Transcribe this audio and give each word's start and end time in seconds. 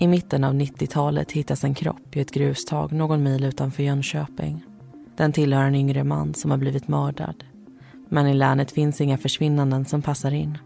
I 0.00 0.06
mitten 0.06 0.44
av 0.44 0.54
90-talet 0.54 1.32
hittas 1.32 1.64
en 1.64 1.74
kropp 1.74 2.16
i 2.16 2.20
ett 2.20 2.30
grustag 2.30 2.92
någon 2.92 3.22
mil 3.22 3.44
utanför 3.44 3.82
Jönköping. 3.82 4.64
Den 5.16 5.32
tillhör 5.32 5.64
en 5.64 5.74
yngre 5.74 6.04
man 6.04 6.34
som 6.34 6.50
har 6.50 6.58
blivit 6.58 6.88
mördad. 6.88 7.44
Men 8.08 8.26
i 8.26 8.34
länet 8.34 8.70
finns 8.70 9.00
inga 9.00 9.18
försvinnanden 9.18 9.84
som 9.84 10.02
passar 10.02 10.30
in. 10.30 10.58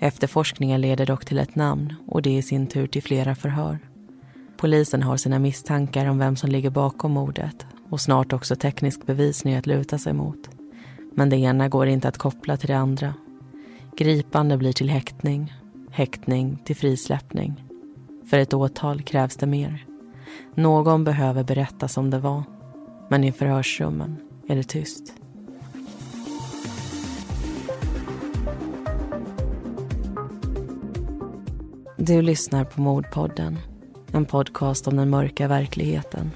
Efterforskningen 0.00 0.80
leder 0.80 1.06
dock 1.06 1.24
till 1.24 1.38
ett 1.38 1.54
namn 1.54 1.94
och 2.06 2.22
det 2.22 2.36
i 2.36 2.42
sin 2.42 2.66
tur 2.66 2.86
till 2.86 3.02
flera 3.02 3.34
förhör. 3.34 3.78
Polisen 4.56 5.02
har 5.02 5.16
sina 5.16 5.38
misstankar 5.38 6.06
om 6.06 6.18
vem 6.18 6.36
som 6.36 6.50
ligger 6.50 6.70
bakom 6.70 7.12
mordet 7.12 7.66
och 7.90 8.00
snart 8.00 8.32
också 8.32 8.56
teknisk 8.56 9.06
bevisning 9.06 9.54
att 9.54 9.66
luta 9.66 9.98
sig 9.98 10.12
mot. 10.12 10.48
Men 11.14 11.30
det 11.30 11.36
ena 11.36 11.68
går 11.68 11.86
inte 11.86 12.08
att 12.08 12.18
koppla 12.18 12.56
till 12.56 12.68
det 12.68 12.78
andra. 12.78 13.14
Gripande 13.96 14.56
blir 14.56 14.72
till 14.72 14.90
häktning, 14.90 15.54
häktning 15.90 16.58
till 16.64 16.76
frisläppning. 16.76 17.65
För 18.30 18.38
ett 18.38 18.54
åtal 18.54 19.02
krävs 19.02 19.36
det 19.36 19.46
mer. 19.46 19.86
Någon 20.54 21.04
behöver 21.04 21.44
berätta 21.44 21.88
som 21.88 22.10
det 22.10 22.18
var. 22.18 22.42
Men 23.08 23.24
i 23.24 23.32
förhörsrummen 23.32 24.16
är 24.48 24.56
det 24.56 24.62
tyst. 24.62 25.14
Du 31.96 32.22
lyssnar 32.22 32.64
på 32.64 32.80
Mordpodden. 32.80 33.58
En 34.12 34.24
podcast 34.24 34.88
om 34.88 34.96
den 34.96 35.10
mörka 35.10 35.48
verkligheten. 35.48 36.30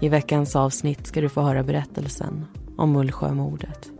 I 0.00 0.08
veckans 0.08 0.56
avsnitt 0.56 1.06
ska 1.06 1.20
du 1.20 1.28
få 1.28 1.40
höra 1.40 1.62
berättelsen 1.62 2.46
om 2.76 2.92
Mullsjömordet. 2.92 3.97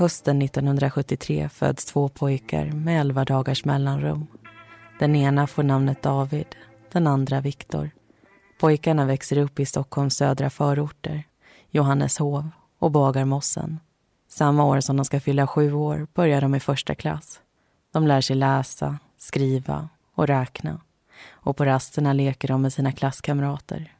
Hösten 0.00 0.42
1973 0.42 1.48
föds 1.48 1.84
två 1.84 2.08
pojkar 2.08 2.64
med 2.66 3.00
11 3.00 3.24
dagars 3.24 3.64
mellanrum. 3.64 4.26
Den 4.98 5.16
ena 5.16 5.46
får 5.46 5.62
namnet 5.62 6.02
David, 6.02 6.46
den 6.92 7.06
andra 7.06 7.40
Viktor. 7.40 7.90
Pojkarna 8.60 9.04
växer 9.04 9.38
upp 9.38 9.60
i 9.60 9.66
Stockholms 9.66 10.16
södra 10.16 10.50
förorter, 10.50 11.24
Johanneshov 11.70 12.50
och 12.78 12.90
Bagarmossen. 12.90 13.80
Samma 14.28 14.64
år 14.64 14.80
som 14.80 14.96
de 14.96 15.04
ska 15.04 15.20
fylla 15.20 15.46
sju 15.46 15.72
år 15.72 16.06
börjar 16.14 16.40
de 16.40 16.54
i 16.54 16.60
första 16.60 16.94
klass. 16.94 17.40
De 17.92 18.06
lär 18.06 18.20
sig 18.20 18.36
läsa, 18.36 18.98
skriva 19.18 19.88
och 20.14 20.26
räkna. 20.26 20.80
Och 21.30 21.56
på 21.56 21.64
rasterna 21.64 22.12
leker 22.12 22.48
de 22.48 22.62
med 22.62 22.72
sina 22.72 22.92
klasskamrater. 22.92 23.94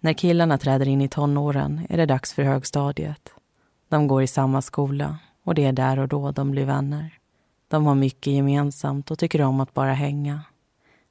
När 0.00 0.12
killarna 0.12 0.58
träder 0.58 0.88
in 0.88 1.00
i 1.00 1.08
tonåren 1.08 1.86
är 1.88 1.96
det 1.96 2.06
dags 2.06 2.32
för 2.32 2.42
högstadiet. 2.42 3.28
De 3.88 4.08
går 4.08 4.22
i 4.22 4.26
samma 4.26 4.62
skola 4.62 5.18
och 5.46 5.54
det 5.54 5.64
är 5.64 5.72
där 5.72 5.98
och 5.98 6.08
då 6.08 6.30
de 6.30 6.50
blir 6.50 6.64
vänner. 6.64 7.18
De 7.68 7.86
har 7.86 7.94
mycket 7.94 8.32
gemensamt 8.32 9.10
och 9.10 9.18
tycker 9.18 9.42
om 9.42 9.60
att 9.60 9.74
bara 9.74 9.92
hänga. 9.92 10.40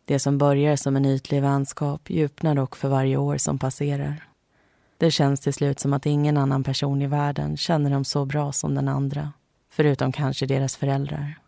Det 0.05 0.19
som 0.19 0.37
börjar 0.37 0.75
som 0.75 0.95
en 0.95 1.05
ytlig 1.05 1.41
vänskap 1.41 2.09
djupnar 2.09 2.55
dock 2.55 2.75
för 2.75 2.89
varje 2.89 3.17
år 3.17 3.37
som 3.37 3.59
passerar. 3.59 4.27
Det 4.97 5.11
känns 5.11 5.39
till 5.39 5.53
slut 5.53 5.79
som 5.79 5.93
att 5.93 6.05
ingen 6.05 6.37
annan 6.37 6.63
person 6.63 7.01
i 7.01 7.07
världen 7.07 7.57
känner 7.57 7.89
dem 7.89 8.05
så 8.05 8.25
bra 8.25 8.51
som 8.51 8.75
den 8.75 8.87
andra. 8.87 9.33
Förutom 9.69 10.11
kanske 10.11 10.45
deras 10.45 10.75
föräldrar. 10.75 11.39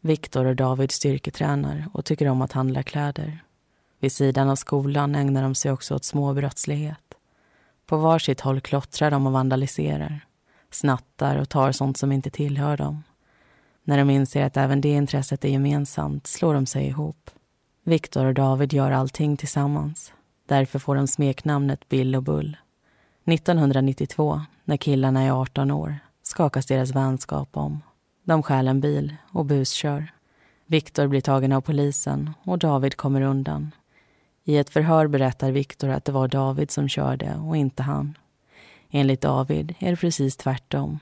Viktor 0.00 0.44
och 0.44 0.56
David 0.56 0.90
styrketränar 0.90 1.84
och 1.92 2.04
tycker 2.04 2.28
om 2.28 2.42
att 2.42 2.52
handla 2.52 2.82
kläder. 2.82 3.44
Vid 4.00 4.12
sidan 4.12 4.48
av 4.48 4.56
skolan 4.56 5.14
ägnar 5.14 5.42
de 5.42 5.54
sig 5.54 5.72
också 5.72 5.94
åt 5.94 6.04
småbrottslighet. 6.04 7.14
På 7.86 7.96
varsitt 7.96 8.40
håll 8.40 8.60
klottrar 8.60 9.10
de 9.10 9.26
och 9.26 9.32
vandaliserar 9.32 10.26
snattar 10.70 11.36
och 11.36 11.48
tar 11.48 11.72
sånt 11.72 11.96
som 11.96 12.12
inte 12.12 12.30
tillhör 12.30 12.76
dem. 12.76 13.02
När 13.84 13.98
de 13.98 14.10
inser 14.10 14.44
att 14.44 14.56
även 14.56 14.80
det 14.80 14.88
intresset 14.88 15.44
är 15.44 15.48
gemensamt 15.48 16.26
slår 16.26 16.54
de 16.54 16.66
sig 16.66 16.86
ihop. 16.86 17.30
Viktor 17.84 18.24
och 18.24 18.34
David 18.34 18.72
gör 18.72 18.90
allting 18.90 19.36
tillsammans. 19.36 20.12
Därför 20.46 20.78
får 20.78 20.96
de 20.96 21.06
smeknamnet 21.06 21.88
Bill 21.88 22.16
och 22.16 22.22
Bull. 22.22 22.56
1992, 23.24 24.40
när 24.64 24.76
killarna 24.76 25.22
är 25.22 25.30
18 25.30 25.70
år, 25.70 25.98
skakas 26.22 26.66
deras 26.66 26.90
vänskap 26.90 27.48
om. 27.52 27.82
De 28.24 28.42
stjäl 28.42 28.68
en 28.68 28.80
bil 28.80 29.16
och 29.32 29.44
buskör. 29.44 30.12
Viktor 30.66 31.06
blir 31.06 31.20
tagen 31.20 31.52
av 31.52 31.60
polisen 31.60 32.30
och 32.42 32.58
David 32.58 32.96
kommer 32.96 33.20
undan. 33.20 33.70
I 34.44 34.56
ett 34.56 34.70
förhör 34.70 35.06
berättar 35.06 35.50
Viktor 35.50 35.88
att 35.88 36.04
det 36.04 36.12
var 36.12 36.28
David 36.28 36.70
som 36.70 36.88
körde 36.88 37.36
och 37.36 37.56
inte 37.56 37.82
han. 37.82 38.18
Enligt 38.90 39.20
David 39.20 39.74
är 39.78 39.90
det 39.90 39.96
precis 39.96 40.36
tvärtom. 40.36 40.98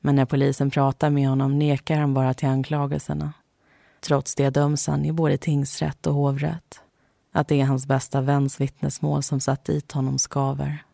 Men 0.00 0.14
när 0.14 0.24
polisen 0.24 0.70
pratar 0.70 1.10
med 1.10 1.28
honom 1.28 1.58
nekar 1.58 1.98
han 1.98 2.14
bara 2.14 2.34
till 2.34 2.48
anklagelserna. 2.48 3.32
Trots 4.00 4.34
det 4.34 4.50
döms 4.50 4.86
han 4.86 5.04
i 5.04 5.12
både 5.12 5.38
tingsrätt 5.38 6.06
och 6.06 6.14
hovrätt. 6.14 6.80
Att 7.32 7.48
det 7.48 7.60
är 7.60 7.64
hans 7.64 7.86
bästa 7.86 8.20
väns 8.20 8.60
vittnesmål 8.60 9.22
som 9.22 9.40
satt 9.40 9.64
dit 9.64 9.92
honom 9.92 10.18
skaver. 10.18 10.84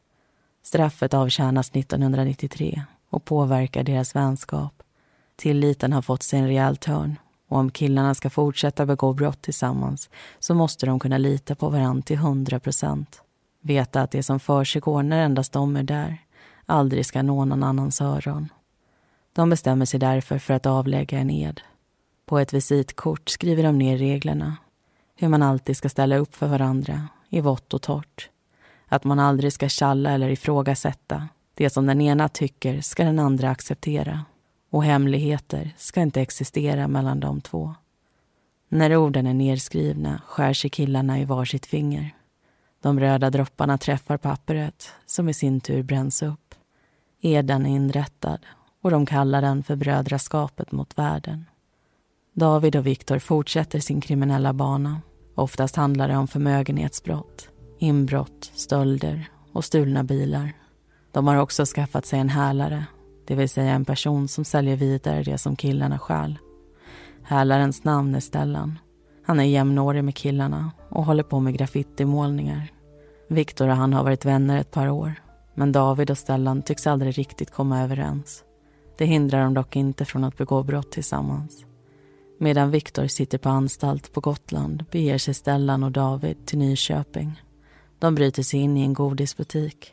Straffet 0.62 1.14
avtjänas 1.14 1.70
1993 1.70 2.82
och 3.10 3.24
påverkar 3.24 3.82
deras 3.82 4.16
vänskap. 4.16 4.82
Tilliten 5.36 5.92
har 5.92 6.02
fått 6.02 6.22
sig 6.22 6.38
en 6.38 6.46
rejäl 6.46 6.76
törn 6.76 7.16
och 7.48 7.58
om 7.58 7.70
killarna 7.70 8.14
ska 8.14 8.30
fortsätta 8.30 8.86
begå 8.86 9.12
brott 9.12 9.42
tillsammans 9.42 10.10
så 10.38 10.54
måste 10.54 10.86
de 10.86 11.00
kunna 11.00 11.18
lita 11.18 11.54
på 11.54 11.68
varandra 11.68 12.02
till 12.02 12.16
100 12.16 12.60
procent. 12.60 13.22
Veta 13.60 14.02
att 14.02 14.10
det 14.10 14.22
som 14.22 14.40
försiggår 14.40 15.02
när 15.02 15.24
endast 15.24 15.52
de 15.52 15.76
är 15.76 15.82
där 15.82 16.18
aldrig 16.66 17.06
ska 17.06 17.22
nå 17.22 17.44
någon 17.44 17.62
annans 17.62 18.00
öron. 18.00 18.48
De 19.32 19.50
bestämmer 19.50 19.84
sig 19.84 20.00
därför 20.00 20.38
för 20.38 20.54
att 20.54 20.66
avlägga 20.66 21.18
en 21.18 21.30
ed. 21.30 21.60
På 22.26 22.38
ett 22.38 22.52
visitkort 22.52 23.28
skriver 23.28 23.62
de 23.62 23.78
ner 23.78 23.98
reglerna. 23.98 24.56
Hur 25.16 25.28
man 25.28 25.42
alltid 25.42 25.76
ska 25.76 25.88
ställa 25.88 26.16
upp 26.16 26.34
för 26.34 26.46
varandra, 26.46 27.08
i 27.28 27.40
vått 27.40 27.74
och 27.74 27.82
torrt. 27.82 28.30
Att 28.88 29.04
man 29.04 29.18
aldrig 29.18 29.52
ska 29.52 29.68
tjalla 29.68 30.10
eller 30.10 30.28
ifrågasätta. 30.28 31.28
Det 31.54 31.70
som 31.70 31.86
den 31.86 32.00
ena 32.00 32.28
tycker 32.28 32.80
ska 32.80 33.04
den 33.04 33.18
andra 33.18 33.50
acceptera. 33.50 34.24
Och 34.70 34.84
hemligheter 34.84 35.74
ska 35.76 36.00
inte 36.00 36.20
existera 36.20 36.88
mellan 36.88 37.20
de 37.20 37.40
två. 37.40 37.74
När 38.68 38.96
orden 38.96 39.26
är 39.26 39.34
nedskrivna 39.34 40.22
skär 40.26 40.52
sig 40.52 40.70
killarna 40.70 41.20
i 41.20 41.24
varsitt 41.24 41.66
finger. 41.66 42.14
De 42.82 43.00
röda 43.00 43.30
dropparna 43.30 43.78
träffar 43.78 44.16
pappret 44.16 44.92
som 45.06 45.28
i 45.28 45.34
sin 45.34 45.60
tur 45.60 45.82
bränns 45.82 46.22
upp. 46.22 46.54
Eden 47.20 47.66
är 47.66 47.70
inrättad 47.70 48.46
och 48.82 48.90
de 48.90 49.06
kallar 49.06 49.42
den 49.42 49.62
för 49.62 49.76
brödraskapet 49.76 50.72
mot 50.72 50.98
världen. 50.98 51.44
David 52.32 52.76
och 52.76 52.86
Viktor 52.86 53.18
fortsätter 53.18 53.80
sin 53.80 54.00
kriminella 54.00 54.52
bana. 54.52 55.00
Oftast 55.34 55.76
handlar 55.76 56.08
det 56.08 56.16
om 56.16 56.28
förmögenhetsbrott, 56.28 57.48
inbrott, 57.78 58.50
stölder 58.54 59.30
och 59.52 59.64
stulna 59.64 60.04
bilar. 60.04 60.52
De 61.12 61.26
har 61.26 61.36
också 61.36 61.64
skaffat 61.64 62.06
sig 62.06 62.18
en 62.18 62.28
hälare, 62.28 62.84
det 63.26 63.34
vill 63.34 63.48
säga 63.48 63.72
en 63.72 63.84
person 63.84 64.28
som 64.28 64.44
säljer 64.44 64.76
vidare 64.76 65.22
det 65.22 65.38
som 65.38 65.56
killarna 65.56 65.98
stjäl. 65.98 66.38
Hälarens 67.22 67.84
namn 67.84 68.14
är 68.14 68.20
Stellan. 68.20 68.78
Han 69.24 69.40
är 69.40 69.44
jämnårig 69.44 70.04
med 70.04 70.14
killarna 70.14 70.72
och 70.88 71.04
håller 71.04 71.22
på 71.22 71.40
med 71.40 71.54
graffitimålningar. 71.54 72.72
Viktor 73.28 73.68
och 73.68 73.76
han 73.76 73.92
har 73.92 74.04
varit 74.04 74.24
vänner 74.24 74.60
ett 74.60 74.70
par 74.70 74.88
år 74.88 75.14
men 75.60 75.72
David 75.72 76.10
och 76.10 76.18
Stellan 76.18 76.62
tycks 76.62 76.86
aldrig 76.86 77.18
riktigt 77.18 77.50
komma 77.50 77.82
överens. 77.82 78.44
Det 78.98 79.04
hindrar 79.04 79.44
dem 79.44 79.54
dock 79.54 79.76
inte 79.76 80.04
från 80.04 80.24
att 80.24 80.36
begå 80.36 80.62
brott 80.62 80.92
tillsammans. 80.92 81.64
Medan 82.38 82.70
Viktor 82.70 83.06
sitter 83.06 83.38
på 83.38 83.48
anstalt 83.48 84.12
på 84.12 84.20
Gotland 84.20 84.84
beger 84.90 85.18
sig 85.18 85.34
Stellan 85.34 85.82
och 85.82 85.92
David 85.92 86.46
till 86.46 86.58
Nyköping. 86.58 87.42
De 87.98 88.14
bryter 88.14 88.42
sig 88.42 88.60
in 88.60 88.76
i 88.76 88.82
en 88.82 88.94
godisbutik. 88.94 89.92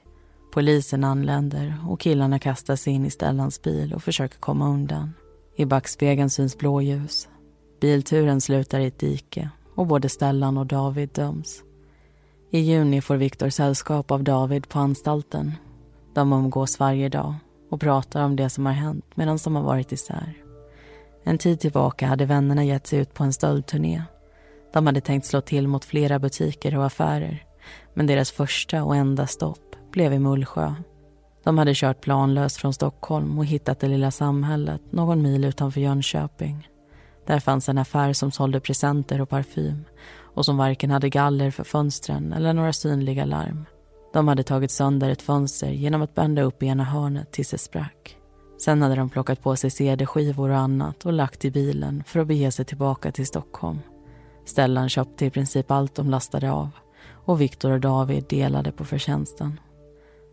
Polisen 0.54 1.04
anländer 1.04 1.78
och 1.88 2.00
killarna 2.00 2.40
kastar 2.40 2.76
sig 2.76 2.94
in 2.94 3.06
i 3.06 3.10
Stellans 3.10 3.62
bil 3.62 3.94
och 3.94 4.04
försöker 4.04 4.40
komma 4.40 4.70
undan. 4.70 5.14
I 5.56 5.66
backspegeln 5.66 6.30
syns 6.30 6.58
blåljus. 6.58 7.28
Bilturen 7.80 8.42
slutar 8.42 8.80
i 8.80 8.86
ett 8.86 9.00
dike 9.00 9.50
och 9.76 9.88
både 9.88 10.10
Stellan 10.10 10.58
och 10.58 10.66
David 10.66 11.10
döms. 11.10 11.64
I 12.52 12.60
juni 12.60 13.02
får 13.02 13.16
Viktor 13.16 13.50
sällskap 13.50 14.12
av 14.12 14.24
David 14.24 14.70
på 14.70 14.80
anstalten. 14.80 15.52
De 16.14 16.34
umgås 16.34 16.80
varje 16.80 17.10
dag 17.10 17.36
och 17.70 17.82
pratar 17.82 18.24
om 18.24 18.36
det 18.36 18.50
som 18.50 18.66
har 18.66 18.74
hänt 18.74 19.06
medan 19.16 19.40
de 19.44 19.56
har 19.56 19.64
varit 19.64 19.92
isär. 19.92 20.34
En 21.24 21.38
tid 21.38 21.60
tillbaka 21.60 22.08
hade 22.08 22.26
vännerna 22.26 22.64
gett 22.64 22.88
sig 22.88 23.00
ut 23.00 23.14
på 23.14 23.24
en 23.24 23.34
stöldturné. 23.34 24.04
De 24.74 24.88
hade 24.88 25.02
tänkt 25.02 25.26
slå 25.26 25.42
till 25.42 25.68
mot 25.68 25.86
flera 25.86 26.20
butiker 26.20 26.78
och 26.78 26.86
affärer 26.86 27.44
men 27.94 28.08
deras 28.08 28.32
första 28.32 28.84
och 28.84 28.96
enda 28.96 29.28
stopp 29.28 29.76
blev 29.92 30.14
i 30.14 30.20
Mullsjö. 30.20 30.74
De 31.44 31.58
hade 31.58 31.74
kört 31.76 32.02
planlöst 32.02 32.58
från 32.58 32.74
Stockholm 32.74 33.38
och 33.40 33.46
hittat 33.46 33.80
det 33.80 33.88
lilla 33.88 34.12
samhället 34.12 34.82
någon 34.92 35.22
mil 35.22 35.46
utanför 35.46 35.82
Jönköping. 35.82 36.68
Där 37.28 37.40
fanns 37.40 37.70
en 37.70 37.78
affär 37.78 38.14
som 38.14 38.32
sålde 38.32 38.60
presenter 38.60 39.22
och 39.22 39.30
parfym 39.30 39.86
och 40.20 40.46
som 40.46 40.58
varken 40.58 40.92
hade 40.92 41.10
galler 41.10 41.52
för 41.52 41.64
fönstren 41.64 42.34
eller 42.34 42.54
några 42.54 42.74
synliga 42.74 43.26
larm. 43.26 43.66
De 44.14 44.28
hade 44.28 44.44
tagit 44.44 44.72
sönder 44.72 45.10
ett 45.10 45.22
fönster 45.22 45.70
genom 45.70 46.02
att 46.02 46.16
bända 46.16 46.42
upp 46.42 46.64
ena 46.64 46.84
hörnet 46.84 47.32
tills 47.32 47.50
det 47.50 47.58
sprack. 47.58 48.18
Sen 48.62 48.82
hade 48.82 48.96
de 48.96 49.10
plockat 49.10 49.44
på 49.44 49.56
sig 49.56 49.70
cd-skivor 49.70 50.50
och 50.50 50.58
annat 50.58 51.06
och 51.06 51.14
lagt 51.14 51.46
i 51.46 51.52
bilen 51.52 52.04
för 52.08 52.20
att 52.20 52.28
bege 52.28 52.52
sig 52.52 52.66
tillbaka 52.66 53.12
till 53.12 53.28
Stockholm. 53.28 53.80
Stellan 54.46 54.90
köpte 54.90 55.26
i 55.26 55.30
princip 55.30 55.72
allt 55.72 55.96
de 55.96 56.10
lastade 56.10 56.52
av 56.52 56.70
och 57.10 57.42
Viktor 57.42 57.72
och 57.72 57.80
David 57.80 58.26
delade 58.30 58.72
på 58.72 58.86
förtjänsten. 58.86 59.60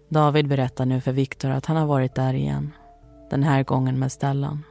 David 0.09 0.49
berättar 0.49 0.87
nu 0.87 1.01
för 1.01 1.13
Viktor 1.13 1.51
att 1.51 1.67
han 1.67 1.77
har 1.77 1.87
varit 1.87 2.15
där 2.15 2.35
igen. 2.35 2.73
Den 3.31 3.43
här 3.43 3.63
gången 3.63 3.99
med 3.99 4.13
Stellan. 4.13 4.63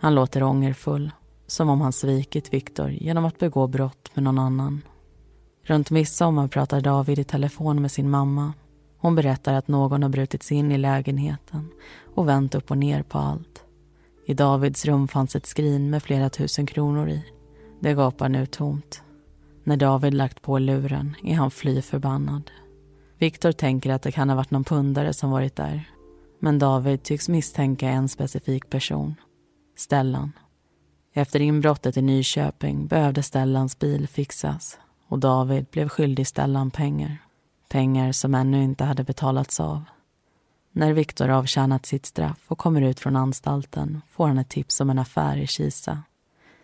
Han 0.00 0.14
låter 0.14 0.42
ångerfull, 0.42 1.10
som 1.48 1.68
om 1.68 1.80
han 1.80 1.92
svikit 1.92 2.52
Viktor 2.52 2.90
genom 2.90 3.24
att 3.24 3.38
begå 3.38 3.66
brott 3.66 4.10
med 4.14 4.24
någon 4.24 4.38
annan. 4.38 4.82
Runt 5.62 5.90
midsommar 5.90 6.48
pratar 6.48 6.80
David 6.80 7.18
i 7.18 7.24
telefon 7.24 7.82
med 7.82 7.90
sin 7.90 8.10
mamma. 8.10 8.52
Hon 8.98 9.14
berättar 9.14 9.54
att 9.54 9.68
någon 9.68 10.02
har 10.02 10.10
brutit 10.10 10.42
sig 10.42 10.56
in 10.56 10.72
i 10.72 10.78
lägenheten 10.78 11.68
och 12.14 12.28
vänt 12.28 12.54
upp 12.54 12.70
och 12.70 12.78
ner 12.78 13.02
på 13.02 13.18
allt. 13.18 13.64
I 14.26 14.34
Davids 14.34 14.84
rum 14.84 15.08
fanns 15.08 15.36
ett 15.36 15.46
skrin 15.46 15.90
med 15.90 16.02
flera 16.02 16.30
tusen 16.30 16.66
kronor 16.66 17.08
i. 17.08 17.24
Det 17.80 17.94
gapar 17.94 18.28
nu 18.28 18.46
tomt. 18.46 19.02
När 19.64 19.76
David 19.76 20.14
lagt 20.14 20.42
på 20.42 20.58
luren 20.58 21.16
är 21.22 21.34
han 21.34 21.50
fly 21.50 21.82
förbannad. 21.82 22.50
Viktor 23.18 23.52
tänker 23.52 23.90
att 23.92 24.02
det 24.02 24.12
kan 24.12 24.28
ha 24.28 24.36
varit 24.36 24.50
någon 24.50 24.64
pundare 24.64 25.12
som 25.12 25.30
varit 25.30 25.56
där. 25.56 25.90
Men 26.38 26.58
David 26.58 27.02
tycks 27.02 27.28
misstänka 27.28 27.88
en 27.88 28.08
specifik 28.08 28.70
person. 28.70 29.14
Stellan. 29.76 30.32
Efter 31.18 31.40
inbrottet 31.40 31.96
i 31.96 32.02
Nyköping 32.02 32.86
behövde 32.86 33.22
Stellans 33.22 33.78
bil 33.78 34.08
fixas 34.08 34.78
och 35.08 35.18
David 35.18 35.66
blev 35.70 35.88
skyldig 35.88 36.26
Stellan 36.26 36.70
pengar. 36.70 37.16
Pengar 37.68 38.12
som 38.12 38.34
ännu 38.34 38.62
inte 38.62 38.84
hade 38.84 39.04
betalats 39.04 39.60
av. 39.60 39.84
När 40.72 40.92
Viktor 40.92 41.28
avtjänat 41.28 41.86
sitt 41.86 42.06
straff 42.06 42.44
och 42.48 42.58
kommer 42.58 42.82
ut 42.82 43.00
från 43.00 43.16
anstalten 43.16 44.02
får 44.10 44.26
han 44.26 44.38
ett 44.38 44.48
tips 44.48 44.80
om 44.80 44.90
en 44.90 44.98
affär 44.98 45.36
i 45.36 45.46
Kisa. 45.46 46.02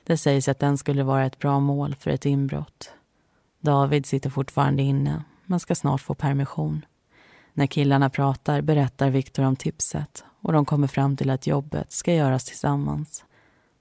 Det 0.05 0.17
sägs 0.17 0.49
att 0.49 0.59
den 0.59 0.79
skulle 0.79 1.03
vara 1.03 1.27
ett 1.27 1.39
bra 1.39 1.61
mål 1.61 1.95
för 1.95 2.11
ett 2.11 2.27
inbrott. 2.27 2.93
David 3.61 4.07
sitter 4.07 4.31
fortfarande 4.31 4.83
inne, 4.83 5.25
men 5.47 5.61
ska 5.61 5.75
snart 5.75 6.01
få 6.01 6.15
permission. 6.15 6.85
När 7.53 7.67
killarna 7.67 8.11
pratar 8.11 8.61
berättar 8.61 9.11
Viktor 9.11 9.45
om 9.45 9.57
tipset 9.57 10.25
och 10.41 10.53
de 10.53 10.65
kommer 10.65 10.87
fram 10.87 11.17
till 11.17 11.31
att 11.31 11.47
jobbet 11.47 11.93
ska 11.93 12.15
göras 12.15 12.45
tillsammans. 12.45 13.25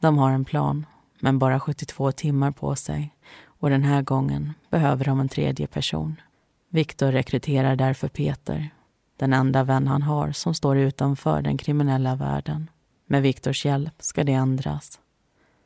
De 0.04 0.18
har 0.18 0.32
en 0.32 0.46
plan, 0.46 0.86
men 1.20 1.40
bara 1.40 1.60
72 1.60 2.12
timmar 2.12 2.52
på 2.52 2.76
sig 2.76 3.16
och 3.46 3.70
den 3.70 3.84
här 3.84 4.02
gången 4.02 4.54
behöver 4.70 5.06
de 5.06 5.20
en 5.20 5.30
tredje 5.30 5.68
person. 5.68 6.22
Viktor 6.70 7.12
rekryterar 7.12 7.76
därför 7.76 8.08
Peter, 8.08 8.70
den 9.18 9.34
enda 9.34 9.64
vän 9.64 9.88
han 9.88 10.02
har 10.02 10.32
som 10.32 10.54
står 10.54 10.78
utanför 10.78 11.42
den 11.42 11.58
kriminella 11.58 12.16
världen. 12.16 12.70
Med 13.06 13.22
Viktors 13.22 13.66
hjälp 13.66 13.94
ska 14.00 14.24
det 14.24 14.34
ändras. 14.34 15.00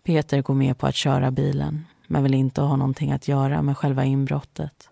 Peter 0.03 0.41
går 0.41 0.53
med 0.53 0.77
på 0.77 0.87
att 0.87 0.95
köra 0.95 1.31
bilen 1.31 1.85
men 2.07 2.23
vill 2.23 2.33
inte 2.33 2.61
ha 2.61 2.75
någonting 2.75 3.11
att 3.11 3.27
göra 3.27 3.61
med 3.61 3.77
själva 3.77 4.05
inbrottet. 4.05 4.89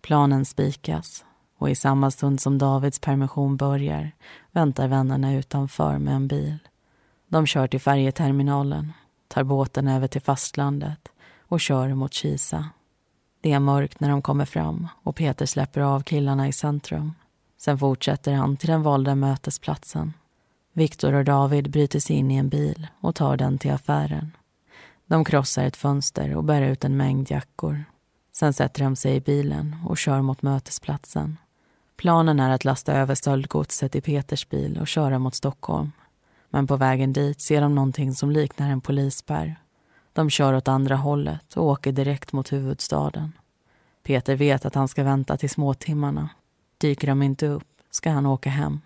Planen 0.00 0.44
spikas 0.44 1.24
och 1.58 1.70
i 1.70 1.74
samma 1.74 2.10
stund 2.10 2.40
som 2.40 2.58
Davids 2.58 2.98
permission 2.98 3.56
börjar 3.56 4.12
väntar 4.50 4.88
vännerna 4.88 5.34
utanför 5.34 5.98
med 5.98 6.14
en 6.14 6.28
bil. 6.28 6.58
De 7.32 7.46
kör 7.46 7.66
till 7.66 7.80
färjeterminalen, 7.80 8.92
tar 9.28 9.44
båten 9.44 9.88
över 9.88 10.06
till 10.06 10.20
fastlandet 10.20 11.08
och 11.48 11.60
kör 11.60 11.94
mot 11.94 12.12
Kisa. 12.12 12.68
Det 13.40 13.52
är 13.52 13.58
mörkt 13.58 14.00
när 14.00 14.10
de 14.10 14.22
kommer 14.22 14.44
fram 14.44 14.88
och 15.02 15.16
Peter 15.16 15.46
släpper 15.46 15.80
av 15.80 16.02
killarna 16.02 16.48
i 16.48 16.52
centrum. 16.52 17.14
Sen 17.58 17.78
fortsätter 17.78 18.32
han 18.32 18.56
till 18.56 18.68
den 18.68 18.82
valda 18.82 19.14
mötesplatsen. 19.14 20.12
Viktor 20.72 21.12
och 21.12 21.24
David 21.24 21.70
bryter 21.70 22.00
sig 22.00 22.16
in 22.16 22.30
i 22.30 22.36
en 22.36 22.48
bil 22.48 22.86
och 23.00 23.14
tar 23.14 23.36
den 23.36 23.58
till 23.58 23.72
affären. 23.72 24.36
De 25.06 25.24
krossar 25.24 25.64
ett 25.64 25.76
fönster 25.76 26.36
och 26.36 26.44
bär 26.44 26.62
ut 26.62 26.84
en 26.84 26.96
mängd 26.96 27.30
jackor. 27.30 27.84
Sen 28.32 28.52
sätter 28.52 28.84
de 28.84 28.96
sig 28.96 29.16
i 29.16 29.20
bilen 29.20 29.76
och 29.86 29.98
kör 29.98 30.22
mot 30.22 30.42
mötesplatsen. 30.42 31.36
Planen 31.96 32.40
är 32.40 32.50
att 32.50 32.64
lasta 32.64 32.92
över 32.92 33.14
stöldgodset 33.14 33.96
i 33.96 34.00
Peters 34.00 34.48
bil 34.48 34.78
och 34.80 34.88
köra 34.88 35.18
mot 35.18 35.34
Stockholm. 35.34 35.92
Men 36.54 36.66
på 36.66 36.76
vägen 36.76 37.12
dit 37.12 37.40
ser 37.40 37.60
de 37.60 37.74
någonting 37.74 38.14
som 38.14 38.30
liknar 38.30 38.70
en 38.70 38.80
polisspärr. 38.80 39.56
De 40.12 40.30
kör 40.30 40.54
åt 40.54 40.68
andra 40.68 40.96
hållet 40.96 41.56
och 41.56 41.64
åker 41.64 41.92
direkt 41.92 42.32
mot 42.32 42.52
huvudstaden. 42.52 43.32
Peter 44.02 44.36
vet 44.36 44.64
att 44.64 44.74
han 44.74 44.88
ska 44.88 45.04
vänta 45.04 45.36
till 45.36 45.50
småtimmarna. 45.50 46.28
Dyker 46.78 47.06
de 47.06 47.22
inte 47.22 47.46
upp 47.46 47.68
ska 47.90 48.10
han 48.10 48.26
åka 48.26 48.50
hem. 48.50 48.80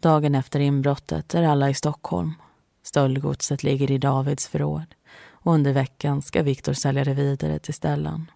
Dagen 0.00 0.34
efter 0.34 0.60
inbrottet 0.60 1.34
är 1.34 1.42
alla 1.42 1.70
i 1.70 1.74
Stockholm. 1.74 2.34
Stöldgodset 2.82 3.62
ligger 3.62 3.90
i 3.90 3.98
Davids 3.98 4.48
förråd 4.48 4.94
och 5.26 5.52
under 5.52 5.72
veckan 5.72 6.22
ska 6.22 6.42
Viktor 6.42 6.72
sälja 6.72 7.04
det 7.04 7.14
vidare 7.14 7.58
till 7.58 7.74
Stellan. 7.74 8.30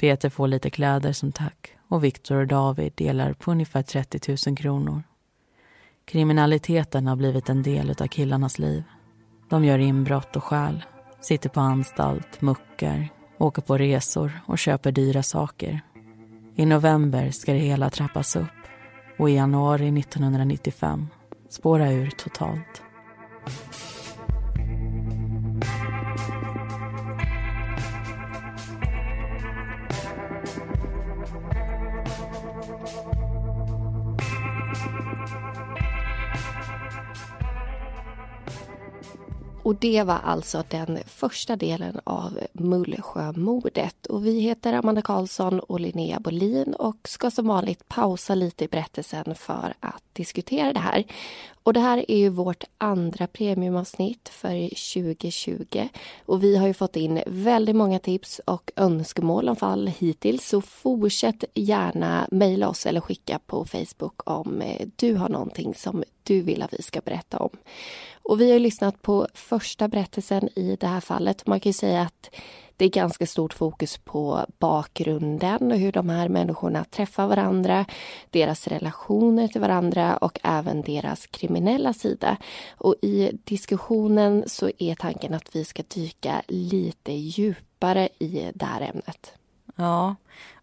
Peter 0.00 0.30
får 0.30 0.48
lite 0.48 0.70
kläder 0.70 1.12
som 1.12 1.32
tack 1.32 1.76
och 1.88 2.04
Viktor 2.04 2.36
och 2.36 2.46
David 2.46 2.92
delar 2.94 3.32
på 3.32 3.50
ungefär 3.50 3.82
30 3.82 4.36
000 4.48 4.56
kronor. 4.56 5.02
Kriminaliteten 6.04 7.06
har 7.06 7.16
blivit 7.16 7.48
en 7.48 7.62
del 7.62 7.90
av 7.90 8.06
killarnas 8.06 8.58
liv. 8.58 8.82
De 9.48 9.64
gör 9.64 9.78
inbrott 9.78 10.36
och 10.36 10.44
stjäl, 10.44 10.84
sitter 11.20 11.48
på 11.48 11.60
anstalt, 11.60 12.40
muckar, 12.40 13.08
åker 13.38 13.62
på 13.62 13.78
resor 13.78 14.40
och 14.46 14.58
köper 14.58 14.92
dyra 14.92 15.22
saker. 15.22 15.80
I 16.56 16.66
november 16.66 17.30
ska 17.30 17.52
det 17.52 17.58
hela 17.58 17.90
trappas 17.90 18.36
upp 18.36 18.48
och 19.18 19.30
i 19.30 19.34
januari 19.34 20.00
1995 20.00 21.06
spåra 21.48 21.92
ur 21.92 22.10
totalt. 22.10 22.82
Och 39.72 39.78
det 39.78 40.02
var 40.02 40.18
alltså 40.24 40.64
den 40.68 40.98
första 41.06 41.56
delen 41.56 42.00
av 42.04 42.38
Mullsjömordet. 42.52 44.06
Och 44.06 44.26
vi 44.26 44.40
heter 44.40 44.72
Amanda 44.72 45.02
Karlsson 45.02 45.60
och 45.60 45.80
Linnea 45.80 46.20
Bolin 46.20 46.74
och 46.74 46.96
ska 47.04 47.30
som 47.30 47.46
vanligt 47.46 47.88
pausa 47.88 48.34
lite 48.34 48.64
i 48.64 48.68
berättelsen 48.68 49.34
för 49.34 49.74
att 49.80 50.02
diskutera 50.12 50.72
det 50.72 50.80
här. 50.80 51.04
Och 51.62 51.72
det 51.72 51.80
här 51.80 52.10
är 52.10 52.16
ju 52.16 52.28
vårt 52.28 52.64
andra 52.78 53.26
premiumavsnitt 53.26 54.28
för 54.28 54.68
2020. 54.68 55.88
Och 56.26 56.44
vi 56.44 56.56
har 56.56 56.66
ju 56.66 56.74
fått 56.74 56.96
in 56.96 57.22
väldigt 57.26 57.76
många 57.76 57.98
tips 57.98 58.40
och 58.44 58.70
önskemål 58.76 59.48
om 59.48 59.56
fall 59.56 59.86
hittills. 59.98 60.48
Så 60.48 60.60
fortsätt 60.60 61.44
gärna 61.54 62.28
mejla 62.30 62.68
oss 62.68 62.86
eller 62.86 63.00
skicka 63.00 63.38
på 63.46 63.64
Facebook 63.64 64.30
om 64.30 64.60
eh, 64.60 64.86
du 64.96 65.14
har 65.14 65.28
någonting 65.28 65.74
som 65.74 66.04
du 66.24 66.42
vill 66.42 66.62
att 66.62 66.72
vi 66.72 66.82
ska 66.82 67.00
berätta 67.00 67.38
om. 67.38 67.50
Och 68.22 68.40
vi 68.40 68.52
har 68.52 68.58
lyssnat 68.58 69.02
på 69.02 69.28
första 69.34 69.88
berättelsen 69.88 70.48
i 70.58 70.76
det 70.80 70.86
här 70.86 71.00
fallet. 71.00 71.46
Man 71.46 71.60
kan 71.60 71.70
ju 71.70 71.74
säga 71.74 72.02
att 72.02 72.30
det 72.76 72.84
är 72.84 72.90
ganska 72.90 73.26
stort 73.26 73.54
fokus 73.54 73.98
på 73.98 74.46
bakgrunden 74.58 75.72
och 75.72 75.78
hur 75.78 75.92
de 75.92 76.08
här 76.08 76.28
människorna 76.28 76.84
träffar 76.84 77.26
varandra, 77.26 77.84
deras 78.30 78.68
relationer 78.68 79.48
till 79.48 79.60
varandra 79.60 80.16
och 80.16 80.38
även 80.42 80.82
deras 80.82 81.26
kriminella 81.26 81.92
sida. 81.92 82.36
Och 82.70 82.94
i 83.02 83.30
diskussionen 83.44 84.44
så 84.46 84.70
är 84.78 84.94
tanken 84.94 85.34
att 85.34 85.56
vi 85.56 85.64
ska 85.64 85.82
dyka 85.94 86.42
lite 86.48 87.12
djupare 87.12 88.08
i 88.18 88.50
det 88.54 88.64
här 88.64 88.80
ämnet. 88.80 89.32
Ja, 89.76 90.16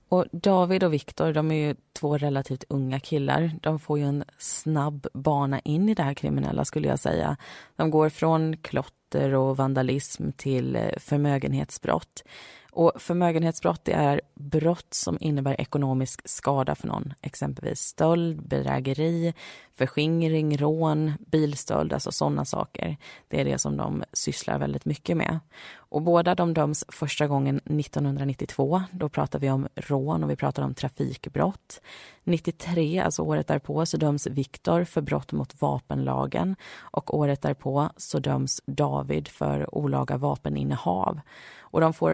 och 0.10 0.26
David 0.32 0.84
och 0.84 0.94
Viktor, 0.94 1.34
de 1.34 1.52
är 1.52 1.68
ju 1.68 1.76
två 1.94 2.18
relativt 2.18 2.64
unga 2.70 3.00
killar. 3.00 3.52
De 3.62 3.80
får 3.80 4.00
ju 4.00 4.06
en 4.06 4.24
snabb 4.38 5.08
bana 5.14 5.60
in 5.60 5.90
i 5.90 5.94
det 5.94 6.04
här 6.04 6.14
kriminella 6.14 6.66
skulle 6.66 6.88
jag 6.88 7.00
säga. 7.00 7.38
De 7.76 7.90
går 7.92 8.10
från 8.10 8.58
klotter 8.58 9.34
och 9.34 9.58
vandalism 9.58 10.32
till 10.38 10.76
eh, 10.76 10.90
förmögenhetsbrott. 10.98 12.24
Och 12.72 12.92
förmögenhetsbrott 12.96 13.86
det 13.86 13.94
är 13.94 14.22
brott 14.36 14.94
som 14.94 15.18
innebär 15.20 15.62
ekonomisk 15.62 16.22
skada 16.26 16.76
för 16.76 16.88
någon, 16.88 17.14
exempelvis 17.22 17.80
stöld, 17.80 18.48
bedrägeri, 18.48 19.34
förskingring, 19.72 20.58
rån, 20.58 21.12
bilstöld, 21.20 21.94
alltså 21.94 22.12
sådana 22.12 22.46
saker. 22.46 22.98
Det 23.28 23.42
är 23.42 23.46
det 23.46 23.60
som 23.60 23.78
de 23.78 24.04
sysslar 24.14 24.60
väldigt 24.60 24.86
mycket 24.86 25.18
med. 25.18 25.40
Och 25.76 26.02
båda 26.02 26.36
de 26.36 26.54
döms 26.54 26.86
första 26.88 27.28
gången 27.28 27.58
1992. 27.58 28.84
Då 28.92 29.10
pratar 29.10 29.40
vi 29.40 29.50
om 29.50 29.68
rån 29.76 30.24
och 30.24 30.30
vi 30.30 30.36
pratar 30.36 30.64
om 30.64 30.74
trafikbrott. 30.74 31.82
93, 32.24 33.00
alltså 33.00 33.22
året 33.22 33.48
därpå, 33.48 33.86
så 33.86 33.98
döms 33.98 34.28
Viktor 34.28 34.84
för 34.84 35.02
brott 35.02 35.32
mot 35.32 35.62
vapenlagen 35.62 36.56
och 36.80 37.18
året 37.18 37.42
därpå 37.42 37.90
så 37.98 38.20
döms 38.20 38.62
David 38.66 39.28
för 39.28 39.76
olaga 39.76 40.18
vapeninnehav. 40.18 41.20
Och 41.60 41.82
de 41.82 41.94
får... 41.94 42.14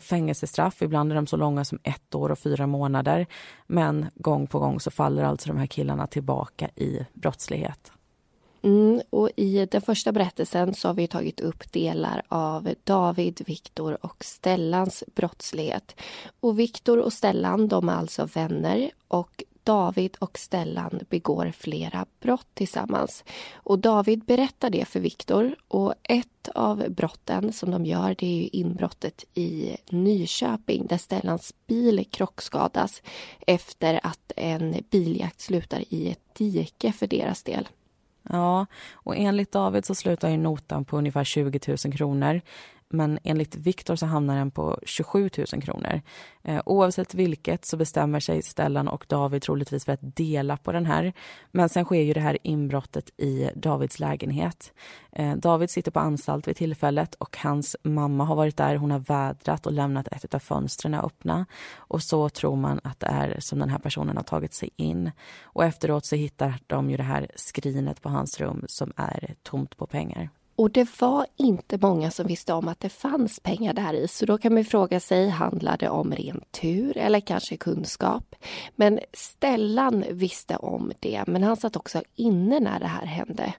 fängelsestraff. 0.00 0.82
Ibland 0.82 1.12
är 1.12 1.16
de 1.16 1.26
så 1.26 1.36
långa 1.36 1.64
som 1.64 1.78
ett 1.82 2.14
år 2.14 2.30
och 2.32 2.38
fyra 2.38 2.66
månader. 2.66 3.26
Men 3.66 4.06
gång 4.14 4.46
på 4.46 4.58
gång 4.58 4.80
så 4.80 4.90
faller 4.90 5.22
alltså 5.22 5.48
de 5.48 5.58
här 5.58 5.66
killarna 5.66 6.06
tillbaka 6.06 6.70
i 6.76 7.06
brottslighet. 7.12 7.92
Mm, 8.62 9.00
och 9.10 9.30
I 9.36 9.66
den 9.66 9.82
första 9.82 10.12
berättelsen 10.12 10.74
så 10.74 10.88
har 10.88 10.94
vi 10.94 11.06
tagit 11.06 11.40
upp 11.40 11.72
delar 11.72 12.22
av 12.28 12.68
David, 12.84 13.42
Viktor 13.46 14.04
och 14.04 14.24
Stellans 14.24 15.04
brottslighet. 15.14 15.96
Och 16.40 16.58
Viktor 16.58 16.98
och 16.98 17.12
Stellan 17.12 17.68
de 17.68 17.88
är 17.88 17.92
alltså 17.92 18.28
vänner 18.34 18.90
och 19.08 19.44
David 19.66 20.16
och 20.18 20.38
Stellan 20.38 21.00
begår 21.08 21.52
flera 21.58 22.06
brott 22.20 22.46
tillsammans. 22.54 23.24
Och 23.54 23.78
David 23.78 24.24
berättar 24.24 24.70
det 24.70 24.84
för 24.84 25.00
Viktor 25.00 25.54
och 25.68 25.94
ett 26.02 26.48
av 26.54 26.84
brotten 26.90 27.52
som 27.52 27.70
de 27.70 27.86
gör 27.86 28.16
det 28.18 28.44
är 28.44 28.56
inbrottet 28.56 29.24
i 29.34 29.76
Nyköping 29.90 30.86
där 30.86 30.98
Stellans 30.98 31.54
bil 31.66 32.06
krockskadas 32.10 33.02
efter 33.46 34.00
att 34.02 34.32
en 34.36 34.74
biljakt 34.90 35.40
slutar 35.40 35.84
i 35.88 36.10
ett 36.10 36.34
dike 36.34 36.92
för 36.92 37.06
deras 37.06 37.42
del. 37.42 37.68
Ja, 38.28 38.66
och 38.92 39.16
enligt 39.16 39.52
David 39.52 39.84
så 39.84 39.94
slutar 39.94 40.28
ju 40.28 40.36
notan 40.36 40.84
på 40.84 40.98
ungefär 40.98 41.24
20 41.24 41.60
000 41.66 41.76
kronor. 41.96 42.40
Men 42.88 43.18
enligt 43.24 43.56
Viktor 43.56 43.96
så 43.96 44.06
hamnar 44.06 44.36
den 44.36 44.50
på 44.50 44.78
27 44.82 45.30
000 45.52 45.62
kronor. 45.62 46.00
Eh, 46.42 46.62
oavsett 46.66 47.14
vilket 47.14 47.64
så 47.64 47.76
bestämmer 47.76 48.20
sig 48.20 48.42
Stellan 48.42 48.88
och 48.88 49.04
David 49.08 49.42
troligtvis 49.42 49.84
för 49.84 49.92
att 49.92 50.16
dela 50.16 50.56
på 50.56 50.72
den 50.72 50.86
här. 50.86 51.12
Men 51.52 51.68
sen 51.68 51.84
sker 51.84 52.00
ju 52.00 52.12
det 52.12 52.20
här 52.20 52.38
inbrottet 52.42 53.10
i 53.20 53.50
Davids 53.54 53.98
lägenhet. 54.00 54.72
Eh, 55.12 55.36
David 55.36 55.70
sitter 55.70 55.90
på 55.90 56.00
anstalt 56.00 56.48
vid 56.48 56.56
tillfället 56.56 57.14
och 57.14 57.36
hans 57.36 57.76
mamma 57.82 58.24
har 58.24 58.36
varit 58.36 58.56
där. 58.56 58.76
Hon 58.76 58.90
har 58.90 58.98
vädrat 58.98 59.66
och 59.66 59.72
lämnat 59.72 60.08
ett 60.08 60.34
av 60.34 60.38
fönstren 60.38 60.94
öppna. 60.94 61.46
Och 61.76 62.02
så 62.02 62.28
tror 62.28 62.56
man 62.56 62.80
att 62.84 63.00
det 63.00 63.06
är 63.06 63.36
som 63.40 63.58
den 63.58 63.68
här 63.68 63.78
personen 63.78 64.16
har 64.16 64.24
tagit 64.24 64.54
sig 64.54 64.70
in. 64.76 65.10
Och 65.42 65.64
efteråt 65.64 66.06
så 66.06 66.16
hittar 66.16 66.54
de 66.66 66.90
ju 66.90 66.96
det 66.96 67.02
här 67.02 67.26
skrinet 67.34 68.02
på 68.02 68.08
hans 68.08 68.40
rum 68.40 68.64
som 68.68 68.92
är 68.96 69.34
tomt 69.42 69.76
på 69.76 69.86
pengar. 69.86 70.30
Och 70.56 70.70
det 70.70 71.00
var 71.00 71.26
inte 71.36 71.78
många 71.78 72.10
som 72.10 72.26
visste 72.26 72.52
om 72.52 72.68
att 72.68 72.80
det 72.80 72.88
fanns 72.88 73.40
pengar 73.40 73.72
där 73.72 73.94
i. 73.94 74.08
Så 74.08 74.26
då 74.26 74.38
kan 74.38 74.54
man 74.54 74.64
fråga 74.64 75.00
sig, 75.00 75.28
handlar 75.28 75.76
det 75.76 75.88
om 75.88 76.12
ren 76.12 76.40
tur 76.50 76.98
eller 76.98 77.20
kanske 77.20 77.56
kunskap? 77.56 78.34
Men 78.76 79.00
Stellan 79.12 80.04
visste 80.10 80.56
om 80.56 80.92
det, 81.00 81.24
men 81.26 81.42
han 81.42 81.56
satt 81.56 81.76
också 81.76 82.02
inne 82.14 82.60
när 82.60 82.80
det 82.80 82.86
här 82.86 83.06
hände. 83.06 83.54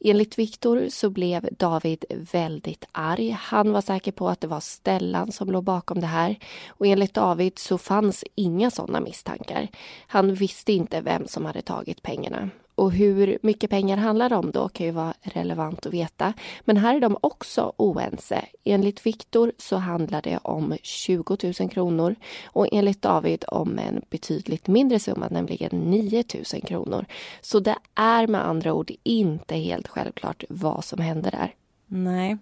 Enligt 0.00 0.38
Viktor 0.38 0.86
så 0.88 1.10
blev 1.10 1.48
David 1.58 2.04
väldigt 2.32 2.84
arg. 2.92 3.30
Han 3.40 3.72
var 3.72 3.80
säker 3.80 4.12
på 4.12 4.28
att 4.28 4.40
det 4.40 4.46
var 4.46 4.60
Stellan 4.60 5.32
som 5.32 5.50
låg 5.50 5.64
bakom 5.64 6.00
det 6.00 6.06
här. 6.06 6.36
Och 6.68 6.86
enligt 6.86 7.14
David 7.14 7.58
så 7.58 7.78
fanns 7.78 8.24
inga 8.34 8.70
sådana 8.70 9.00
misstankar. 9.00 9.68
Han 10.06 10.34
visste 10.34 10.72
inte 10.72 11.00
vem 11.00 11.26
som 11.26 11.44
hade 11.44 11.62
tagit 11.62 12.02
pengarna. 12.02 12.50
Och 12.78 12.92
hur 12.92 13.38
mycket 13.42 13.70
pengar 13.70 13.96
handlar 13.96 14.28
det 14.28 14.36
om 14.36 14.50
då 14.50 14.68
kan 14.68 14.86
ju 14.86 14.92
vara 14.92 15.14
relevant 15.22 15.86
att 15.86 15.94
veta. 15.94 16.32
Men 16.60 16.76
här 16.76 16.94
är 16.96 17.00
de 17.00 17.16
också 17.20 17.72
oense. 17.76 18.44
Enligt 18.64 19.06
Viktor 19.06 19.52
så 19.58 19.76
handlar 19.76 20.22
det 20.22 20.38
om 20.42 20.76
20 20.82 21.36
000 21.60 21.70
kronor 21.70 22.14
och 22.46 22.68
enligt 22.72 23.02
David 23.02 23.44
om 23.48 23.78
en 23.78 24.02
betydligt 24.10 24.68
mindre 24.68 24.98
summa, 24.98 25.28
nämligen 25.30 25.70
9 25.70 26.24
000 26.52 26.62
kronor. 26.62 27.04
Så 27.40 27.60
det 27.60 27.76
är 27.94 28.26
med 28.26 28.46
andra 28.46 28.72
ord 28.74 28.90
inte 29.02 29.56
helt 29.56 29.88
självklart 29.88 30.44
vad 30.48 30.84
som 30.84 31.00
händer 31.00 31.30
där. 31.30 31.54
Nej. 31.86 32.38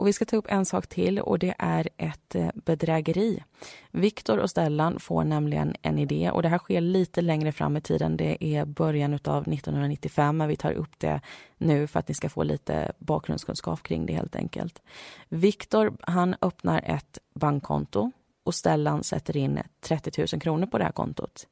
Och 0.00 0.06
vi 0.06 0.12
ska 0.12 0.24
ta 0.24 0.36
upp 0.36 0.46
en 0.48 0.64
sak 0.64 0.86
till 0.86 1.18
och 1.18 1.38
det 1.38 1.54
är 1.58 1.88
ett 1.96 2.34
eh, 2.34 2.48
bedrägeri. 2.54 3.42
Viktor 3.90 4.38
och 4.38 4.50
Stellan 4.50 5.00
får 5.00 5.24
nämligen 5.24 5.74
en 5.82 5.98
idé 5.98 6.30
och 6.30 6.42
det 6.42 6.48
här 6.48 6.58
sker 6.58 6.80
lite 6.80 7.20
längre 7.20 7.52
fram 7.52 7.76
i 7.76 7.80
tiden. 7.80 8.16
Det 8.16 8.44
är 8.44 8.64
början 8.64 9.12
av 9.24 9.48
1995 9.48 10.36
men 10.36 10.48
vi 10.48 10.56
tar 10.56 10.72
upp 10.72 10.98
det 10.98 11.20
nu 11.58 11.86
för 11.86 11.98
att 11.98 12.08
ni 12.08 12.14
ska 12.14 12.28
få 12.28 12.42
lite 12.42 12.92
bakgrundskunskap 12.98 13.82
kring 13.82 14.06
det 14.06 14.12
helt 14.12 14.36
enkelt. 14.36 14.82
Viktor 15.28 15.96
han 16.00 16.36
öppnar 16.40 16.82
ett 16.84 17.18
bankkonto 17.34 18.10
och 18.44 18.54
Stellan 18.54 19.04
sätter 19.04 19.36
in 19.36 19.58
30 19.80 20.26
000 20.32 20.40
kronor 20.40 20.66
på 20.66 20.78
det 20.78 20.84
här 20.84 20.92
kontot 20.92 21.46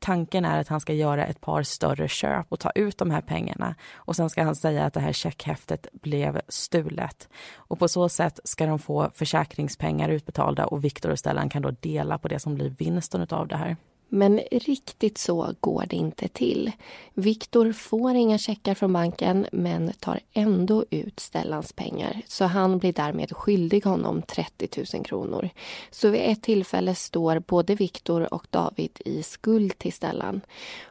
tanken 0.00 0.44
är 0.44 0.60
att 0.60 0.68
han 0.68 0.80
ska 0.80 0.92
göra 0.92 1.26
ett 1.26 1.40
par 1.40 1.62
större 1.62 2.08
köp 2.08 2.46
och 2.48 2.60
ta 2.60 2.70
ut 2.70 2.98
de 2.98 3.10
här 3.10 3.20
pengarna. 3.20 3.74
Och 3.94 4.16
sen 4.16 4.30
ska 4.30 4.42
han 4.42 4.56
säga 4.56 4.84
att 4.84 4.94
det 4.94 5.00
här 5.00 5.12
checkhäftet 5.12 5.86
blev 5.92 6.40
stulet. 6.48 7.28
Och 7.56 7.78
på 7.78 7.88
så 7.88 8.08
sätt 8.08 8.40
ska 8.44 8.66
de 8.66 8.78
få 8.78 9.10
försäkringspengar 9.14 10.08
utbetalda 10.08 10.66
och 10.66 10.84
Viktor 10.84 11.10
och 11.10 11.18
Stellan 11.18 11.48
kan 11.48 11.62
då 11.62 11.70
dela 11.70 12.18
på 12.18 12.28
det 12.28 12.38
som 12.38 12.54
blir 12.54 12.74
vinsten 12.78 13.26
av 13.30 13.48
det 13.48 13.56
här. 13.56 13.76
Men 14.12 14.40
riktigt 14.50 15.18
så 15.18 15.54
går 15.60 15.84
det 15.88 15.96
inte 15.96 16.28
till. 16.28 16.72
Viktor 17.14 17.72
får 17.72 18.14
inga 18.14 18.38
checkar 18.38 18.74
från 18.74 18.92
banken 18.92 19.46
men 19.52 19.92
tar 20.00 20.20
ändå 20.32 20.84
ut 20.90 21.20
Stellans 21.20 21.72
pengar 21.72 22.22
så 22.26 22.44
han 22.44 22.78
blir 22.78 22.92
därmed 22.92 23.36
skyldig 23.36 23.84
honom 23.84 24.22
30 24.22 24.68
000 24.94 25.04
kronor. 25.04 25.50
Så 25.90 26.08
vid 26.08 26.20
ett 26.20 26.42
tillfälle 26.42 26.94
står 26.94 27.38
både 27.38 27.74
Viktor 27.74 28.34
och 28.34 28.46
David 28.50 29.00
i 29.04 29.22
skuld 29.22 29.78
till 29.78 29.92
Stellan. 29.92 30.40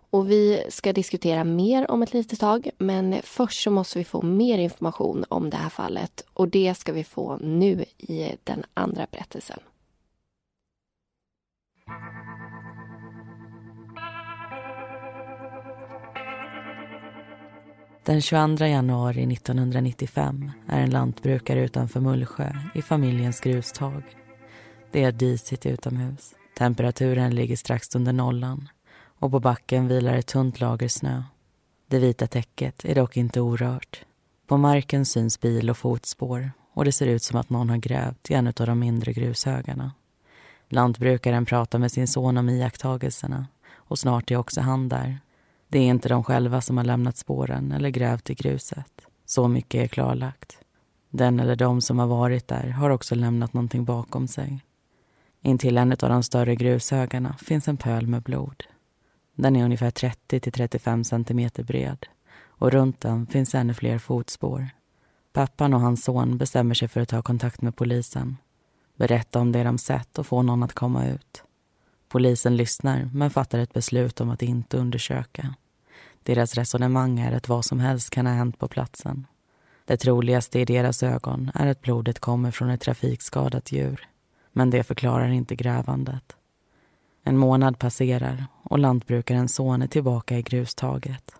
Och 0.09 0.31
vi 0.31 0.63
ska 0.69 0.93
diskutera 0.93 1.43
mer 1.43 1.91
om 1.91 2.03
ett 2.03 2.13
litet 2.13 2.39
tag 2.39 2.69
men 2.77 3.15
först 3.23 3.63
så 3.63 3.71
måste 3.71 3.97
vi 3.97 4.05
få 4.05 4.21
mer 4.21 4.57
information 4.57 5.25
om 5.29 5.49
det 5.49 5.57
här 5.57 5.69
fallet 5.69 6.25
och 6.33 6.47
det 6.47 6.77
ska 6.77 6.93
vi 6.93 7.03
få 7.03 7.37
nu 7.37 7.85
i 7.97 8.31
den 8.43 8.63
andra 8.73 9.07
berättelsen. 9.11 9.59
Den 18.05 18.21
22 18.21 18.65
januari 18.65 19.33
1995 19.33 20.51
är 20.67 20.81
en 20.81 20.89
lantbrukare 20.89 21.59
utanför 21.59 21.99
Mullsjö 21.99 22.51
i 22.75 22.81
familjens 22.81 23.39
grustag. 23.39 24.03
Det 24.91 25.03
är 25.03 25.11
disigt 25.11 25.65
utomhus. 25.65 26.35
Temperaturen 26.57 27.35
ligger 27.35 27.55
strax 27.55 27.95
under 27.95 28.13
nollan 28.13 28.69
och 29.19 29.31
på 29.31 29.39
backen 29.39 29.87
vilar 29.87 30.13
ett 30.13 30.27
tunt 30.27 30.59
lager 30.59 30.87
snö. 30.87 31.23
Det 31.87 31.99
vita 31.99 32.27
täcket 32.27 32.85
är 32.85 32.95
dock 32.95 33.17
inte 33.17 33.41
orört. 33.41 34.05
På 34.47 34.57
marken 34.57 35.05
syns 35.05 35.39
bil 35.39 35.69
och 35.69 35.77
fotspår 35.77 36.51
och 36.73 36.85
det 36.85 36.91
ser 36.91 37.07
ut 37.07 37.23
som 37.23 37.39
att 37.39 37.49
någon 37.49 37.69
har 37.69 37.77
grävt 37.77 38.31
i 38.31 38.33
en 38.33 38.47
av 38.47 38.53
de 38.53 38.79
mindre 38.79 39.13
grushögarna. 39.13 39.91
Lantbrukaren 40.69 41.45
pratar 41.45 41.79
med 41.79 41.91
sin 41.91 42.07
son 42.07 42.37
om 42.37 42.49
iakttagelserna 42.49 43.47
och 43.73 43.99
snart 43.99 44.31
är 44.31 44.35
också 44.35 44.61
han 44.61 44.89
där. 44.89 45.19
Det 45.71 45.79
är 45.79 45.83
inte 45.83 46.09
de 46.09 46.23
själva 46.23 46.61
som 46.61 46.77
har 46.77 46.83
lämnat 46.83 47.17
spåren 47.17 47.71
eller 47.71 47.89
grävt 47.89 48.29
i 48.29 48.33
gruset. 48.33 49.01
Så 49.25 49.47
mycket 49.47 49.83
är 49.83 49.87
klarlagt. 49.87 50.57
Den 51.09 51.39
eller 51.39 51.55
de 51.55 51.81
som 51.81 51.99
har 51.99 52.07
varit 52.07 52.47
där 52.47 52.69
har 52.69 52.89
också 52.89 53.15
lämnat 53.15 53.53
någonting 53.53 53.85
bakom 53.85 54.27
sig. 54.27 54.63
Intill 55.41 55.77
en 55.77 55.91
av 55.91 55.97
de 55.97 56.23
större 56.23 56.55
grushögarna 56.55 57.35
finns 57.37 57.67
en 57.67 57.77
pöl 57.77 58.07
med 58.07 58.21
blod. 58.21 58.63
Den 59.35 59.55
är 59.55 59.65
ungefär 59.65 59.91
30 59.91 60.39
till 60.39 60.51
35 60.51 61.03
centimeter 61.03 61.63
bred 61.63 62.05
och 62.41 62.71
runt 62.71 63.01
den 63.01 63.27
finns 63.27 63.55
ännu 63.55 63.73
fler 63.73 63.97
fotspår. 63.97 64.69
Pappan 65.33 65.73
och 65.73 65.81
hans 65.81 66.03
son 66.03 66.37
bestämmer 66.37 66.75
sig 66.75 66.87
för 66.87 67.01
att 67.01 67.09
ta 67.09 67.21
kontakt 67.21 67.61
med 67.61 67.75
polisen. 67.75 68.37
Berätta 68.95 69.39
om 69.39 69.51
det 69.51 69.63
de 69.63 69.77
sett 69.77 70.19
och 70.19 70.27
få 70.27 70.41
någon 70.41 70.63
att 70.63 70.73
komma 70.73 71.07
ut. 71.07 71.43
Polisen 72.09 72.57
lyssnar 72.57 73.09
men 73.13 73.29
fattar 73.29 73.59
ett 73.59 73.73
beslut 73.73 74.21
om 74.21 74.29
att 74.29 74.41
inte 74.41 74.77
undersöka. 74.77 75.55
Deras 76.23 76.55
resonemang 76.55 77.19
är 77.19 77.31
att 77.31 77.49
vad 77.49 77.65
som 77.65 77.79
helst 77.79 78.09
kan 78.09 78.25
ha 78.25 78.33
hänt 78.33 78.59
på 78.59 78.67
platsen. 78.67 79.27
Det 79.85 79.97
troligaste 79.97 80.59
i 80.59 80.65
deras 80.65 81.03
ögon 81.03 81.51
är 81.55 81.67
att 81.67 81.81
blodet 81.81 82.19
kommer 82.19 82.51
från 82.51 82.69
ett 82.69 82.81
trafikskadat 82.81 83.71
djur. 83.71 84.07
Men 84.51 84.69
det 84.69 84.83
förklarar 84.83 85.29
inte 85.29 85.55
grävandet. 85.55 86.35
En 87.23 87.37
månad 87.37 87.79
passerar 87.79 88.45
och 88.63 88.79
lantbrukarens 88.79 89.55
son 89.55 89.81
är 89.81 89.87
tillbaka 89.87 90.37
i 90.37 90.41
grustaget. 90.41 91.31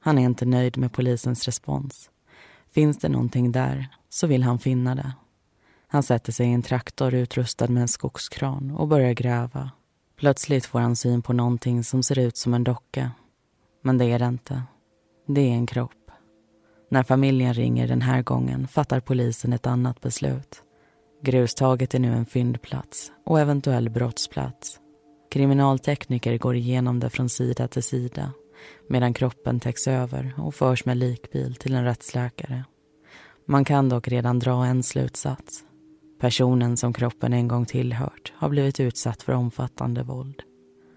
Han 0.00 0.18
är 0.18 0.22
inte 0.22 0.44
nöjd 0.46 0.78
med 0.78 0.92
polisens 0.92 1.44
respons. 1.44 2.10
Finns 2.70 2.98
det 2.98 3.08
någonting 3.08 3.52
där 3.52 3.88
så 4.08 4.26
vill 4.26 4.42
han 4.42 4.58
finna 4.58 4.94
det. 4.94 5.12
Han 5.88 6.02
sätter 6.02 6.32
sig 6.32 6.46
i 6.46 6.52
en 6.52 6.62
traktor 6.62 7.14
utrustad 7.14 7.68
med 7.68 7.80
en 7.80 7.88
skogskran 7.88 8.70
och 8.70 8.88
börjar 8.88 9.12
gräva. 9.12 9.70
Plötsligt 10.18 10.66
får 10.66 10.78
han 10.78 10.96
syn 10.96 11.22
på 11.22 11.32
någonting 11.32 11.84
som 11.84 12.02
ser 12.02 12.18
ut 12.18 12.36
som 12.36 12.54
en 12.54 12.64
docka. 12.64 13.10
Men 13.82 13.98
det 13.98 14.04
är 14.04 14.18
det 14.18 14.26
inte. 14.26 14.62
Det 15.26 15.40
är 15.40 15.52
en 15.52 15.66
kropp. 15.66 16.10
När 16.90 17.02
familjen 17.02 17.54
ringer 17.54 17.88
den 17.88 18.02
här 18.02 18.22
gången 18.22 18.68
fattar 18.68 19.00
polisen 19.00 19.52
ett 19.52 19.66
annat 19.66 20.00
beslut. 20.00 20.62
Grustaget 21.22 21.94
är 21.94 21.98
nu 21.98 22.12
en 22.12 22.26
fyndplats 22.26 23.12
och 23.26 23.40
eventuell 23.40 23.90
brottsplats. 23.90 24.80
Kriminaltekniker 25.30 26.38
går 26.38 26.56
igenom 26.56 27.00
det 27.00 27.10
från 27.10 27.28
sida 27.28 27.68
till 27.68 27.82
sida 27.82 28.32
medan 28.88 29.14
kroppen 29.14 29.60
täcks 29.60 29.88
över 29.88 30.34
och 30.38 30.54
förs 30.54 30.84
med 30.84 30.96
likbil 30.96 31.54
till 31.54 31.74
en 31.74 31.84
rättsläkare. 31.84 32.64
Man 33.46 33.64
kan 33.64 33.88
dock 33.88 34.08
redan 34.08 34.38
dra 34.38 34.66
en 34.66 34.82
slutsats. 34.82 35.65
Personen 36.18 36.76
som 36.76 36.92
kroppen 36.92 37.32
en 37.32 37.48
gång 37.48 37.66
tillhört 37.66 38.32
har 38.36 38.48
blivit 38.48 38.80
utsatt 38.80 39.22
för 39.22 39.32
omfattande 39.32 40.02
våld. 40.02 40.42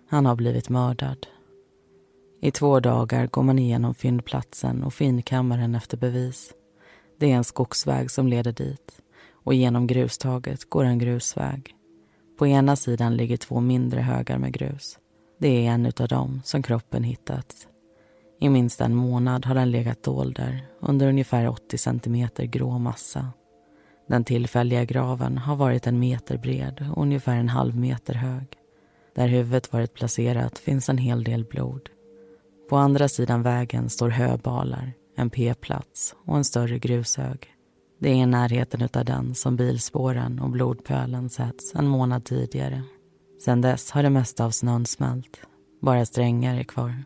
Han 0.10 0.26
har 0.26 0.36
blivit 0.36 0.70
mördad. 0.70 1.28
I 2.42 2.52
två 2.52 2.80
dagar 2.80 3.28
går 3.28 3.44
man 3.44 3.60
igenom 3.60 3.96
fyndplatsen 3.96 4.84
och 4.84 4.94
finkammaren 4.94 5.76
efter 5.76 5.98
bevis. 5.98 6.54
Det 7.20 7.32
är 7.32 7.36
en 7.36 7.44
skogsväg 7.44 8.12
som 8.12 8.28
leder 8.28 8.52
dit 8.52 9.02
och 9.32 9.54
genom 9.54 9.88
grustaget 9.88 10.70
går 10.70 10.84
en 10.84 11.00
grusväg. 11.00 11.76
På 12.38 12.48
ena 12.48 12.76
sidan 12.76 13.18
ligger 13.18 13.38
två 13.38 13.60
mindre 13.60 14.02
högar 14.02 14.38
med 14.38 14.54
grus. 14.54 15.00
Det 15.40 15.48
är 15.48 15.72
en 15.72 15.86
av 15.86 16.08
dem 16.08 16.42
som 16.44 16.64
kroppen 16.64 17.04
hittats. 17.04 17.68
I 18.40 18.50
minst 18.50 18.82
en 18.82 18.96
månad 18.96 19.46
har 19.46 19.56
den 19.56 19.72
legat 19.72 20.04
dold 20.04 20.36
där 20.36 20.68
under 20.80 21.08
ungefär 21.08 21.48
80 21.48 21.78
centimeter 21.78 22.44
grå 22.46 22.78
massa. 22.78 23.28
Den 24.10 24.24
tillfälliga 24.24 24.86
graven 24.86 25.38
har 25.38 25.56
varit 25.56 25.88
en 25.88 26.00
meter 26.00 26.38
bred 26.38 26.86
och 26.96 27.02
ungefär 27.02 27.36
en 27.36 27.50
halv 27.50 27.76
meter 27.78 28.14
hög. 28.14 28.48
Där 29.16 29.28
huvudet 29.28 29.74
varit 29.74 29.94
placerat 29.94 30.60
finns 30.60 30.90
en 30.90 30.98
hel 30.98 31.24
del 31.24 31.46
blod. 31.46 31.90
På 32.70 32.78
andra 32.78 33.10
sidan 33.10 33.44
vägen 33.44 33.90
står 33.90 34.10
höbalar, 34.10 34.94
en 35.18 35.30
p-plats 35.30 36.16
och 36.26 36.38
en 36.38 36.44
större 36.44 36.80
grushög. 36.80 37.48
Det 38.00 38.10
är 38.10 38.16
i 38.16 38.26
närheten 38.26 38.90
av 38.94 39.06
den 39.06 39.36
som 39.36 39.56
bilspåren 39.56 40.40
och 40.40 40.50
blodpölen 40.50 41.30
sätts 41.30 41.76
en 41.76 41.88
månad 41.88 42.26
tidigare. 42.26 42.84
Sedan 43.46 43.62
dess 43.62 43.92
har 43.92 44.04
det 44.04 44.10
mesta 44.10 44.46
av 44.46 44.52
snön 44.52 44.86
smält. 44.86 45.40
Bara 45.82 46.06
strängar 46.06 46.60
är 46.60 46.64
kvar. 46.64 47.04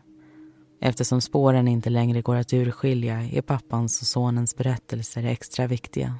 Eftersom 0.80 1.20
spåren 1.20 1.68
inte 1.68 1.90
längre 1.90 2.22
går 2.22 2.36
att 2.36 2.52
urskilja 2.52 3.22
är 3.22 3.42
pappans 3.42 4.00
och 4.00 4.06
sonens 4.06 4.56
berättelser 4.56 5.24
extra 5.24 5.66
viktiga. 5.66 6.18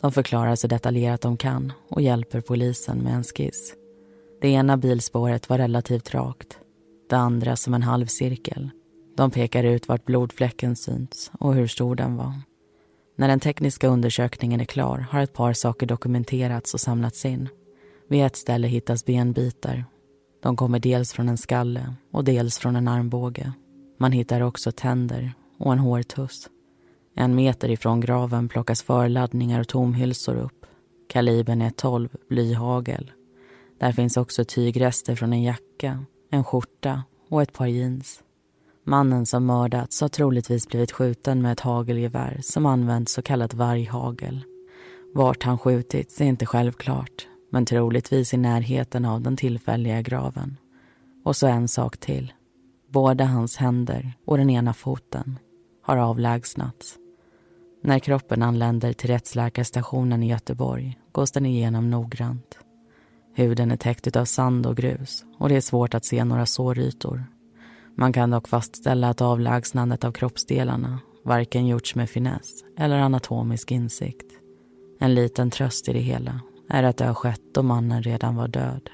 De 0.00 0.12
förklarar 0.12 0.56
så 0.56 0.66
detaljerat 0.66 1.20
de 1.20 1.36
kan 1.36 1.72
och 1.88 2.02
hjälper 2.02 2.40
polisen 2.40 2.98
med 2.98 3.14
en 3.14 3.24
skiss. 3.24 3.74
Det 4.40 4.48
ena 4.48 4.76
bilspåret 4.76 5.48
var 5.48 5.58
relativt 5.58 6.14
rakt, 6.14 6.58
det 7.10 7.16
andra 7.16 7.56
som 7.56 7.74
en 7.74 7.82
halvcirkel. 7.82 8.70
De 9.16 9.30
pekar 9.30 9.64
ut 9.64 9.88
vart 9.88 10.04
blodfläcken 10.04 10.76
synts 10.76 11.30
och 11.40 11.54
hur 11.54 11.66
stor 11.66 11.96
den 11.96 12.16
var. 12.16 12.32
När 13.16 13.28
den 13.28 13.40
tekniska 13.40 13.88
undersökningen 13.88 14.60
är 14.60 14.64
klar 14.64 15.06
har 15.10 15.20
ett 15.20 15.32
par 15.32 15.52
saker 15.52 15.86
dokumenterats 15.86 16.74
och 16.74 16.80
samlats 16.80 17.24
in. 17.24 17.48
Vid 18.08 18.24
ett 18.24 18.36
ställe 18.36 18.68
hittas 18.68 19.04
benbitar. 19.04 19.84
De 20.42 20.56
kommer 20.56 20.78
dels 20.78 21.12
från 21.12 21.28
en 21.28 21.38
skalle 21.38 21.94
och 22.12 22.24
dels 22.24 22.58
från 22.58 22.76
en 22.76 22.88
armbåge. 22.88 23.52
Man 23.98 24.12
hittar 24.12 24.40
också 24.40 24.72
tänder 24.72 25.32
och 25.58 25.72
en 25.72 25.78
hårtuss. 25.78 26.48
En 27.20 27.34
meter 27.34 27.70
ifrån 27.70 28.00
graven 28.00 28.48
plockas 28.48 28.82
förladdningar 28.82 29.60
och 29.60 29.68
tomhylsor 29.68 30.36
upp. 30.36 30.66
Kalibern 31.08 31.62
är 31.62 31.70
12 31.70 32.08
blyhagel. 32.28 33.12
Där 33.80 33.92
finns 33.92 34.16
också 34.16 34.44
tygrester 34.44 35.14
från 35.14 35.32
en 35.32 35.42
jacka, 35.42 36.04
en 36.30 36.44
skjorta 36.44 37.02
och 37.28 37.42
ett 37.42 37.52
par 37.52 37.66
jeans. 37.66 38.22
Mannen 38.84 39.26
som 39.26 39.46
mördats 39.46 40.00
har 40.00 40.08
troligtvis 40.08 40.68
blivit 40.68 40.92
skjuten 40.92 41.42
med 41.42 41.52
ett 41.52 41.60
hagelgevär 41.60 42.38
som 42.42 42.66
använt 42.66 43.08
så 43.08 43.22
kallat 43.22 43.54
varghagel. 43.54 44.44
Vart 45.14 45.42
han 45.42 45.58
skjutits 45.58 46.20
är 46.20 46.24
inte 46.24 46.46
självklart 46.46 47.26
men 47.50 47.66
troligtvis 47.66 48.34
i 48.34 48.36
närheten 48.36 49.04
av 49.04 49.20
den 49.20 49.36
tillfälliga 49.36 50.02
graven. 50.02 50.56
Och 51.24 51.36
så 51.36 51.46
en 51.46 51.68
sak 51.68 51.96
till. 51.96 52.32
Båda 52.88 53.24
hans 53.24 53.56
händer 53.56 54.12
och 54.24 54.38
den 54.38 54.50
ena 54.50 54.74
foten 54.74 55.38
har 55.82 55.96
avlägsnats. 55.96 56.98
När 57.82 57.98
kroppen 57.98 58.42
anländer 58.42 58.92
till 58.92 59.10
rättsläkarstationen 59.10 60.22
i 60.22 60.28
Göteborg 60.28 60.98
gås 61.12 61.32
den 61.32 61.46
igenom 61.46 61.90
noggrant. 61.90 62.58
Huden 63.34 63.70
är 63.70 63.76
täckt 63.76 64.16
av 64.16 64.24
sand 64.24 64.66
och 64.66 64.76
grus 64.76 65.24
och 65.38 65.48
det 65.48 65.56
är 65.56 65.60
svårt 65.60 65.94
att 65.94 66.04
se 66.04 66.24
några 66.24 66.46
sårytor. 66.46 67.24
Man 67.96 68.12
kan 68.12 68.30
dock 68.30 68.48
fastställa 68.48 69.08
att 69.08 69.20
avlägsnandet 69.20 70.04
av 70.04 70.12
kroppsdelarna 70.12 70.98
varken 71.24 71.66
gjorts 71.66 71.94
med 71.94 72.10
finess 72.10 72.64
eller 72.78 72.98
anatomisk 72.98 73.70
insikt. 73.70 74.32
En 75.00 75.14
liten 75.14 75.50
tröst 75.50 75.88
i 75.88 75.92
det 75.92 75.98
hela 75.98 76.40
är 76.68 76.82
att 76.82 76.96
det 76.96 77.06
har 77.06 77.14
skett 77.14 77.42
då 77.54 77.62
mannen 77.62 78.02
redan 78.02 78.36
var 78.36 78.48
död. 78.48 78.90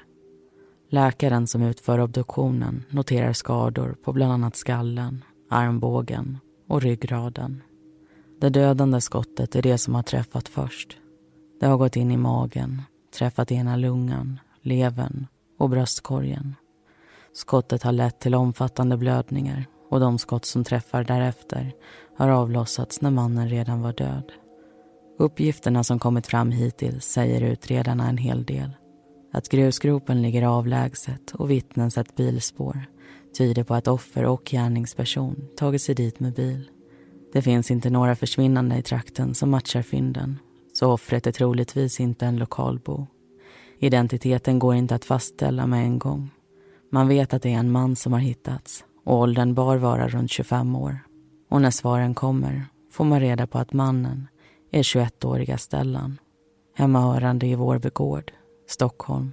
Läkaren 0.89 1.47
som 1.47 1.61
utför 1.61 1.99
obduktionen 1.99 2.83
noterar 2.89 3.33
skador 3.33 3.95
på 4.03 4.13
bland 4.13 4.33
annat 4.33 4.55
skallen, 4.55 5.23
armbågen 5.49 6.37
och 6.67 6.81
ryggraden. 6.81 7.61
Det 8.41 8.49
dödande 8.49 9.01
skottet 9.01 9.55
är 9.55 9.61
det 9.61 9.77
som 9.77 9.95
har 9.95 10.03
träffat 10.03 10.47
först. 10.47 10.97
Det 11.59 11.65
har 11.65 11.77
gått 11.77 11.95
in 11.95 12.11
i 12.11 12.17
magen, 12.17 12.81
träffat 13.17 13.51
ena 13.51 13.75
lungan, 13.75 14.39
levern 14.61 15.27
och 15.59 15.69
bröstkorgen. 15.69 16.55
Skottet 17.33 17.83
har 17.83 17.91
lett 17.91 18.19
till 18.19 18.35
omfattande 18.35 18.97
blödningar 18.97 19.65
och 19.89 19.99
de 19.99 20.17
skott 20.17 20.45
som 20.45 20.63
träffar 20.63 21.03
därefter 21.03 21.73
har 22.17 22.29
avlossats 22.29 23.01
när 23.01 23.11
mannen 23.11 23.49
redan 23.49 23.81
var 23.81 23.93
död. 23.93 24.31
Uppgifterna 25.19 25.83
som 25.83 25.99
kommit 25.99 26.27
fram 26.27 26.51
hittills 26.51 27.05
säger 27.05 27.41
utredarna 27.41 28.09
en 28.09 28.17
hel 28.17 28.45
del. 28.45 28.71
Att 29.33 29.49
grusgropen 29.49 30.21
ligger 30.21 30.43
avlägset 30.43 31.31
och 31.31 31.51
vittnen 31.51 31.91
sett 31.91 32.15
bilspår 32.15 32.85
tyder 33.37 33.63
på 33.63 33.73
att 33.73 33.87
offer 33.87 34.25
och 34.25 34.49
gärningsperson 34.51 35.47
tagit 35.57 35.81
sig 35.81 35.95
dit 35.95 36.19
med 36.19 36.33
bil. 36.33 36.69
Det 37.35 37.41
finns 37.41 37.71
inte 37.71 37.89
några 37.89 38.15
försvinnande 38.15 38.77
i 38.77 38.81
trakten 38.81 39.35
som 39.35 39.49
matchar 39.49 39.81
fynden 39.81 40.39
så 40.73 40.91
offret 40.91 41.27
är 41.27 41.31
troligtvis 41.31 41.99
inte 41.99 42.25
en 42.25 42.37
lokalbo. 42.37 43.07
Identiteten 43.79 44.59
går 44.59 44.75
inte 44.75 44.95
att 44.95 45.05
fastställa 45.05 45.67
med 45.67 45.85
en 45.85 45.99
gång. 45.99 46.31
Man 46.91 47.07
vet 47.07 47.33
att 47.33 47.41
det 47.41 47.53
är 47.53 47.57
en 47.57 47.71
man 47.71 47.95
som 47.95 48.13
har 48.13 48.19
hittats 48.19 48.85
och 49.05 49.19
åldern 49.19 49.53
bör 49.53 49.77
vara 49.77 50.07
runt 50.07 50.31
25 50.31 50.75
år. 50.75 50.99
Och 51.49 51.61
när 51.61 51.71
svaren 51.71 52.13
kommer 52.13 52.65
får 52.91 53.05
man 53.05 53.19
reda 53.19 53.47
på 53.47 53.57
att 53.57 53.73
mannen 53.73 54.27
är 54.71 54.83
21-åriga 54.83 55.57
Stellan 55.57 56.17
hemmahörande 56.75 57.47
i 57.47 57.55
Vårby 57.55 57.89
gård, 57.89 58.31
Stockholm. 58.67 59.31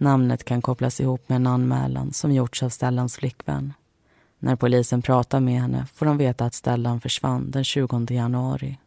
Namnet 0.00 0.44
kan 0.44 0.62
kopplas 0.62 1.00
ihop 1.00 1.28
med 1.28 1.36
en 1.36 1.46
anmälan 1.46 2.12
som 2.12 2.32
gjorts 2.32 2.62
av 2.62 2.68
Stellans 2.68 3.16
flickvän. 3.16 3.72
När 4.38 4.56
polisen 4.56 5.02
pratar 5.02 5.40
med 5.40 5.60
henne 5.60 5.86
får 5.94 6.06
de 6.06 6.16
veta 6.16 6.44
att 6.44 6.54
Stellan 6.54 7.00
försvann 7.00 7.50
den 7.50 7.64
20 7.64 8.06
januari. 8.10 8.78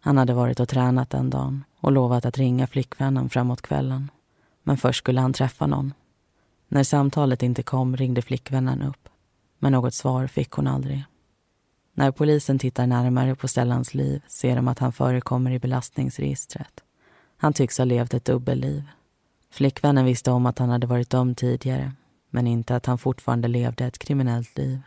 Han 0.00 0.18
hade 0.18 0.34
varit 0.34 0.60
och 0.60 0.68
tränat 0.68 1.10
den 1.10 1.30
dagen 1.30 1.64
och 1.80 1.92
lovat 1.92 2.26
att 2.26 2.38
ringa 2.38 2.66
flickvännen 2.66 3.28
framåt 3.28 3.62
kvällen. 3.62 4.10
Men 4.62 4.76
först 4.76 4.98
skulle 4.98 5.20
han 5.20 5.32
träffa 5.32 5.66
någon. 5.66 5.92
När 6.68 6.84
samtalet 6.84 7.42
inte 7.42 7.62
kom 7.62 7.96
ringde 7.96 8.22
flickvännen 8.22 8.82
upp. 8.82 9.08
Men 9.58 9.72
något 9.72 9.94
svar 9.94 10.26
fick 10.26 10.50
hon 10.50 10.66
aldrig. 10.66 11.04
När 11.94 12.10
polisen 12.10 12.58
tittar 12.58 12.86
närmare 12.86 13.34
på 13.34 13.48
Stellans 13.48 13.94
liv 13.94 14.22
ser 14.28 14.56
de 14.56 14.68
att 14.68 14.78
han 14.78 14.92
förekommer 14.92 15.50
i 15.50 15.58
belastningsregistret. 15.58 16.80
Han 17.36 17.52
tycks 17.52 17.78
ha 17.78 17.84
levt 17.84 18.14
ett 18.14 18.24
dubbelliv. 18.24 18.82
Flickvännen 19.50 20.04
visste 20.04 20.30
om 20.30 20.46
att 20.46 20.58
han 20.58 20.70
hade 20.70 20.86
varit 20.86 21.10
dömd 21.10 21.36
tidigare 21.36 21.92
men 22.30 22.46
inte 22.46 22.76
att 22.76 22.86
han 22.86 22.98
fortfarande 22.98 23.48
levde 23.48 23.84
ett 23.86 23.98
kriminellt 23.98 24.58
liv. 24.58 24.80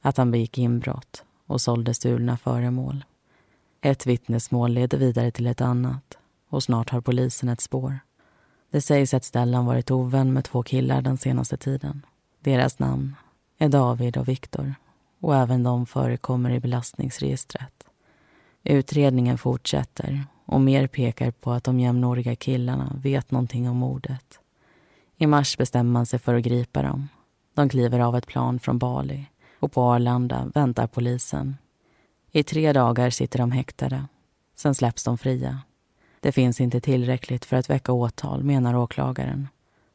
Att 0.00 0.16
han 0.16 0.30
begick 0.30 0.58
inbrott 0.58 1.24
och 1.46 1.60
sålde 1.60 1.94
stulna 1.94 2.36
föremål. 2.36 3.04
Ett 3.80 4.06
vittnesmål 4.06 4.72
leder 4.72 4.98
vidare 4.98 5.30
till 5.30 5.46
ett 5.46 5.60
annat 5.60 6.18
och 6.48 6.62
snart 6.62 6.90
har 6.90 7.00
polisen 7.00 7.48
ett 7.48 7.60
spår. 7.60 7.98
Det 8.70 8.80
sägs 8.80 9.14
att 9.14 9.24
Stellan 9.24 9.66
varit 9.66 9.90
ovän 9.90 10.32
med 10.32 10.44
två 10.44 10.62
killar 10.62 11.02
den 11.02 11.18
senaste 11.18 11.56
tiden. 11.56 12.06
Deras 12.40 12.78
namn 12.78 13.16
är 13.58 13.68
David 13.68 14.16
och 14.16 14.28
Viktor 14.28 14.74
och 15.20 15.36
även 15.36 15.62
de 15.62 15.86
förekommer 15.86 16.50
i 16.50 16.60
belastningsregistret. 16.60 17.84
Utredningen 18.64 19.38
fortsätter 19.38 20.24
och 20.44 20.60
mer 20.60 20.86
pekar 20.86 21.30
på 21.30 21.52
att 21.52 21.64
de 21.64 21.80
jämnåriga 21.80 22.36
killarna 22.36 22.96
vet 23.02 23.30
någonting 23.30 23.68
om 23.68 23.76
mordet. 23.76 24.39
I 25.22 25.26
mars 25.26 25.58
bestämmer 25.58 25.92
man 25.92 26.06
sig 26.06 26.18
för 26.18 26.34
att 26.34 26.42
gripa 26.42 26.82
dem. 26.82 27.08
De 27.54 27.68
kliver 27.68 28.00
av 28.00 28.16
ett 28.16 28.26
plan 28.26 28.60
från 28.60 28.78
Bali 28.78 29.26
och 29.58 29.72
på 29.72 29.82
Arlanda 29.82 30.50
väntar 30.54 30.86
polisen. 30.86 31.56
I 32.30 32.42
tre 32.42 32.72
dagar 32.72 33.10
sitter 33.10 33.38
de 33.38 33.52
häktade. 33.52 34.06
Sen 34.56 34.74
släpps 34.74 35.04
de 35.04 35.18
fria. 35.18 35.58
Det 36.20 36.32
finns 36.32 36.60
inte 36.60 36.80
tillräckligt 36.80 37.44
för 37.44 37.56
att 37.56 37.70
väcka 37.70 37.92
åtal, 37.92 38.44
menar 38.44 38.76
åklagaren. 38.76 39.48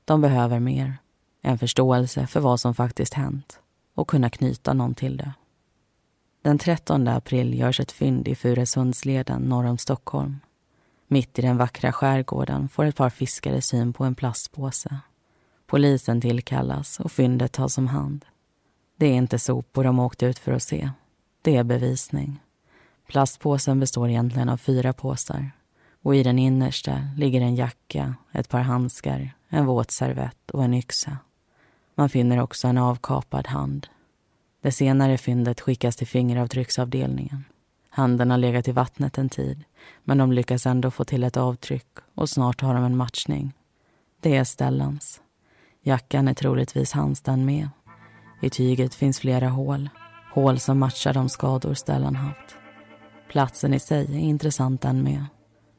De 0.05 0.21
behöver 0.21 0.59
mer. 0.59 0.97
En 1.41 1.57
förståelse 1.57 2.27
för 2.27 2.39
vad 2.39 2.59
som 2.59 2.73
faktiskt 2.75 3.13
hänt 3.13 3.59
och 3.95 4.07
kunna 4.07 4.29
knyta 4.29 4.73
någon 4.73 4.95
till 4.95 5.17
det. 5.17 5.33
Den 6.41 6.57
13 6.57 7.07
april 7.07 7.59
görs 7.59 7.79
ett 7.79 7.91
fynd 7.91 8.27
i 8.27 8.35
Furusundsleden 8.35 9.41
norr 9.41 9.65
om 9.65 9.77
Stockholm. 9.77 10.39
Mitt 11.07 11.39
i 11.39 11.41
den 11.41 11.57
vackra 11.57 11.91
skärgården 11.91 12.69
får 12.69 12.85
ett 12.85 12.95
par 12.95 13.09
fiskare 13.09 13.61
syn 13.61 13.93
på 13.93 14.03
en 14.03 14.15
plastpåse. 14.15 14.99
Polisen 15.67 16.21
tillkallas 16.21 16.99
och 16.99 17.11
fyndet 17.11 17.51
tas 17.51 17.77
om 17.77 17.87
hand. 17.87 18.25
Det 18.97 19.05
är 19.05 19.13
inte 19.13 19.39
sopor 19.39 19.83
de 19.83 19.99
åkt 19.99 20.23
ut 20.23 20.39
för 20.39 20.51
att 20.51 20.63
se. 20.63 20.89
Det 21.41 21.55
är 21.55 21.63
bevisning. 21.63 22.39
Plastpåsen 23.07 23.79
består 23.79 24.09
egentligen 24.09 24.49
av 24.49 24.57
fyra 24.57 24.93
påsar 24.93 25.51
och 26.01 26.15
i 26.15 26.23
den 26.23 26.39
innersta 26.39 27.07
ligger 27.17 27.41
en 27.41 27.55
jacka, 27.55 28.15
ett 28.31 28.49
par 28.49 28.59
handskar, 28.59 29.35
en 29.49 29.65
våt 29.65 29.91
servett 29.91 30.51
och 30.51 30.63
en 30.63 30.73
yxa. 30.73 31.17
Man 31.95 32.09
finner 32.09 32.41
också 32.41 32.67
en 32.67 32.77
avkapad 32.77 33.47
hand. 33.47 33.87
Det 34.61 34.71
senare 34.71 35.17
fyndet 35.17 35.61
skickas 35.61 35.95
till 35.95 36.07
fingeravtrycksavdelningen. 36.07 37.43
Handen 37.89 38.31
har 38.31 38.37
legat 38.37 38.67
i 38.67 38.71
vattnet 38.71 39.17
en 39.17 39.29
tid 39.29 39.63
men 40.03 40.17
de 40.17 40.31
lyckas 40.31 40.65
ändå 40.65 40.91
få 40.91 41.03
till 41.03 41.23
ett 41.23 41.37
avtryck 41.37 41.87
och 42.15 42.29
snart 42.29 42.61
har 42.61 42.73
de 42.73 42.83
en 42.83 42.97
matchning. 42.97 43.53
Det 44.19 44.35
är 44.35 44.43
Stellans. 44.43 45.21
Jackan 45.87 46.27
är 46.27 46.33
troligtvis 46.33 46.91
hans 46.91 47.21
den 47.21 47.45
med. 47.45 47.69
I 48.41 48.49
tyget 48.49 48.95
finns 48.95 49.19
flera 49.19 49.49
hål. 49.49 49.89
Hål 50.33 50.59
som 50.59 50.79
matchar 50.79 51.13
de 51.13 51.29
skador 51.29 51.73
Stellan 51.73 52.15
haft. 52.15 52.55
Platsen 53.31 53.73
i 53.73 53.79
sig 53.79 54.05
är 54.05 54.19
intressant 54.19 54.81
den 54.81 55.03
med. 55.03 55.25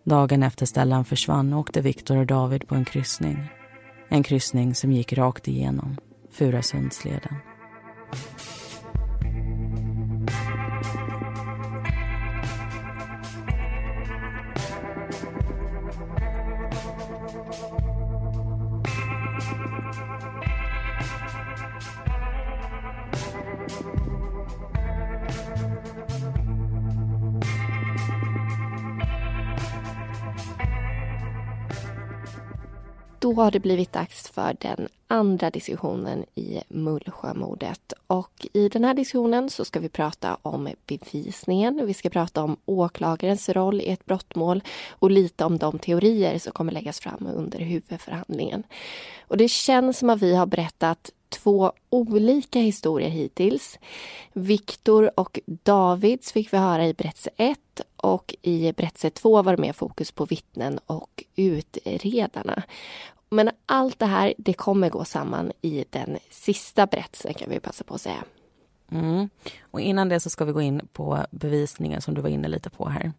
Dagen 0.04 0.42
efter 0.42 0.66
Stellan 0.66 1.04
försvann 1.04 1.54
åkte 1.54 1.80
Viktor 1.80 2.16
och 2.16 2.26
David 2.26 2.68
på 2.68 2.74
en 2.74 2.84
kryssning. 2.84 3.38
En 4.08 4.22
kryssning 4.22 4.74
som 4.74 4.92
gick 4.92 5.12
rakt 5.12 5.48
igenom 5.48 5.96
Furasundsleden. 6.32 7.34
Då 33.26 33.32
har 33.32 33.50
det 33.50 33.60
blivit 33.60 33.92
dags 33.92 34.28
för 34.28 34.56
den 34.60 34.88
andra 35.06 35.50
diskussionen 35.50 36.24
i 36.34 36.60
Mullsjömordet. 36.68 37.92
Och 38.06 38.46
i 38.52 38.68
den 38.68 38.84
här 38.84 38.94
diskussionen 38.94 39.50
så 39.50 39.64
ska 39.64 39.80
vi 39.80 39.88
prata 39.88 40.38
om 40.42 40.68
bevisningen, 40.86 41.86
vi 41.86 41.94
ska 41.94 42.10
prata 42.10 42.42
om 42.42 42.56
åklagarens 42.64 43.48
roll 43.48 43.80
i 43.80 43.88
ett 43.88 44.06
brottmål 44.06 44.62
och 44.90 45.10
lite 45.10 45.44
om 45.44 45.58
de 45.58 45.78
teorier 45.78 46.38
som 46.38 46.52
kommer 46.52 46.72
läggas 46.72 47.00
fram 47.00 47.28
under 47.34 47.58
huvudförhandlingen. 47.58 48.62
Och 49.28 49.36
det 49.36 49.48
känns 49.48 49.98
som 49.98 50.10
att 50.10 50.22
vi 50.22 50.34
har 50.34 50.46
berättat 50.46 51.10
två 51.28 51.72
olika 51.90 52.58
historier 52.58 53.08
hittills. 53.08 53.78
Viktor 54.32 55.10
och 55.14 55.40
Davids 55.46 56.32
fick 56.32 56.52
vi 56.52 56.58
höra 56.58 56.86
i 56.86 56.94
berättelse 56.94 57.30
1 57.36 57.58
och 57.96 58.34
i 58.42 58.72
berättelse 58.72 59.10
2 59.10 59.42
var 59.42 59.56
det 59.56 59.62
mer 59.62 59.72
fokus 59.72 60.10
på 60.10 60.24
vittnen 60.24 60.78
och 60.86 61.24
utredarna. 61.36 62.62
Men 63.36 63.50
allt 63.66 63.98
det 63.98 64.06
här 64.06 64.34
det 64.38 64.52
kommer 64.52 64.90
gå 64.90 65.04
samman 65.04 65.52
i 65.62 65.84
den 65.90 66.18
sista 66.30 66.86
berättelsen 66.86 67.34
kan 67.34 67.50
vi 67.50 67.60
passa 67.60 67.84
på 67.84 67.94
att 67.94 68.00
säga. 68.00 68.24
Mm. 68.90 69.28
Och 69.60 69.80
innan 69.80 70.08
det 70.08 70.20
så 70.20 70.30
ska 70.30 70.44
vi 70.44 70.52
gå 70.52 70.60
in 70.60 70.88
på 70.92 71.26
bevisningen 71.30 72.02
som 72.02 72.14
du 72.14 72.20
var 72.20 72.28
inne 72.28 72.48
lite 72.48 72.70
på 72.70 72.88
här. 72.88 73.12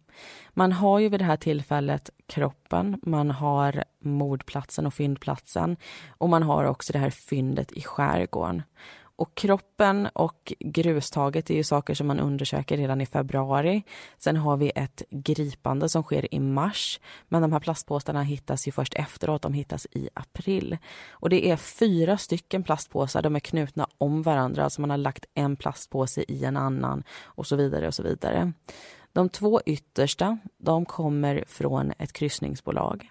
Man 0.50 0.72
har 0.72 0.98
ju 0.98 1.08
vid 1.08 1.20
det 1.20 1.24
här 1.24 1.36
tillfället 1.36 2.10
kroppen, 2.26 3.00
man 3.02 3.30
har 3.30 3.84
mordplatsen 3.98 4.86
och 4.86 4.94
fyndplatsen 4.94 5.76
och 6.08 6.28
man 6.28 6.42
har 6.42 6.64
också 6.64 6.92
det 6.92 6.98
här 6.98 7.10
fyndet 7.10 7.72
i 7.72 7.82
skärgården. 7.82 8.62
Och 9.18 9.34
kroppen 9.34 10.08
och 10.12 10.52
grustaget 10.60 11.50
är 11.50 11.54
ju 11.54 11.64
saker 11.64 11.94
som 11.94 12.06
man 12.06 12.20
undersöker 12.20 12.76
redan 12.76 13.00
i 13.00 13.06
februari. 13.06 13.82
Sen 14.18 14.36
har 14.36 14.56
vi 14.56 14.72
ett 14.74 15.02
gripande 15.10 15.88
som 15.88 16.02
sker 16.02 16.34
i 16.34 16.40
mars. 16.40 17.00
Men 17.28 17.42
de 17.42 17.52
här 17.52 17.60
plastpåsarna 17.60 18.22
hittas 18.22 18.68
ju 18.68 18.72
först 18.72 18.94
efteråt, 18.94 19.42
de 19.42 19.52
hittas 19.52 19.86
i 19.90 20.08
april. 20.14 20.78
Och 21.10 21.30
det 21.30 21.50
är 21.50 21.56
fyra 21.56 22.18
stycken 22.18 22.62
plastpåsar, 22.62 23.22
de 23.22 23.36
är 23.36 23.40
knutna 23.40 23.86
om 23.98 24.22
varandra. 24.22 24.64
Alltså 24.64 24.80
man 24.80 24.90
har 24.90 24.96
lagt 24.96 25.24
en 25.34 25.56
plastpåse 25.56 26.24
i 26.28 26.44
en 26.44 26.56
annan 26.56 27.02
och 27.24 27.46
så 27.46 27.56
vidare 27.56 27.86
och 27.86 27.94
så 27.94 28.02
vidare. 28.02 28.52
De 29.12 29.28
två 29.28 29.60
yttersta, 29.66 30.38
de 30.58 30.84
kommer 30.84 31.44
från 31.48 31.92
ett 31.98 32.12
kryssningsbolag. 32.12 33.10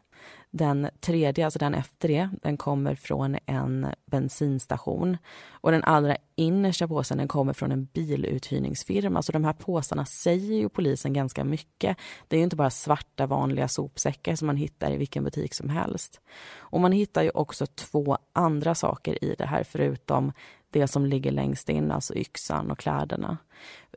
Den 0.51 0.89
tredje, 0.99 1.45
alltså 1.45 1.59
den 1.59 1.73
efter 1.73 2.07
det, 2.07 2.29
den 2.41 2.57
kommer 2.57 2.95
från 2.95 3.37
en 3.45 3.87
bensinstation. 4.05 5.17
Och 5.51 5.71
den 5.71 5.83
allra 5.83 6.17
innersta 6.35 6.87
påsen 6.87 7.17
den 7.17 7.27
kommer 7.27 7.53
från 7.53 7.71
en 7.71 7.85
biluthyrningsfirma. 7.85 9.21
Så 9.21 9.31
de 9.31 9.43
här 9.43 9.53
påsarna 9.53 10.05
säger 10.05 10.57
ju 10.57 10.69
polisen 10.69 11.13
ganska 11.13 11.43
mycket. 11.43 11.97
Det 12.27 12.35
är 12.35 12.37
ju 12.37 12.43
inte 12.43 12.55
bara 12.55 12.69
svarta 12.69 13.25
vanliga 13.25 13.67
sopsäckar 13.67 14.35
som 14.35 14.45
man 14.45 14.57
hittar 14.57 14.91
i 14.91 14.97
vilken 14.97 15.23
butik 15.23 15.53
som 15.53 15.69
helst. 15.69 16.21
Och 16.57 16.81
man 16.81 16.91
hittar 16.91 17.23
ju 17.23 17.29
också 17.29 17.65
två 17.65 18.17
andra 18.33 18.75
saker 18.75 19.23
i 19.23 19.35
det 19.37 19.45
här 19.45 19.63
förutom 19.63 20.31
det 20.69 20.87
som 20.87 21.05
ligger 21.05 21.31
längst 21.31 21.69
in, 21.69 21.91
alltså 21.91 22.15
yxan 22.15 22.71
och 22.71 22.79
kläderna. 22.79 23.37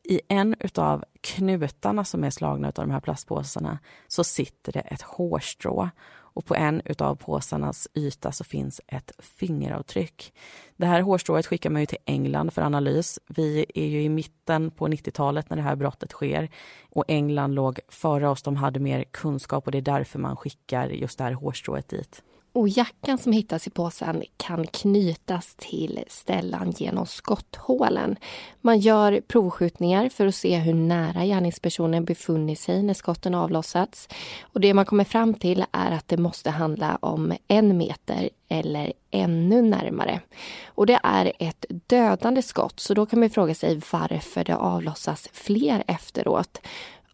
I 0.05 0.21
en 0.29 0.55
av 0.75 1.05
knutarna 1.21 2.05
som 2.05 2.25
är 2.25 2.31
slagna 2.31 2.69
av 2.69 2.75
de 2.75 2.91
här 2.91 3.01
plastpåsarna 3.01 3.79
så 4.09 4.25
sitter 4.25 4.73
det 4.73 4.81
ett 4.81 5.03
hårstrå 5.03 5.91
och 6.33 6.45
på 6.47 6.55
en 6.55 6.83
av 6.99 7.15
påsarnas 7.15 7.89
yta 7.95 8.33
så 8.33 8.45
finns 8.45 8.81
ett 8.87 9.13
fingeravtryck. 9.19 10.33
Det 10.77 10.87
här 10.87 11.01
hårstrået 11.01 11.47
skickar 11.47 11.71
man 11.71 11.83
ju 11.83 11.87
till 11.87 11.99
England 12.05 12.53
för 12.53 12.63
analys. 12.63 13.19
Vi 13.27 13.67
är 13.75 13.87
ju 13.87 14.03
i 14.03 14.09
mitten 14.09 14.71
på 14.71 14.89
90-talet 14.89 15.51
när 15.51 15.57
det 15.57 15.63
här 15.63 15.77
brottet 15.77 16.11
sker 16.13 16.49
och 16.91 17.05
England 17.09 17.55
låg 17.55 17.81
före 17.89 18.29
oss. 18.29 18.43
De 18.43 18.57
hade 18.57 18.81
mer 18.81 19.05
kunskap 19.11 19.67
och 19.67 19.73
det 19.73 19.79
är 19.79 19.83
därför 19.83 20.19
man 20.19 20.37
skickar 20.37 20.89
just 20.89 21.19
det 21.19 21.25
här 21.25 21.33
hårstrået 21.33 21.89
dit. 21.89 22.23
Och 22.53 22.69
jackan 22.69 23.19
som 23.19 23.33
hittas 23.33 23.67
i 23.67 23.71
påsen 23.71 24.23
kan 24.37 24.67
knytas 24.67 25.55
till 25.57 26.05
ställan 26.09 26.71
genom 26.71 27.07
skotthålen. 27.07 28.17
Man 28.61 28.79
gör 28.79 29.21
provskjutningar 29.21 30.09
för 30.09 30.27
att 30.27 30.35
se 30.35 30.59
hur 30.59 30.75
nära 30.75 31.25
gärningspersonen 31.25 32.05
befunnit 32.05 32.61
sig 32.61 32.83
när 32.83 32.95
skotten 32.95 33.35
avlossats. 33.35 34.09
Och 34.43 34.61
det 34.61 34.75
man 34.75 34.85
kommer 34.85 35.05
fram 35.05 35.35
till 35.35 35.65
är 35.73 35.91
att 35.91 36.09
det 36.09 36.17
måste 36.17 36.51
handla 36.51 36.99
om 37.03 37.33
en 37.49 37.77
meter 37.77 38.31
eller 38.49 38.93
ännu 39.11 39.63
närmare. 39.63 40.21
Och 40.67 40.87
det 40.87 41.01
är 41.03 41.33
ett 41.39 41.65
dödande 41.87 42.43
skott, 42.43 42.81
så 42.81 42.95
då 42.95 43.07
kan 43.07 43.21
man 43.21 43.31
fråga 43.31 43.55
sig 43.55 43.81
varför 43.93 44.45
det 44.45 44.57
avlossas 44.57 45.29
fler 45.33 45.85
efteråt. 45.87 46.61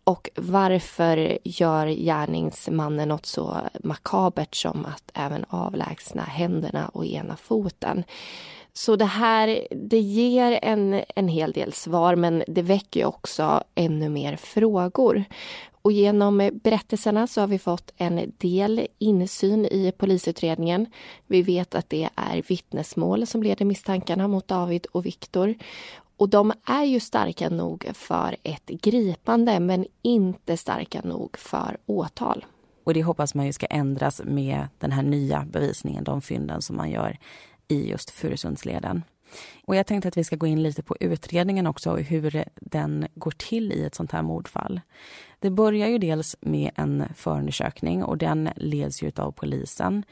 Och 0.08 0.30
varför 0.34 1.38
gör 1.44 1.86
gärningsmannen 1.86 3.08
något 3.08 3.26
så 3.26 3.56
makabert 3.84 4.54
som 4.54 4.84
att 4.84 5.10
även 5.14 5.44
avlägsna 5.48 6.22
händerna 6.22 6.88
och 6.88 7.06
ena 7.06 7.36
foten? 7.36 8.04
Så 8.72 8.96
det 8.96 9.04
här 9.04 9.66
det 9.70 9.98
ger 9.98 10.58
en, 10.62 11.02
en 11.16 11.28
hel 11.28 11.52
del 11.52 11.72
svar 11.72 12.16
men 12.16 12.44
det 12.48 12.62
väcker 12.62 13.04
också 13.04 13.62
ännu 13.74 14.08
mer 14.08 14.36
frågor. 14.36 15.24
Och 15.82 15.92
genom 15.92 16.50
berättelserna 16.62 17.26
så 17.26 17.40
har 17.40 17.48
vi 17.48 17.58
fått 17.58 17.92
en 17.96 18.32
del 18.38 18.86
insyn 18.98 19.66
i 19.66 19.92
polisutredningen. 19.96 20.86
Vi 21.26 21.42
vet 21.42 21.74
att 21.74 21.90
det 21.90 22.08
är 22.14 22.42
vittnesmål 22.48 23.26
som 23.26 23.42
leder 23.42 23.64
misstankarna 23.64 24.28
mot 24.28 24.48
David 24.48 24.86
och 24.92 25.06
Viktor. 25.06 25.54
Och 26.16 26.28
de 26.28 26.52
är 26.64 26.84
ju 26.84 27.00
starka 27.00 27.48
nog 27.48 27.90
för 27.94 28.36
ett 28.42 28.66
gripande 28.66 29.60
men 29.60 29.86
inte 30.02 30.56
starka 30.56 31.00
nog 31.04 31.38
för 31.38 31.76
åtal. 31.86 32.44
Och 32.84 32.94
det 32.94 33.02
hoppas 33.02 33.34
man 33.34 33.46
ju 33.46 33.52
ska 33.52 33.66
ändras 33.66 34.22
med 34.24 34.68
den 34.78 34.92
här 34.92 35.02
nya 35.02 35.46
bevisningen, 35.50 36.04
de 36.04 36.22
fynden 36.22 36.62
som 36.62 36.76
man 36.76 36.90
gör 36.90 37.18
i 37.68 37.90
just 37.90 38.10
Furusundsleden. 38.10 39.02
Och 39.64 39.76
jag 39.76 39.86
tänkte 39.86 40.08
att 40.08 40.16
vi 40.16 40.24
ska 40.24 40.36
gå 40.36 40.46
in 40.46 40.62
lite 40.62 40.82
på 40.82 40.96
utredningen 41.00 41.66
också 41.66 41.90
och 41.90 42.00
hur 42.00 42.44
den 42.54 43.06
går 43.14 43.30
till 43.30 43.72
i 43.72 43.84
ett 43.84 43.94
sånt 43.94 44.12
här 44.12 44.22
mordfall. 44.22 44.80
Det 45.38 45.50
börjar 45.50 45.88
ju 45.88 45.98
dels 45.98 46.36
med 46.40 46.70
en 46.74 47.04
förundersökning 47.14 48.04
och 48.04 48.18
den 48.18 48.48
leds 48.56 49.02
ju 49.02 49.12
av 49.16 49.32
polisen. 49.32 50.04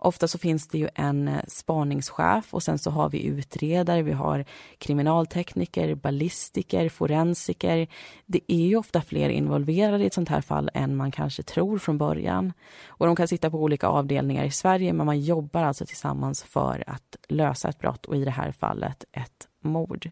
Ofta 0.00 0.28
så 0.28 0.38
finns 0.38 0.68
det 0.68 0.78
ju 0.78 0.88
en 0.94 1.28
eh, 1.28 1.40
spaningschef 1.48 2.54
och 2.54 2.62
sen 2.62 2.78
så 2.78 2.90
har 2.90 3.10
vi 3.10 3.24
utredare, 3.24 4.02
vi 4.02 4.12
har 4.12 4.44
kriminaltekniker, 4.78 5.94
ballistiker, 5.94 6.88
forensiker. 6.88 7.86
Det 8.26 8.40
är 8.46 8.66
ju 8.66 8.76
ofta 8.76 9.02
fler 9.02 9.28
involverade 9.28 10.04
i 10.04 10.06
ett 10.06 10.14
sånt 10.14 10.28
här 10.28 10.40
fall 10.40 10.70
än 10.74 10.96
man 10.96 11.10
kanske 11.10 11.42
tror 11.42 11.78
från 11.78 11.98
början. 11.98 12.52
Och 12.86 13.06
de 13.06 13.16
kan 13.16 13.28
sitta 13.28 13.50
på 13.50 13.62
olika 13.62 13.86
avdelningar 13.86 14.44
i 14.44 14.50
Sverige 14.50 14.92
men 14.92 15.06
man 15.06 15.20
jobbar 15.20 15.62
alltså 15.62 15.86
tillsammans 15.86 16.42
för 16.42 16.84
att 16.86 17.16
lösa 17.28 17.68
ett 17.68 17.78
brott 17.78 18.06
och 18.06 18.16
i 18.16 18.24
det 18.24 18.30
här 18.30 18.52
fallet 18.52 19.04
ett 19.12 19.48
mord. 19.60 20.10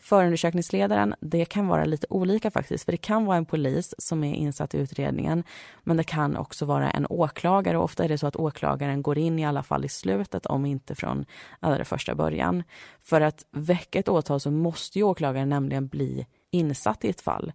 Förundersökningsledaren, 0.00 1.14
det 1.20 1.44
kan 1.44 1.66
vara 1.68 1.84
lite 1.84 2.06
olika 2.10 2.50
faktiskt, 2.50 2.84
för 2.84 2.92
det 2.92 2.98
kan 2.98 3.24
vara 3.24 3.36
en 3.36 3.44
polis 3.44 3.94
som 3.98 4.24
är 4.24 4.34
insatt 4.34 4.74
i 4.74 4.78
utredningen, 4.78 5.44
men 5.82 5.96
det 5.96 6.04
kan 6.04 6.36
också 6.36 6.64
vara 6.64 6.90
en 6.90 7.06
åklagare 7.10 7.78
och 7.78 7.84
ofta 7.84 8.04
är 8.04 8.08
det 8.08 8.18
så 8.18 8.26
att 8.26 8.36
åklagaren 8.36 9.02
går 9.02 9.18
in 9.18 9.38
i 9.38 9.46
alla 9.46 9.62
fall 9.62 9.84
i 9.84 9.88
slutet, 9.88 10.46
om 10.46 10.66
inte 10.66 10.94
från 10.94 11.24
allra 11.60 11.84
första 11.84 12.14
början. 12.14 12.62
För 13.00 13.20
att 13.20 13.44
väcka 13.50 13.98
ett 13.98 14.08
åtal 14.08 14.40
så 14.40 14.50
måste 14.50 14.98
ju 14.98 15.04
åklagaren 15.04 15.48
nämligen 15.48 15.88
bli 15.88 16.26
insatt 16.50 17.04
i 17.04 17.08
ett 17.08 17.20
fall. 17.20 17.52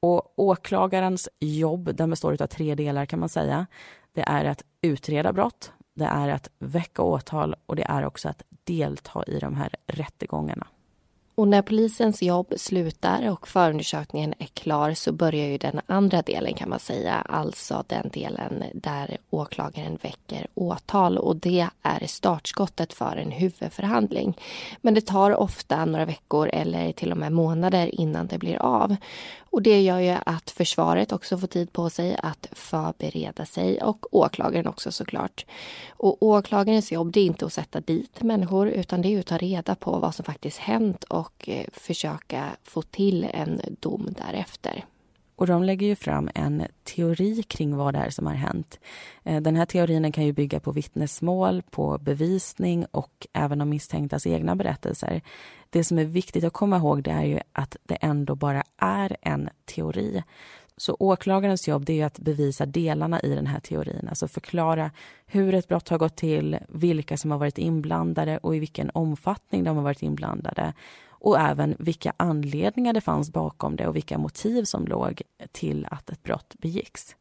Och 0.00 0.38
åklagarens 0.38 1.28
jobb, 1.40 1.96
den 1.96 2.10
består 2.10 2.42
av 2.42 2.46
tre 2.46 2.74
delar 2.74 3.06
kan 3.06 3.20
man 3.20 3.28
säga. 3.28 3.66
Det 4.12 4.22
är 4.22 4.44
att 4.44 4.62
utreda 4.80 5.32
brott, 5.32 5.72
det 5.94 6.04
är 6.04 6.28
att 6.28 6.50
väcka 6.58 7.02
åtal 7.02 7.54
och 7.66 7.76
det 7.76 7.84
är 7.84 8.06
också 8.06 8.28
att 8.28 8.42
delta 8.64 9.24
i 9.26 9.38
de 9.38 9.54
här 9.54 9.70
rättegångarna. 9.86 10.66
Och 11.36 11.48
när 11.48 11.62
polisens 11.62 12.22
jobb 12.22 12.54
slutar 12.56 13.30
och 13.30 13.48
förundersökningen 13.48 14.34
är 14.38 14.46
klar 14.46 14.94
så 14.94 15.12
börjar 15.12 15.46
ju 15.46 15.58
den 15.58 15.80
andra 15.86 16.22
delen 16.22 16.54
kan 16.54 16.68
man 16.68 16.80
säga, 16.80 17.14
alltså 17.14 17.84
den 17.86 18.10
delen 18.12 18.64
där 18.74 19.16
åklagaren 19.30 19.98
väcker 20.02 20.46
åtal 20.54 21.18
och 21.18 21.36
det 21.36 21.68
är 21.82 22.06
startskottet 22.06 22.92
för 22.92 23.16
en 23.16 23.30
huvudförhandling. 23.30 24.38
Men 24.80 24.94
det 24.94 25.00
tar 25.00 25.36
ofta 25.36 25.84
några 25.84 26.04
veckor 26.04 26.50
eller 26.52 26.92
till 26.92 27.12
och 27.12 27.18
med 27.18 27.32
månader 27.32 28.00
innan 28.00 28.26
det 28.26 28.38
blir 28.38 28.56
av. 28.56 28.96
Och 29.50 29.62
det 29.62 29.82
gör 29.82 29.98
ju 29.98 30.16
att 30.26 30.50
försvaret 30.50 31.12
också 31.12 31.38
får 31.38 31.46
tid 31.46 31.72
på 31.72 31.90
sig 31.90 32.16
att 32.22 32.48
förbereda 32.52 33.46
sig 33.46 33.82
och 33.82 34.06
åklagaren 34.10 34.66
också 34.66 34.92
såklart. 34.92 35.46
Och 35.88 36.22
åklagarens 36.22 36.92
jobb 36.92 37.12
det 37.12 37.20
är 37.20 37.24
inte 37.24 37.46
att 37.46 37.52
sätta 37.52 37.80
dit 37.80 38.22
människor 38.22 38.68
utan 38.68 39.02
det 39.02 39.14
är 39.14 39.20
att 39.20 39.26
ta 39.26 39.36
reda 39.36 39.74
på 39.74 39.98
vad 39.98 40.14
som 40.14 40.24
faktiskt 40.24 40.58
hänt 40.58 41.04
och 41.04 41.25
och 41.26 41.48
eh, 41.48 41.66
försöka 41.72 42.56
få 42.62 42.82
till 42.82 43.24
en 43.24 43.60
dom 43.80 44.14
därefter. 44.18 44.84
Och 45.36 45.46
de 45.46 45.62
lägger 45.62 45.86
ju 45.86 45.96
fram 45.96 46.30
en 46.34 46.62
teori 46.84 47.42
kring 47.42 47.76
vad 47.76 47.94
det 47.94 47.98
är 47.98 48.10
som 48.10 48.26
har 48.26 48.34
hänt. 48.34 48.80
Eh, 49.24 49.42
den 49.42 49.56
här 49.56 49.66
teorin 49.66 50.12
kan 50.12 50.24
ju 50.24 50.32
bygga 50.32 50.60
på 50.60 50.72
vittnesmål, 50.72 51.62
på 51.70 51.98
bevisning 51.98 52.86
och 52.90 53.26
även 53.32 53.58
de 53.58 53.68
misstänktas 53.68 54.26
egna 54.26 54.56
berättelser. 54.56 55.20
Det 55.70 55.84
som 55.84 55.98
är 55.98 56.04
viktigt 56.04 56.44
att 56.44 56.52
komma 56.52 56.76
ihåg 56.76 57.02
det 57.02 57.10
är 57.10 57.24
ju 57.24 57.40
att 57.52 57.76
det 57.82 57.94
ändå 57.94 58.34
bara 58.34 58.62
är 58.78 59.16
en 59.22 59.48
teori. 59.64 60.22
Så 60.78 60.96
åklagarens 60.98 61.68
jobb 61.68 61.84
det 61.84 62.00
är 62.00 62.06
att 62.06 62.18
bevisa 62.18 62.66
delarna 62.66 63.20
i 63.20 63.34
den 63.34 63.46
här 63.46 63.60
teorin, 63.60 64.08
alltså 64.08 64.28
förklara 64.28 64.90
hur 65.26 65.54
ett 65.54 65.68
brott 65.68 65.88
har 65.88 65.98
gått 65.98 66.16
till, 66.16 66.58
vilka 66.68 67.16
som 67.16 67.30
har 67.30 67.38
varit 67.38 67.58
inblandade 67.58 68.38
och 68.38 68.56
i 68.56 68.58
vilken 68.58 68.90
omfattning 68.94 69.64
de 69.64 69.76
har 69.76 69.84
varit 69.84 70.02
inblandade 70.02 70.72
och 71.18 71.40
även 71.40 71.76
vilka 71.78 72.12
anledningar 72.16 72.92
det 72.92 73.00
fanns 73.00 73.32
bakom 73.32 73.76
det 73.76 73.86
och 73.86 73.96
vilka 73.96 74.18
motiv 74.18 74.64
som 74.64 74.86
låg 74.86 75.22
till 75.52 75.86
att 75.90 76.10
ett 76.10 76.22
brott 76.22 76.54
begicks. 76.58 77.16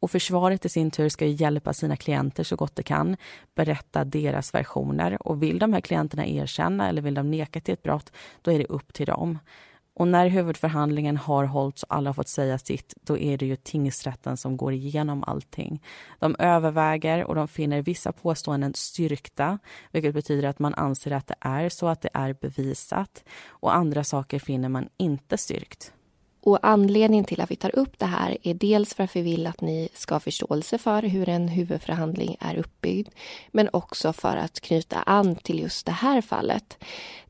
Och 0.00 0.10
försvaret 0.10 0.64
i 0.64 0.68
sin 0.68 0.90
tur 0.90 1.08
ska 1.08 1.26
hjälpa 1.26 1.72
sina 1.72 1.96
klienter 1.96 2.44
så 2.44 2.56
gott 2.56 2.76
det 2.76 2.82
kan, 2.82 3.16
berätta 3.54 4.04
deras 4.04 4.54
versioner. 4.54 5.26
Och 5.28 5.42
vill 5.42 5.58
de 5.58 5.72
här 5.72 5.80
klienterna 5.80 6.26
erkänna 6.26 6.88
eller 6.88 7.02
vill 7.02 7.14
de 7.14 7.30
neka 7.30 7.60
till 7.60 7.74
ett 7.74 7.82
brott, 7.82 8.12
då 8.42 8.52
är 8.52 8.58
det 8.58 8.66
upp 8.66 8.92
till 8.92 9.06
dem. 9.06 9.38
Och 9.98 10.08
när 10.08 10.28
huvudförhandlingen 10.28 11.16
har 11.16 11.44
hållits 11.44 11.82
och 11.82 11.94
alla 11.94 12.08
har 12.08 12.14
fått 12.14 12.28
säga 12.28 12.58
sitt, 12.58 12.94
då 13.02 13.18
är 13.18 13.38
det 13.38 13.46
ju 13.46 13.56
tingsrätten 13.56 14.36
som 14.36 14.56
går 14.56 14.72
igenom 14.72 15.24
allting. 15.26 15.82
De 16.18 16.36
överväger 16.38 17.24
och 17.24 17.34
de 17.34 17.48
finner 17.48 17.82
vissa 17.82 18.12
påståenden 18.12 18.74
styrkta, 18.74 19.58
vilket 19.92 20.14
betyder 20.14 20.48
att 20.48 20.58
man 20.58 20.74
anser 20.74 21.10
att 21.10 21.26
det 21.26 21.34
är 21.40 21.68
så, 21.68 21.88
att 21.88 22.02
det 22.02 22.10
är 22.14 22.32
bevisat. 22.40 23.24
Och 23.48 23.74
andra 23.74 24.04
saker 24.04 24.38
finner 24.38 24.68
man 24.68 24.88
inte 24.96 25.38
styrkt. 25.38 25.92
Och 26.46 26.58
anledningen 26.62 27.24
till 27.24 27.40
att 27.40 27.50
vi 27.50 27.56
tar 27.56 27.78
upp 27.78 27.98
det 27.98 28.06
här 28.06 28.36
är 28.42 28.54
dels 28.54 28.94
för 28.94 29.04
att 29.04 29.16
vi 29.16 29.22
vill 29.22 29.46
att 29.46 29.60
ni 29.60 29.88
ska 29.94 30.14
ha 30.14 30.20
förståelse 30.20 30.78
för 30.78 31.02
hur 31.02 31.28
en 31.28 31.48
huvudförhandling 31.48 32.36
är 32.40 32.56
uppbyggd, 32.56 33.08
men 33.50 33.68
också 33.72 34.12
för 34.12 34.36
att 34.36 34.60
knyta 34.60 35.02
an 35.02 35.36
till 35.36 35.60
just 35.60 35.86
det 35.86 35.92
här 35.92 36.20
fallet. 36.20 36.78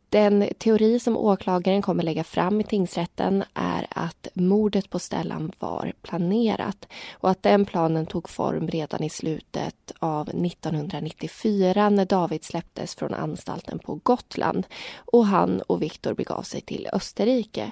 Den 0.09 0.49
teori 0.59 0.99
som 0.99 1.17
åklagaren 1.17 1.83
kommer 1.83 2.03
lägga 2.03 2.25
fram 2.25 2.61
i 2.61 2.65
tingsrätten 2.65 3.45
är 3.55 3.87
att 3.91 4.29
mordet 4.35 4.91
på 4.91 4.99
Stellan 4.99 5.53
var 5.59 5.93
planerat 6.03 6.89
och 7.13 7.31
att 7.31 7.43
den 7.43 7.65
planen 7.65 8.07
tog 8.07 8.29
form 8.29 8.69
redan 8.69 9.03
i 9.03 9.11
slutet 9.11 9.93
av 9.99 10.29
1994 10.29 11.89
när 11.89 12.05
David 12.05 12.45
släpptes 12.45 12.95
från 12.95 13.15
anstalten 13.15 13.79
på 13.79 14.01
Gotland 14.03 14.67
och 14.97 15.27
han 15.27 15.61
och 15.61 15.83
Viktor 15.83 16.15
begav 16.15 16.43
sig 16.43 16.61
till 16.61 16.89
Österrike. 16.93 17.71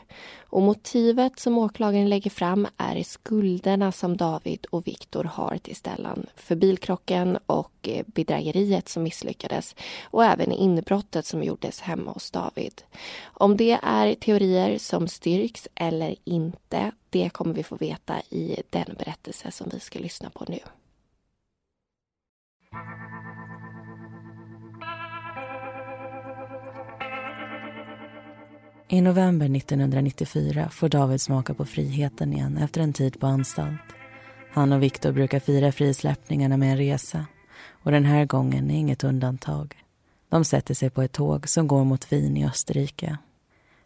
Och 0.55 0.62
motivet 0.62 1.38
som 1.38 1.59
åklagaren 1.59 2.09
lägger 2.09 2.31
fram 2.31 2.67
är 2.77 3.03
skulderna 3.03 3.93
som 3.93 4.17
David 4.17 4.67
och 4.71 4.87
Viktor 4.87 5.25
har 5.25 5.59
till 5.59 5.77
Stellan 5.77 6.27
för 6.37 6.57
bilkrocken 6.57 7.38
och 7.47 7.73
eh, 7.83 8.05
bedrägeriet 8.07 8.88
som 8.88 9.03
misslyckades 9.03 9.75
och 10.05 10.25
även 10.25 10.53
inbrottet 10.53 11.27
som 11.27 11.43
gjordes 11.43 11.81
hemma 11.81 12.11
hos 12.11 12.31
David. 12.31 12.83
Om 13.25 13.57
det 13.57 13.79
är 13.83 14.14
teorier 14.14 14.79
som 14.79 15.09
styrks 15.09 15.69
eller 15.75 16.14
inte, 16.25 16.93
det 17.11 17.31
kommer 17.33 17.55
vi 17.55 17.62
få 17.62 17.77
veta 17.77 18.21
i 18.31 18.62
den 18.71 18.95
berättelse 18.99 19.51
som 19.51 19.69
vi 19.73 19.81
ska 19.81 19.99
lyssna 19.99 20.31
på 20.31 20.45
nu. 20.49 20.59
I 28.88 29.01
november 29.01 29.57
1994 29.57 30.68
får 30.70 30.88
David 30.88 31.20
smaka 31.20 31.55
på 31.55 31.64
friheten 31.64 32.33
igen 32.33 32.59
efter 32.59 32.81
en 32.81 32.92
tid 32.92 33.20
på 33.20 33.27
anstalt. 33.27 33.81
Han 34.53 34.73
och 34.73 34.83
Viktor 34.83 35.12
brukar 35.12 35.40
fira 35.40 35.73
frisläppningarna 35.73 36.57
med 36.57 36.70
en 36.70 36.77
resa 36.77 37.27
och 37.70 37.90
den 37.90 38.05
här 38.05 38.25
gången 38.25 38.70
är 38.70 38.75
inget 38.75 39.05
undantag. 39.05 39.77
De 40.29 40.44
sätter 40.44 40.75
sig 40.75 40.90
på 40.90 41.03
ett 41.03 41.12
tåg 41.12 41.49
som 41.49 41.68
går 41.68 41.85
mot 41.85 42.12
Wien 42.12 42.37
i 42.37 42.47
Österrike. 42.47 43.18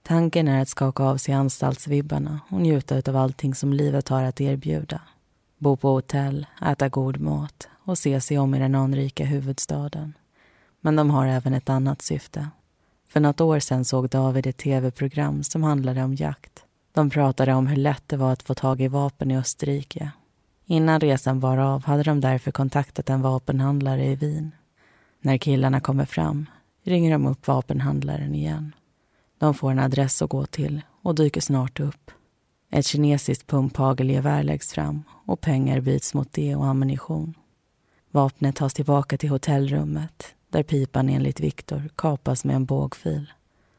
Tanken 0.02 0.48
är 0.48 0.62
att 0.62 0.68
skaka 0.68 1.02
av 1.02 1.16
sig 1.16 1.34
anstaltsvibbarna 1.34 2.40
och 2.50 2.60
njuta 2.60 3.02
av 3.10 3.16
allting 3.16 3.54
som 3.54 3.72
livet 3.72 4.08
har 4.08 4.22
att 4.22 4.40
erbjuda. 4.40 5.00
Bo 5.58 5.76
på 5.76 5.88
hotell, 5.88 6.46
äta 6.66 6.88
god 6.88 7.20
mat 7.20 7.68
och 7.84 7.98
se 7.98 8.20
sig 8.20 8.38
om 8.38 8.54
i 8.54 8.58
den 8.58 8.74
anrika 8.74 9.24
huvudstaden. 9.24 10.14
Men 10.80 10.96
de 10.96 11.10
har 11.10 11.26
även 11.26 11.54
ett 11.54 11.68
annat 11.68 12.02
syfte. 12.02 12.48
För 13.08 13.20
något 13.20 13.40
år 13.40 13.58
sedan 13.58 13.84
såg 13.84 14.08
David 14.08 14.46
ett 14.46 14.56
tv-program 14.56 15.42
som 15.42 15.62
handlade 15.62 16.02
om 16.02 16.14
jakt. 16.14 16.64
De 16.92 17.10
pratade 17.10 17.54
om 17.54 17.66
hur 17.66 17.76
lätt 17.76 18.02
det 18.06 18.16
var 18.16 18.32
att 18.32 18.42
få 18.42 18.54
tag 18.54 18.80
i 18.80 18.88
vapen 18.88 19.30
i 19.30 19.38
Österrike. 19.38 20.10
Innan 20.66 21.00
resan 21.00 21.40
var 21.40 21.58
av 21.58 21.84
hade 21.84 22.02
de 22.02 22.20
därför 22.20 22.50
kontaktat 22.50 23.10
en 23.10 23.22
vapenhandlare 23.22 24.06
i 24.06 24.14
Wien. 24.14 24.52
När 25.20 25.38
killarna 25.38 25.80
kommer 25.80 26.04
fram 26.04 26.46
ringer 26.84 27.12
de 27.12 27.26
upp 27.26 27.46
vapenhandlaren 27.46 28.34
igen. 28.34 28.74
De 29.38 29.54
får 29.54 29.70
en 29.70 29.78
adress 29.78 30.22
att 30.22 30.30
gå 30.30 30.46
till 30.46 30.80
och 31.02 31.14
dyker 31.14 31.40
snart 31.40 31.80
upp. 31.80 32.10
Ett 32.70 32.86
kinesiskt 32.86 33.46
pumphagelgevär 33.46 34.42
läggs 34.42 34.72
fram 34.72 35.02
och 35.26 35.40
pengar 35.40 35.80
byts 35.80 36.14
mot 36.14 36.32
det 36.32 36.56
och 36.56 36.66
ammunition. 36.66 37.34
Vapnet 38.10 38.56
tas 38.56 38.74
tillbaka 38.74 39.18
till 39.18 39.30
hotellrummet 39.30 40.34
där 40.50 40.62
pipan 40.62 41.08
enligt 41.08 41.40
Viktor 41.40 41.88
kapas 41.96 42.44
med 42.44 42.56
en 42.56 42.64
bågfil. 42.64 43.32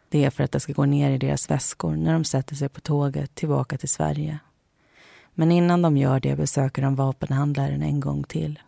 Det 0.09 0.25
är 0.25 0.29
för 0.29 0.43
att 0.43 0.51
det 0.51 0.59
ska 0.59 0.73
gå 0.73 0.85
ner 0.85 1.11
i 1.11 1.17
deras 1.17 1.51
väskor 1.51 1.95
när 1.95 2.13
de 2.13 2.23
sätter 2.23 2.55
sig 2.55 2.69
på 2.69 2.81
tåget 2.81 3.35
tillbaka 3.35 3.77
till 3.77 3.89
Sverige. 3.89 4.39
Men 5.33 5.51
innan 5.51 5.81
de 5.81 5.97
gör 5.97 6.19
det 6.19 6.35
besöker 6.35 6.81
de 6.81 6.95
vapenhandlaren 6.95 7.81
en 7.81 7.99
gång 7.99 8.23
till. 8.23 8.59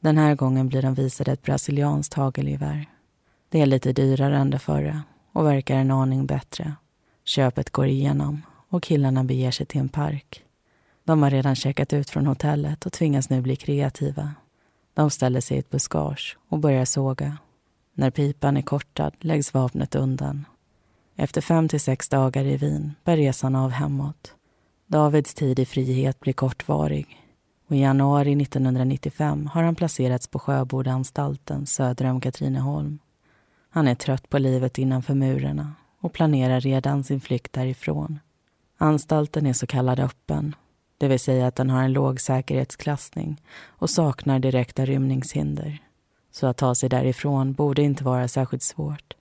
Den 0.00 0.18
här 0.18 0.34
gången 0.34 0.68
blir 0.68 0.82
de 0.82 0.94
visade 0.94 1.32
ett 1.32 1.42
brasilianskt 1.42 2.14
hagelgevär. 2.14 2.86
Det 3.48 3.60
är 3.60 3.66
lite 3.66 3.92
dyrare 3.92 4.36
än 4.36 4.50
det 4.50 4.58
förra 4.58 5.02
och 5.32 5.46
verkar 5.46 5.76
en 5.76 5.90
aning 5.90 6.26
bättre. 6.26 6.74
Köpet 7.24 7.70
går 7.70 7.86
igenom 7.86 8.42
och 8.68 8.82
killarna 8.82 9.24
beger 9.24 9.50
sig 9.50 9.66
till 9.66 9.80
en 9.80 9.88
park. 9.88 10.44
De 11.04 11.22
har 11.22 11.30
redan 11.30 11.56
checkat 11.56 11.92
ut 11.92 12.10
från 12.10 12.26
hotellet 12.26 12.86
och 12.86 12.92
tvingas 12.92 13.30
nu 13.30 13.40
bli 13.40 13.56
kreativa. 13.56 14.34
De 14.98 15.10
ställer 15.10 15.40
sig 15.40 15.56
i 15.56 15.60
ett 15.60 15.70
buskage 15.70 16.36
och 16.48 16.58
börjar 16.58 16.84
såga. 16.84 17.38
När 17.94 18.10
pipan 18.10 18.56
är 18.56 18.62
kortad 18.62 19.12
läggs 19.20 19.54
vapnet 19.54 19.94
undan. 19.94 20.44
Efter 21.16 21.40
fem 21.40 21.68
till 21.68 21.80
sex 21.80 22.08
dagar 22.08 22.44
i 22.44 22.56
Wien 22.56 22.94
bär 23.04 23.16
resan 23.16 23.56
av 23.56 23.70
hemåt. 23.70 24.34
Davids 24.86 25.34
tid 25.34 25.58
i 25.58 25.66
frihet 25.66 26.20
blir 26.20 26.32
kortvarig 26.32 27.06
och 27.68 27.76
i 27.76 27.80
januari 27.80 28.42
1995 28.42 29.46
har 29.46 29.62
han 29.62 29.74
placerats 29.74 30.26
på 30.26 30.38
Sjöbodanstalten 30.38 31.66
söder 31.66 32.04
om 32.04 32.20
Katrineholm. 32.20 32.98
Han 33.70 33.88
är 33.88 33.94
trött 33.94 34.28
på 34.28 34.38
livet 34.38 34.78
innanför 34.78 35.14
murarna 35.14 35.72
och 36.00 36.12
planerar 36.12 36.60
redan 36.60 37.04
sin 37.04 37.20
flykt 37.20 37.52
därifrån. 37.52 38.18
Anstalten 38.78 39.46
är 39.46 39.52
så 39.52 39.66
kallad 39.66 40.00
öppen, 40.00 40.54
det 40.98 41.08
vill 41.08 41.20
säga 41.20 41.46
att 41.46 41.56
den 41.56 41.70
har 41.70 41.82
en 41.82 41.92
låg 41.92 42.20
säkerhetsklassning 42.20 43.42
och 43.66 43.90
saknar 43.90 44.38
direkta 44.38 44.84
rymningshinder. 44.84 45.78
Så 46.32 46.46
att 46.46 46.56
ta 46.56 46.74
sig 46.74 46.88
därifrån 46.88 47.52
borde 47.52 47.82
inte 47.82 48.04
vara 48.04 48.28
särskilt 48.28 48.62
svårt. 48.62 49.14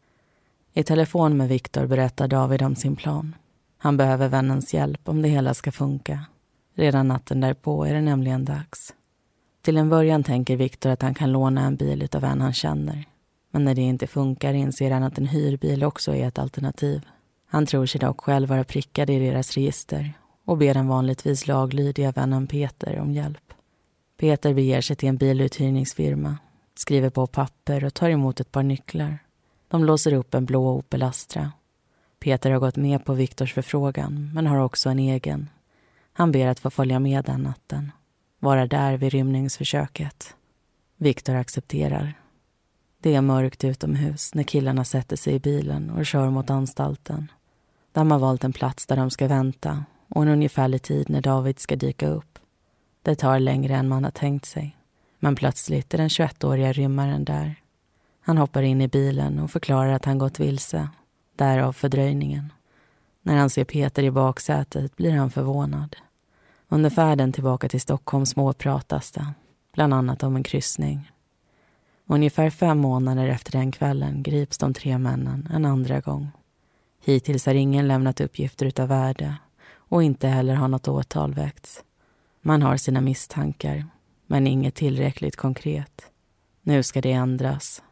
I 0.74 0.84
telefon 0.84 1.38
med 1.38 1.50
Viktor 1.50 1.86
berättar 1.86 2.28
David 2.28 2.62
om 2.62 2.76
sin 2.76 2.96
plan. 2.96 3.36
Han 3.78 3.98
behöver 3.98 4.28
vännens 4.28 4.74
hjälp 4.74 5.10
om 5.10 5.22
det 5.22 5.28
hela 5.28 5.54
ska 5.54 5.72
funka. 5.72 6.26
Redan 6.76 7.08
natten 7.08 7.42
därpå 7.42 7.86
är 7.86 7.94
det 7.94 8.02
nämligen 8.02 8.46
dags. 8.46 8.94
Till 9.62 9.78
en 9.78 9.90
början 9.90 10.24
tänker 10.24 10.58
Viktor 10.58 10.90
att 10.90 11.02
han 11.02 11.14
kan 11.14 11.32
låna 11.32 11.62
en 11.62 11.76
bil 11.76 12.08
av 12.12 12.24
en 12.24 12.42
han 12.42 12.54
känner. 12.54 13.06
Men 13.52 13.64
när 13.64 13.76
det 13.76 13.82
inte 13.82 14.08
funkar 14.08 14.54
inser 14.54 14.92
han 14.92 15.04
att 15.04 15.18
en 15.18 15.28
hyrbil 15.28 15.84
också 15.84 16.16
är 16.16 16.28
ett 16.28 16.40
alternativ. 16.40 17.02
Han 17.50 17.66
tror 17.66 17.86
sig 17.86 18.00
dock 18.00 18.22
själv 18.22 18.50
vara 18.50 18.64
prickad 18.64 19.10
i 19.10 19.20
deras 19.20 19.52
register 19.52 20.14
och 20.48 20.58
ber 20.58 20.74
den 20.74 20.88
vanligtvis 20.88 21.48
laglydiga 21.48 22.12
vännen 22.12 22.48
Peter 22.48 23.00
om 23.00 23.12
hjälp. 23.12 23.54
Peter 24.18 24.54
beger 24.54 24.82
sig 24.82 24.96
till 24.96 25.10
en 25.10 25.18
biluthyrningsfirma, 25.18 26.38
skriver 26.76 27.10
på 27.10 27.28
papper 27.28 27.84
och 27.84 27.94
tar 27.94 28.10
emot 28.10 28.40
ett 28.40 28.52
par 28.52 28.64
nycklar. 28.64 29.20
De 29.68 29.86
låser 29.86 30.14
upp 30.14 30.34
en 30.34 30.46
blå 30.46 30.70
Opel 30.70 31.04
Astra. 31.04 31.52
Peter 32.20 32.52
har 32.52 32.60
gått 32.60 32.76
med 32.76 33.06
på 33.06 33.14
Viktors 33.14 33.54
förfrågan, 33.54 34.32
men 34.34 34.48
har 34.48 34.58
också 34.58 34.90
en 34.90 35.00
egen. 35.00 35.50
Han 36.14 36.32
ber 36.32 36.48
att 36.48 36.60
få 36.60 36.70
följa 36.70 37.00
med 37.00 37.26
den 37.26 37.44
natten. 37.44 37.92
Vara 38.40 38.68
där 38.68 38.98
vid 38.98 39.12
rymningsförsöket. 39.12 40.36
Viktor 40.98 41.36
accepterar. 41.36 42.14
Det 43.02 43.16
är 43.16 43.22
mörkt 43.22 43.64
utomhus 43.64 44.34
när 44.34 44.44
killarna 44.44 44.84
sätter 44.84 45.16
sig 45.16 45.34
i 45.34 45.40
bilen 45.40 45.90
och 45.90 46.06
kör 46.06 46.30
mot 46.30 46.50
anstalten. 46.50 47.32
De 47.92 48.12
har 48.12 48.20
valt 48.20 48.44
en 48.44 48.54
plats 48.54 48.86
där 48.86 48.96
de 48.96 49.10
ska 49.10 49.28
vänta 49.28 49.86
och 50.10 50.22
en 50.22 50.28
ungefärlig 50.28 50.82
tid 50.82 51.10
när 51.10 51.22
David 51.22 51.60
ska 51.60 51.76
dyka 51.76 52.08
upp. 52.08 52.40
Det 53.02 53.16
tar 53.16 53.40
längre 53.40 53.76
än 53.76 53.88
man 53.88 54.04
har 54.04 54.12
tänkt 54.12 54.46
sig. 54.46 54.78
Men 55.20 55.36
plötsligt 55.36 55.94
är 55.94 55.98
den 55.98 56.08
21-åriga 56.08 56.74
rymmaren 56.74 57.26
där. 57.26 57.56
Han 58.22 58.38
hoppar 58.38 58.62
in 58.62 58.82
i 58.82 58.88
bilen 58.88 59.40
och 59.40 59.52
förklarar 59.52 59.92
att 59.92 60.06
han 60.06 60.18
gått 60.18 60.40
vilse. 60.40 60.90
Därav 61.36 61.74
fördröjningen. 61.74 62.54
När 63.22 63.38
han 63.38 63.50
ser 63.50 63.64
Peter 63.64 64.04
i 64.04 64.12
baksätet 64.12 64.96
blir 64.96 65.12
han 65.12 65.30
förvånad. 65.30 65.96
Under 66.70 66.90
färden 66.90 67.32
tillbaka 67.32 67.70
till 67.70 67.82
Stockholm 67.82 68.26
småpratas 68.26 69.12
det, 69.12 69.34
bland 69.74 69.94
annat 69.94 70.24
om 70.24 70.36
en 70.36 70.44
kryssning. 70.44 71.12
Ungefär 72.06 72.50
fem 72.50 72.78
månader 72.78 73.28
efter 73.28 73.52
den 73.52 73.72
kvällen 73.72 74.24
grips 74.24 74.58
de 74.58 74.74
tre 74.74 74.98
männen 74.98 75.50
en 75.54 75.66
andra 75.66 76.00
gång. 76.00 76.32
Hittills 77.06 77.46
har 77.46 77.54
ingen 77.54 77.88
lämnat 77.88 78.22
uppgifter 78.22 78.66
utav 78.66 78.88
värde 78.88 79.36
och 79.90 80.04
inte 80.04 80.28
heller 80.28 80.56
har 80.56 80.68
något 80.68 80.88
åtal 80.88 81.34
väckts. 81.34 81.84
Man 82.42 82.62
har 82.62 82.78
sina 82.78 83.02
misstankar, 83.02 83.86
men 84.26 84.48
inget 84.48 84.76
tillräckligt 84.76 85.36
konkret. 85.36 86.12
Nu 86.62 86.84
ska 86.84 87.02
det 87.02 87.12
ändras. 87.12 87.84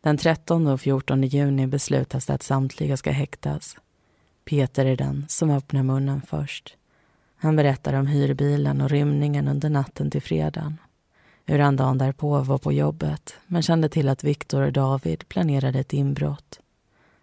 Den 0.00 0.16
13 0.16 0.66
och 0.66 0.80
14 0.80 1.22
juni 1.22 1.66
beslutas 1.66 2.26
det 2.26 2.34
att 2.34 2.42
samtliga 2.42 2.96
ska 2.96 3.10
häktas. 3.10 3.76
Peter 4.44 4.86
är 4.86 4.96
den 4.96 5.24
som 5.28 5.50
öppnar 5.50 5.82
munnen 5.82 6.22
först. 6.22 6.76
Han 7.36 7.56
berättar 7.56 7.94
om 7.94 8.06
hyrbilen 8.06 8.80
och 8.80 8.90
rymningen 8.90 9.48
under 9.48 9.70
natten 9.70 10.10
till 10.10 10.22
fredagen. 10.22 10.78
Hur 11.46 11.58
han 11.58 11.76
dagen 11.76 11.98
därpå 11.98 12.38
var 12.38 12.58
på 12.58 12.72
jobbet 12.72 13.34
men 13.46 13.62
kände 13.62 13.88
till 13.88 14.08
att 14.08 14.24
Viktor 14.24 14.62
och 14.62 14.72
David 14.72 15.28
planerade 15.28 15.78
ett 15.78 15.92
inbrott. 15.92 16.59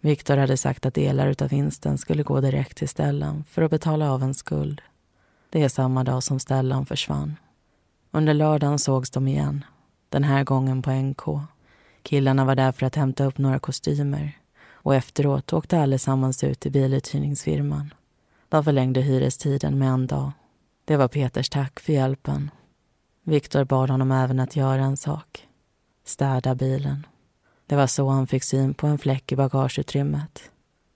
Viktor 0.00 0.36
hade 0.36 0.56
sagt 0.56 0.86
att 0.86 0.94
delar 0.94 1.34
av 1.42 1.48
vinsten 1.48 1.98
skulle 1.98 2.22
gå 2.22 2.40
direkt 2.40 2.76
till 2.76 2.88
Stellan 2.88 3.44
för 3.50 3.62
att 3.62 3.70
betala 3.70 4.12
av 4.12 4.22
en 4.22 4.34
skuld. 4.34 4.82
Det 5.50 5.62
är 5.62 5.68
samma 5.68 6.04
dag 6.04 6.22
som 6.22 6.40
Stellan 6.40 6.86
försvann. 6.86 7.36
Under 8.10 8.34
lördagen 8.34 8.78
sågs 8.78 9.10
de 9.10 9.28
igen, 9.28 9.64
den 10.08 10.24
här 10.24 10.44
gången 10.44 10.82
på 10.82 10.90
NK. 10.90 11.22
Killarna 12.02 12.44
var 12.44 12.54
där 12.54 12.72
för 12.72 12.86
att 12.86 12.94
hämta 12.94 13.24
upp 13.24 13.38
några 13.38 13.58
kostymer 13.58 14.38
och 14.70 14.94
efteråt 14.94 15.52
åkte 15.52 15.80
allesammans 15.80 16.44
ut 16.44 16.60
till 16.60 16.72
biluthyrningsfirman. 16.72 17.94
De 18.48 18.64
förlängde 18.64 19.00
hyrestiden 19.00 19.78
med 19.78 19.88
en 19.88 20.06
dag. 20.06 20.30
Det 20.84 20.96
var 20.96 21.08
Peters 21.08 21.48
tack 21.48 21.80
för 21.80 21.92
hjälpen. 21.92 22.50
Viktor 23.22 23.64
bad 23.64 23.90
honom 23.90 24.12
även 24.12 24.40
att 24.40 24.56
göra 24.56 24.82
en 24.82 24.96
sak. 24.96 25.48
Städa 26.04 26.54
bilen. 26.54 27.06
Det 27.68 27.76
var 27.76 27.86
så 27.86 28.08
han 28.08 28.26
fick 28.26 28.44
syn 28.44 28.74
på 28.74 28.86
en 28.86 28.98
fläck 28.98 29.32
i 29.32 29.36
bagageutrymmet. 29.36 30.50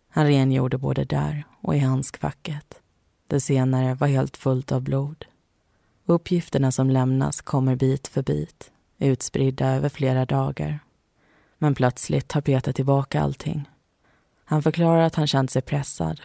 Han 0.09 0.27
rengjorde 0.27 0.79
både 0.79 1.05
där 1.05 1.45
och 1.61 1.77
i 1.77 1.79
handskfacket. 1.79 2.81
Det 3.27 3.41
senare 3.41 3.95
var 3.95 4.07
helt 4.07 4.37
fullt 4.37 4.73
av 4.73 4.81
blod. 4.81 5.25
Uppgifterna 6.07 6.73
som 6.73 6.91
lämnas 6.91 7.41
kommer 7.41 7.77
bit 7.77 8.09
för 8.09 8.23
bit, 8.23 8.71
utspridda 8.99 9.67
över 9.67 9.89
flera 9.89 10.25
dagar. 10.25 10.79
Men 11.59 11.75
plötsligt 11.75 12.29
tar 12.29 12.41
Peter 12.41 12.73
tillbaka 12.73 13.21
allting. 13.21 13.69
Han 14.45 14.63
förklarar 14.63 15.03
att 15.03 15.15
han 15.15 15.27
känt 15.27 15.51
sig 15.51 15.63
pressad, 15.63 16.21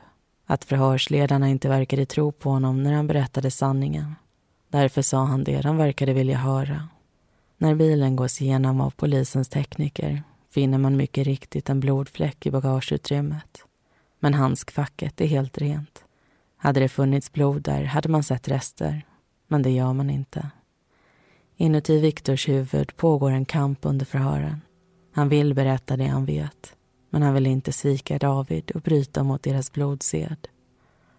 att 0.46 0.66
förhörsledarna 0.66 1.50
inte 1.50 1.70
verkade 1.70 2.06
tro 2.06 2.32
på 2.32 2.50
honom 2.50 2.84
när 2.84 2.94
han 2.94 3.08
berättade 3.08 3.52
sanningen. 3.52 4.16
Därför 4.70 5.02
sa 5.02 5.24
han 5.24 5.44
det 5.44 5.62
de 5.62 5.78
verkade 5.78 6.14
vilja 6.14 6.38
höra. 6.38 6.88
När 7.58 7.76
bilen 7.76 8.16
gås 8.16 8.42
igenom 8.42 8.82
av 8.82 8.90
polisens 8.90 9.50
tekniker 9.50 10.24
finner 10.58 10.78
man 10.78 10.98
mycket 10.98 11.28
riktigt 11.28 11.70
en 11.70 11.80
blodfläck 11.80 12.46
i 12.46 12.52
bagageutrymmet. 12.52 13.66
Men 14.20 14.34
handskfacket 14.34 15.22
är 15.22 15.26
helt 15.26 15.58
rent. 15.58 16.04
Hade 16.58 16.80
det 16.80 16.90
funnits 16.90 17.32
blod 17.32 17.62
där 17.62 17.84
hade 17.84 18.10
man 18.10 18.24
sett 18.24 18.48
rester, 18.48 19.06
men 19.48 19.62
det 19.62 19.70
gör 19.70 19.94
man 19.94 20.10
inte. 20.10 20.50
Inuti 21.56 22.00
Viktors 22.00 22.50
huvud 22.50 22.98
pågår 22.98 23.32
en 23.32 23.46
kamp 23.46 23.80
under 23.82 24.06
förhören. 24.06 24.62
Han 25.12 25.30
vill 25.30 25.54
berätta 25.54 25.98
det 25.98 26.08
han 26.08 26.26
vet, 26.26 26.76
men 27.10 27.22
han 27.22 27.34
vill 27.34 27.48
inte 27.48 27.72
svika 27.72 28.18
David 28.18 28.72
och 28.72 28.82
bryta 28.82 29.24
mot 29.24 29.44
deras 29.44 29.72
blodsed. 29.72 30.48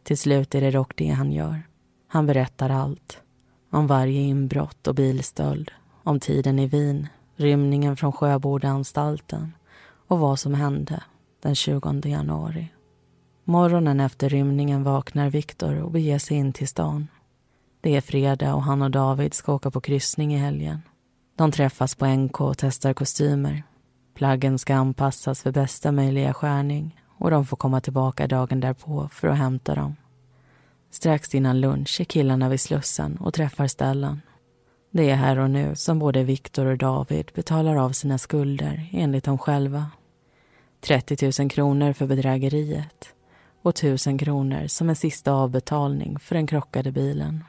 Till 0.02 0.18
slut 0.18 0.54
är 0.54 0.60
det 0.60 0.70
dock 0.70 0.96
det 0.96 1.08
han 1.08 1.32
gör. 1.32 1.62
Han 2.08 2.26
berättar 2.26 2.70
allt. 2.70 3.22
Om 3.70 3.86
varje 3.86 4.20
inbrott 4.20 4.86
och 4.86 4.94
bilstöld, 4.94 5.70
om 6.04 6.20
tiden 6.20 6.58
i 6.58 6.66
Wien, 6.66 7.06
rymningen 7.38 7.96
från 7.96 8.12
Sjöbodaanstalten 8.12 9.52
och 10.08 10.18
vad 10.18 10.38
som 10.38 10.54
hände 10.54 11.02
den 11.42 11.54
20 11.54 12.00
januari. 12.04 12.68
Morgonen 13.44 14.00
efter 14.00 14.28
rymningen 14.28 14.82
vaknar 14.82 15.30
Viktor 15.30 15.82
och 15.82 15.90
beger 15.90 16.18
sig 16.18 16.36
in 16.36 16.52
till 16.52 16.68
stan. 16.68 17.08
Det 17.80 17.96
är 17.96 18.00
fredag 18.00 18.54
och 18.54 18.62
han 18.62 18.82
och 18.82 18.90
David 18.90 19.34
ska 19.34 19.52
åka 19.52 19.70
på 19.70 19.80
kryssning 19.80 20.34
i 20.34 20.38
helgen. 20.38 20.82
De 21.36 21.52
träffas 21.52 21.94
på 21.94 22.06
NK 22.06 22.40
och 22.40 22.58
testar 22.58 22.92
kostymer. 22.92 23.62
Plaggen 24.14 24.58
ska 24.58 24.74
anpassas 24.74 25.42
för 25.42 25.52
bästa 25.52 25.92
möjliga 25.92 26.34
skärning 26.34 27.00
och 27.18 27.30
de 27.30 27.46
får 27.46 27.56
komma 27.56 27.80
tillbaka 27.80 28.26
dagen 28.26 28.60
därpå 28.60 29.08
för 29.12 29.28
att 29.28 29.38
hämta 29.38 29.74
dem. 29.74 29.96
Strax 30.90 31.34
innan 31.34 31.60
lunch 31.60 32.00
är 32.00 32.04
killarna 32.04 32.48
vid 32.48 32.60
Slussen 32.60 33.16
och 33.16 33.34
träffar 33.34 33.66
Stellan. 33.66 34.20
Det 34.90 35.10
är 35.10 35.16
här 35.16 35.38
och 35.38 35.50
nu 35.50 35.74
som 35.74 35.98
både 35.98 36.24
Viktor 36.24 36.66
och 36.66 36.78
David 36.78 37.30
betalar 37.34 37.76
av 37.76 37.90
sina 37.90 38.18
skulder 38.18 38.88
enligt 38.92 39.24
dem 39.24 39.38
själva. 39.38 39.86
30 40.80 41.42
000 41.42 41.50
kronor 41.50 41.92
för 41.92 42.06
bedrägeriet 42.06 43.14
och 43.62 43.70
1000 43.70 44.18
kronor 44.18 44.66
som 44.66 44.88
en 44.88 44.96
sista 44.96 45.32
avbetalning 45.32 46.18
för 46.18 46.34
den 46.34 46.46
krockade 46.46 46.92
bilen. 46.92 47.44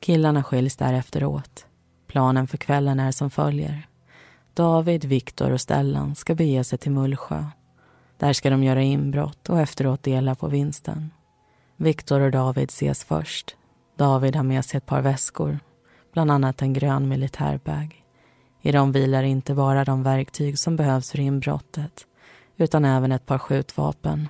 Killarna 0.00 0.42
skiljs 0.42 0.76
därefter 0.76 1.24
åt. 1.24 1.66
Planen 2.06 2.46
för 2.46 2.56
kvällen 2.56 3.00
är 3.00 3.12
som 3.12 3.30
följer. 3.30 3.88
David, 4.54 5.04
Viktor 5.04 5.50
och 5.50 5.60
Stellan 5.60 6.14
ska 6.14 6.34
bege 6.34 6.64
sig 6.64 6.78
till 6.78 6.92
Mullsjö. 6.92 7.44
Där 8.18 8.32
ska 8.32 8.50
de 8.50 8.64
göra 8.64 8.82
inbrott 8.82 9.48
och 9.48 9.60
efteråt 9.60 10.02
dela 10.02 10.34
på 10.34 10.48
vinsten. 10.48 11.10
Viktor 11.76 12.20
och 12.20 12.30
David 12.30 12.68
ses 12.68 13.04
först. 13.04 13.56
David 13.96 14.36
har 14.36 14.42
med 14.42 14.64
sig 14.64 14.78
ett 14.78 14.86
par 14.86 15.00
väskor, 15.00 15.58
bland 16.18 16.30
annat 16.30 16.62
en 16.62 16.72
grön 16.72 17.08
militärbag. 17.08 18.04
I 18.60 18.72
dem 18.72 18.92
vilar 18.92 19.22
inte 19.22 19.54
bara 19.54 19.84
de 19.84 20.02
verktyg 20.02 20.58
som 20.58 20.76
behövs 20.76 21.10
för 21.10 21.20
inbrottet 21.20 22.06
utan 22.56 22.84
även 22.84 23.12
ett 23.12 23.26
par 23.26 23.38
skjutvapen. 23.38 24.28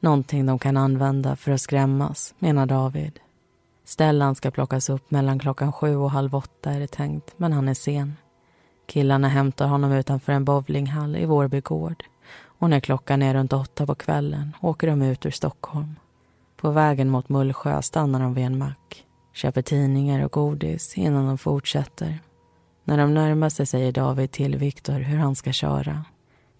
Någonting 0.00 0.46
de 0.46 0.58
kan 0.58 0.76
använda 0.76 1.36
för 1.36 1.52
att 1.52 1.60
skrämmas, 1.60 2.34
menar 2.38 2.66
David. 2.66 3.20
Stellan 3.84 4.34
ska 4.34 4.50
plockas 4.50 4.90
upp 4.90 5.10
mellan 5.10 5.38
klockan 5.38 5.72
sju 5.72 5.96
och 5.96 6.10
halv 6.10 6.34
åtta 6.34 6.70
är 6.70 6.80
det 6.80 6.86
tänkt, 6.86 7.34
men 7.36 7.52
han 7.52 7.68
är 7.68 7.74
sen. 7.74 8.16
Killarna 8.86 9.28
hämtar 9.28 9.66
honom 9.66 9.92
utanför 9.92 10.32
en 10.32 10.44
bowlinghall 10.44 11.16
i 11.16 11.26
Vårby 11.26 11.60
gård 11.60 12.04
och 12.42 12.70
när 12.70 12.80
klockan 12.80 13.22
är 13.22 13.34
runt 13.34 13.52
åtta 13.52 13.86
på 13.86 13.94
kvällen 13.94 14.56
åker 14.60 14.86
de 14.86 15.02
ut 15.02 15.26
ur 15.26 15.30
Stockholm. 15.30 15.96
På 16.56 16.70
vägen 16.70 17.10
mot 17.10 17.28
Mullsjö 17.28 17.82
stannar 17.82 18.20
de 18.20 18.34
vid 18.34 18.44
en 18.44 18.58
mack, 18.58 19.04
köper 19.38 19.62
tidningar 19.62 20.24
och 20.24 20.32
godis 20.32 20.98
innan 20.98 21.26
de 21.26 21.38
fortsätter. 21.38 22.18
När 22.84 22.98
de 22.98 23.14
närmar 23.14 23.48
sig 23.48 23.66
säger 23.66 23.92
David 23.92 24.30
till 24.30 24.56
Viktor 24.56 24.98
hur 24.98 25.18
han 25.18 25.36
ska 25.36 25.52
köra. 25.52 26.04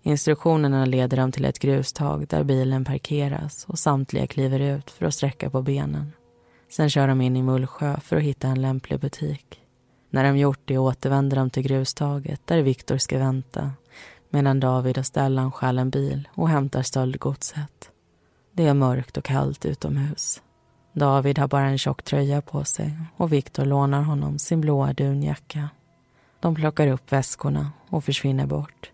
Instruktionerna 0.02 0.84
leder 0.84 1.16
dem 1.16 1.32
till 1.32 1.44
ett 1.44 1.58
grustag 1.58 2.26
där 2.28 2.44
bilen 2.44 2.84
parkeras 2.84 3.64
och 3.68 3.78
samtliga 3.78 4.26
kliver 4.26 4.60
ut 4.60 4.90
för 4.90 5.06
att 5.06 5.14
sträcka 5.14 5.50
på 5.50 5.62
benen. 5.62 6.12
Sen 6.70 6.90
kör 6.90 7.08
de 7.08 7.20
in 7.20 7.36
i 7.36 7.42
Mullsjö 7.42 8.00
för 8.00 8.16
att 8.16 8.22
hitta 8.22 8.48
en 8.48 8.62
lämplig 8.62 9.00
butik. 9.00 9.60
När 10.10 10.24
de 10.24 10.38
gjort 10.38 10.60
det 10.64 10.78
återvänder 10.78 11.36
de 11.36 11.50
till 11.50 11.62
grustaget 11.62 12.40
där 12.46 12.62
Viktor 12.62 12.98
ska 12.98 13.18
vänta 13.18 13.72
medan 14.30 14.60
David 14.60 14.98
och 14.98 15.06
Stellan 15.06 15.52
stjäl 15.52 15.78
en 15.78 15.90
bil 15.90 16.28
och 16.34 16.48
hämtar 16.48 16.82
stöldgodset. 16.82 17.90
Det 18.52 18.66
är 18.66 18.74
mörkt 18.74 19.16
och 19.16 19.24
kallt 19.24 19.64
utomhus. 19.64 20.42
David 20.92 21.38
har 21.38 21.48
bara 21.48 21.66
en 21.66 21.78
tjock 21.78 22.02
tröja 22.02 22.42
på 22.42 22.64
sig 22.64 22.98
och 23.16 23.32
Viktor 23.32 23.64
lånar 23.64 24.02
honom 24.02 24.38
sin 24.38 24.60
blåa 24.60 24.92
dunjacka. 24.92 25.68
De 26.40 26.54
plockar 26.54 26.88
upp 26.88 27.12
väskorna 27.12 27.72
och 27.88 28.04
försvinner 28.04 28.46
bort. 28.46 28.90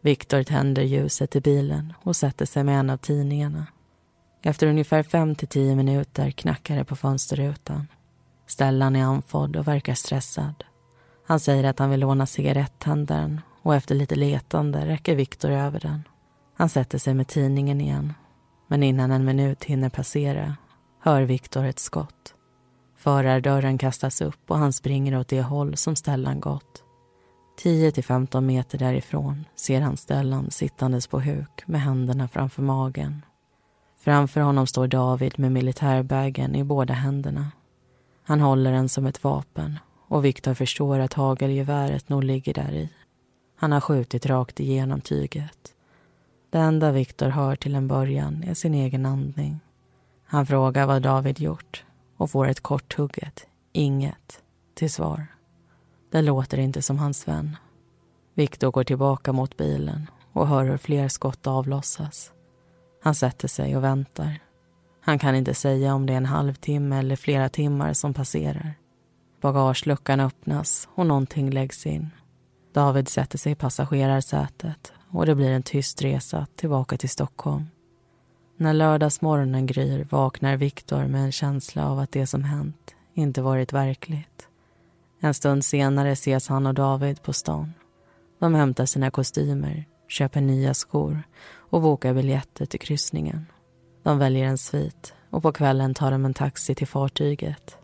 Viktor 0.00 0.42
tänder 0.42 0.82
ljuset 0.82 1.36
i 1.36 1.40
bilen 1.40 1.92
och 2.02 2.16
sätter 2.16 2.46
sig 2.46 2.64
med 2.64 2.80
en 2.80 2.90
av 2.90 2.96
tidningarna. 2.96 3.66
Efter 4.42 4.66
ungefär 4.66 5.02
fem 5.02 5.34
till 5.34 5.48
tio 5.48 5.76
minuter 5.76 6.30
knackar 6.30 6.76
det 6.76 6.84
på 6.84 6.96
fönsterrutan. 6.96 7.86
Stellan 8.46 8.96
är 8.96 9.04
andfådd 9.04 9.56
och 9.56 9.68
verkar 9.68 9.94
stressad. 9.94 10.64
Han 11.26 11.40
säger 11.40 11.64
att 11.64 11.78
han 11.78 11.90
vill 11.90 12.00
låna 12.00 12.26
cigarettändaren 12.26 13.40
och 13.62 13.74
efter 13.74 13.94
lite 13.94 14.14
letande 14.14 14.86
räcker 14.86 15.14
Viktor 15.14 15.50
över 15.50 15.80
den. 15.80 16.02
Han 16.54 16.68
sätter 16.68 16.98
sig 16.98 17.14
med 17.14 17.28
tidningen 17.28 17.80
igen. 17.80 18.14
Men 18.66 18.82
innan 18.82 19.10
en 19.10 19.24
minut 19.24 19.64
hinner 19.64 19.88
passera 19.88 20.56
hör 21.08 21.22
Viktor 21.22 21.64
ett 21.64 21.78
skott. 21.78 22.34
Förardörren 22.96 23.78
kastas 23.78 24.20
upp 24.20 24.50
och 24.50 24.58
han 24.58 24.72
springer 24.72 25.18
åt 25.18 25.28
det 25.28 25.42
håll 25.42 25.76
som 25.76 25.96
Stellan 25.96 26.40
gått. 26.40 26.82
10 27.58 27.92
till 27.92 28.04
15 28.04 28.46
meter 28.46 28.78
därifrån 28.78 29.44
ser 29.54 29.80
han 29.80 29.96
Stellan 29.96 30.50
sittandes 30.50 31.06
på 31.06 31.20
huk 31.20 31.62
med 31.66 31.80
händerna 31.80 32.28
framför 32.28 32.62
magen. 32.62 33.24
Framför 33.98 34.40
honom 34.40 34.66
står 34.66 34.86
David 34.86 35.38
med 35.38 35.52
militärbagen 35.52 36.54
i 36.54 36.64
båda 36.64 36.94
händerna. 36.94 37.52
Han 38.24 38.40
håller 38.40 38.72
den 38.72 38.88
som 38.88 39.06
ett 39.06 39.24
vapen 39.24 39.78
och 40.08 40.24
Viktor 40.24 40.54
förstår 40.54 40.98
att 40.98 41.14
hagelgeväret 41.14 42.08
nog 42.08 42.24
ligger 42.24 42.54
där 42.54 42.72
i. 42.72 42.90
Han 43.56 43.72
har 43.72 43.80
skjutit 43.80 44.26
rakt 44.26 44.60
igenom 44.60 45.00
tyget. 45.00 45.74
Det 46.50 46.58
enda 46.58 46.92
Viktor 46.92 47.28
hör 47.28 47.56
till 47.56 47.74
en 47.74 47.88
början 47.88 48.44
är 48.46 48.54
sin 48.54 48.74
egen 48.74 49.06
andning. 49.06 49.60
Han 50.30 50.46
frågar 50.46 50.86
vad 50.86 51.02
David 51.02 51.40
gjort 51.40 51.84
och 52.16 52.30
får 52.30 52.48
ett 52.48 52.60
korthugget 52.60 53.46
inget 53.72 54.42
till 54.74 54.90
svar. 54.90 55.26
Det 56.12 56.22
låter 56.22 56.58
inte 56.58 56.82
som 56.82 56.98
hans 56.98 57.28
vän. 57.28 57.56
Viktor 58.34 58.70
går 58.70 58.84
tillbaka 58.84 59.32
mot 59.32 59.56
bilen 59.56 60.10
och 60.32 60.48
hör 60.48 60.64
hur 60.64 60.76
fler 60.76 61.08
skott 61.08 61.46
avlossas. 61.46 62.32
Han 63.02 63.14
sätter 63.14 63.48
sig 63.48 63.76
och 63.76 63.84
väntar. 63.84 64.38
Han 65.00 65.18
kan 65.18 65.34
inte 65.34 65.54
säga 65.54 65.94
om 65.94 66.06
det 66.06 66.12
är 66.12 66.16
en 66.16 66.26
halvtimme 66.26 66.98
eller 66.98 67.16
flera 67.16 67.48
timmar 67.48 67.92
som 67.92 68.14
passerar. 68.14 68.74
Bagageluckan 69.40 70.20
öppnas 70.20 70.88
och 70.94 71.06
någonting 71.06 71.50
läggs 71.50 71.86
in. 71.86 72.10
David 72.74 73.08
sätter 73.08 73.38
sig 73.38 73.52
i 73.52 73.54
passagerarsätet 73.54 74.92
och 75.10 75.26
det 75.26 75.34
blir 75.34 75.50
en 75.50 75.62
tyst 75.62 76.02
resa 76.02 76.46
tillbaka 76.56 76.96
till 76.96 77.08
Stockholm. 77.08 77.66
När 78.60 78.74
lördagsmorgonen 78.74 79.66
gryr 79.66 80.06
vaknar 80.10 80.56
Viktor 80.56 81.04
med 81.06 81.20
en 81.20 81.32
känsla 81.32 81.88
av 81.88 81.98
att 81.98 82.12
det 82.12 82.26
som 82.26 82.44
hänt 82.44 82.94
inte 83.14 83.42
varit 83.42 83.72
verkligt. 83.72 84.48
En 85.20 85.34
stund 85.34 85.64
senare 85.64 86.10
ses 86.10 86.48
han 86.48 86.66
och 86.66 86.74
David 86.74 87.22
på 87.22 87.32
stan. 87.32 87.72
De 88.38 88.54
hämtar 88.54 88.86
sina 88.86 89.10
kostymer, 89.10 89.84
köper 90.08 90.40
nya 90.40 90.74
skor 90.74 91.22
och 91.54 91.82
bokar 91.82 92.14
biljetter 92.14 92.66
till 92.66 92.80
kryssningen. 92.80 93.46
De 94.02 94.18
väljer 94.18 94.46
en 94.46 94.58
svit 94.58 95.14
och 95.30 95.42
på 95.42 95.52
kvällen 95.52 95.94
tar 95.94 96.10
de 96.10 96.24
en 96.24 96.34
taxi 96.34 96.74
till 96.74 96.86
fartyget. 96.86 97.76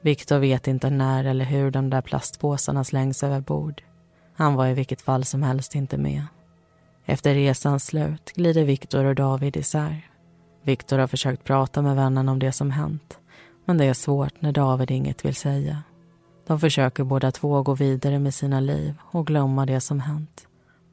Viktor 0.00 0.38
vet 0.38 0.66
inte 0.68 0.90
när 0.90 1.24
eller 1.24 1.44
hur 1.44 1.70
de 1.70 1.90
där 1.90 2.02
plastpåsarna 2.02 2.84
slängs 2.84 3.22
över 3.22 3.40
bord. 3.40 3.82
Han 4.34 4.54
var 4.54 4.66
i 4.66 4.74
vilket 4.74 5.02
fall 5.02 5.24
som 5.24 5.42
helst 5.42 5.74
inte 5.74 5.98
med. 5.98 6.22
Efter 7.08 7.34
resans 7.34 7.86
slut 7.86 8.32
glider 8.34 8.64
Viktor 8.64 9.04
och 9.04 9.14
David 9.14 9.56
isär. 9.56 10.10
Viktor 10.62 10.98
har 10.98 11.06
försökt 11.06 11.44
prata 11.44 11.82
med 11.82 11.96
vännen 11.96 12.28
om 12.28 12.38
det 12.38 12.52
som 12.52 12.70
hänt 12.70 13.18
men 13.66 13.78
det 13.78 13.84
är 13.84 13.94
svårt 13.94 14.42
när 14.42 14.52
David 14.52 14.90
inget 14.90 15.24
vill 15.24 15.34
säga. 15.34 15.82
De 16.46 16.60
försöker 16.60 17.04
båda 17.04 17.30
två 17.32 17.62
gå 17.62 17.74
vidare 17.74 18.18
med 18.18 18.34
sina 18.34 18.60
liv 18.60 18.94
och 19.00 19.26
glömma 19.26 19.66
det 19.66 19.80
som 19.80 20.00
hänt. 20.00 20.46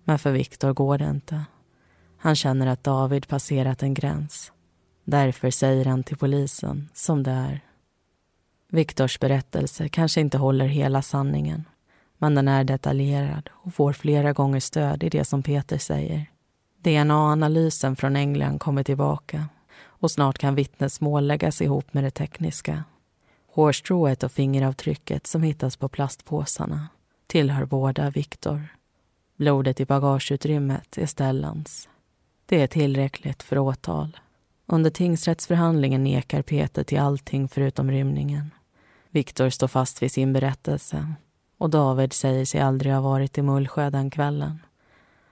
Men 0.04 0.20
för 0.20 0.32
Viktor 0.32 0.74
går 0.74 0.98
det 0.98 1.10
inte. 1.10 1.46
Han 2.18 2.36
känner 2.36 2.68
att 2.68 2.84
David 2.84 3.28
passerat 3.28 3.84
en 3.84 3.94
gräns. 3.94 4.52
Därför 5.06 5.52
säger 5.52 5.86
han 5.86 6.04
till 6.04 6.18
polisen 6.18 6.90
som 6.94 7.24
det 7.24 7.32
är. 7.32 7.62
Viktors 8.70 9.20
berättelse 9.20 9.90
kanske 9.90 10.22
inte 10.22 10.38
håller 10.38 10.66
hela 10.66 11.02
sanningen 11.02 11.64
men 12.24 12.36
den 12.36 12.48
är 12.48 12.64
detaljerad 12.64 13.50
och 13.54 13.74
får 13.74 13.94
flera 13.94 14.34
gånger 14.34 14.60
stöd 14.60 15.04
i 15.04 15.10
det 15.10 15.26
som 15.26 15.44
Peter 15.44 15.78
säger. 15.78 16.26
DNA-analysen 16.84 17.96
från 17.96 18.16
England 18.16 18.60
kommer 18.60 18.84
tillbaka 18.84 19.46
och 19.86 20.12
snart 20.12 20.38
kan 20.38 20.56
vittnesmål 20.56 21.28
läggas 21.28 21.62
ihop 21.62 21.94
med 21.94 22.04
det 22.04 22.12
tekniska. 22.12 22.84
Hårstrået 23.48 24.24
och 24.24 24.32
fingeravtrycket 24.32 25.28
som 25.28 25.44
hittas 25.44 25.78
på 25.78 25.90
plastpåsarna 25.90 26.88
tillhör 27.28 27.66
båda 27.66 28.10
Viktor. 28.10 28.68
Blodet 29.38 29.80
i 29.80 29.86
bagageutrymmet 29.86 30.98
är 30.98 31.06
Stellans. 31.06 31.90
Det 32.46 32.62
är 32.62 32.68
tillräckligt 32.68 33.44
för 33.44 33.58
åtal. 33.58 34.18
Under 34.66 34.90
tingsrättsförhandlingen 34.90 36.04
nekar 36.04 36.42
Peter 36.42 36.84
till 36.84 37.00
allting 37.00 37.48
förutom 37.48 37.92
rymningen. 37.92 38.52
Viktor 39.10 39.50
står 39.50 39.68
fast 39.68 40.02
vid 40.02 40.12
sin 40.12 40.34
berättelse 40.34 41.16
och 41.64 41.70
David 41.70 42.14
säger 42.14 42.46
sig 42.46 42.62
aldrig 42.62 42.94
ha 42.94 43.02
varit 43.02 43.38
i 43.38 43.42
Mullsjö 43.42 43.90
den 43.90 44.10
kvällen. 44.10 44.60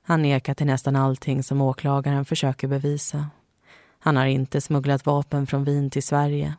Han 0.02 0.22
nekar 0.22 0.54
till 0.54 0.66
nästan 0.66 0.96
allting 0.96 1.44
som 1.44 1.62
åklagaren 1.62 2.26
försöker 2.26 2.68
bevisa. 2.68 3.30
Han 4.00 4.18
har 4.18 4.26
inte 4.26 4.62
smugglat 4.62 5.06
vapen 5.06 5.48
från 5.48 5.64
Wien 5.64 5.90
till 5.90 6.04
Sverige, 6.04 6.56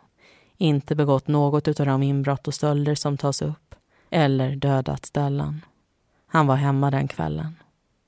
inte 0.56 0.94
begått 0.94 1.28
något 1.28 1.80
av 1.80 1.86
de 1.86 2.02
inbrott 2.02 2.48
och 2.48 2.54
stölder 2.54 2.94
som 2.94 3.16
tas 3.16 3.42
upp 3.42 3.74
eller 4.10 4.56
dödat 4.56 5.06
Stellan. 5.06 5.64
Han 6.26 6.46
var 6.46 6.56
hemma 6.56 6.90
den 6.90 7.08
kvällen, 7.08 7.56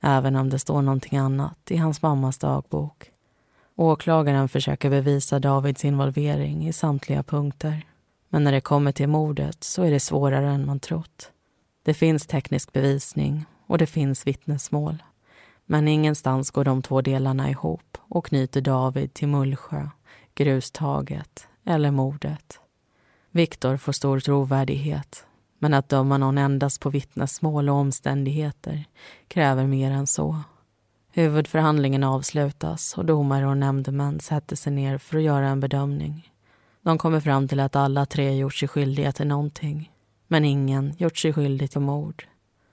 även 0.00 0.36
om 0.36 0.50
det 0.50 0.58
står 0.58 0.82
någonting 0.82 1.18
annat 1.18 1.70
i 1.70 1.76
hans 1.76 2.02
mammas 2.02 2.38
dagbok. 2.38 3.10
Åklagaren 3.76 4.48
försöker 4.48 4.90
bevisa 4.90 5.38
Davids 5.38 5.84
involvering 5.84 6.68
i 6.68 6.72
samtliga 6.72 7.22
punkter. 7.22 7.86
Men 8.28 8.44
när 8.44 8.52
det 8.52 8.60
kommer 8.60 8.92
till 8.92 9.08
mordet 9.08 9.64
så 9.64 9.82
är 9.82 9.90
det 9.90 10.00
svårare 10.00 10.48
än 10.48 10.66
man 10.66 10.80
trott. 10.80 11.30
Det 11.85 11.95
finns 11.95 12.26
teknisk 12.26 12.72
bevisning 12.72 13.45
och 13.66 13.78
det 13.78 13.87
finns 13.87 14.26
vittnesmål. 14.26 15.03
Men 15.66 15.89
ingenstans 15.89 16.51
går 16.51 16.64
de 16.64 16.82
två 16.82 17.01
delarna 17.01 17.51
ihop 17.51 17.99
och 18.01 18.26
knyter 18.26 18.61
David 18.61 19.14
till 19.14 19.28
Mullsjö, 19.28 19.89
grustaget 20.35 21.49
eller 21.64 21.91
mordet. 21.91 22.61
Viktor 23.30 23.76
får 23.76 23.93
stor 23.93 24.20
trovärdighet 24.20 25.26
men 25.59 25.74
att 25.74 25.89
döma 25.89 26.18
någon 26.18 26.39
endast 26.39 26.80
på 26.80 26.91
vittnesmål 26.91 27.68
och 27.68 27.74
omständigheter 27.74 28.85
kräver 29.28 29.66
mer 29.66 29.91
än 29.91 30.07
så. 30.07 30.41
Huvudförhandlingen 31.12 32.05
avslutas 32.05 32.99
och 32.99 33.05
domare 33.05 33.47
och 33.47 33.57
nämndemän 33.57 34.20
sätter 34.20 34.57
sig 34.57 34.72
ner 34.72 34.99
för 34.99 35.16
att 35.16 35.22
göra 35.22 35.49
en 35.49 35.61
bedömning. 35.61 36.32
De 36.82 36.99
kommer 36.99 37.20
fram 37.20 37.49
till 37.49 37.61
att 37.61 37.76
alla 37.76 38.07
tre 38.07 38.37
gjort 38.37 38.55
sig 38.55 38.68
skyldiga 38.68 39.12
till 39.12 39.26
någonting 39.26 39.91
men 40.26 40.44
ingen 40.44 40.94
gjort 40.98 41.18
sig 41.18 41.32
skyldig 41.32 41.70
till 41.70 41.80
mord. 41.80 42.24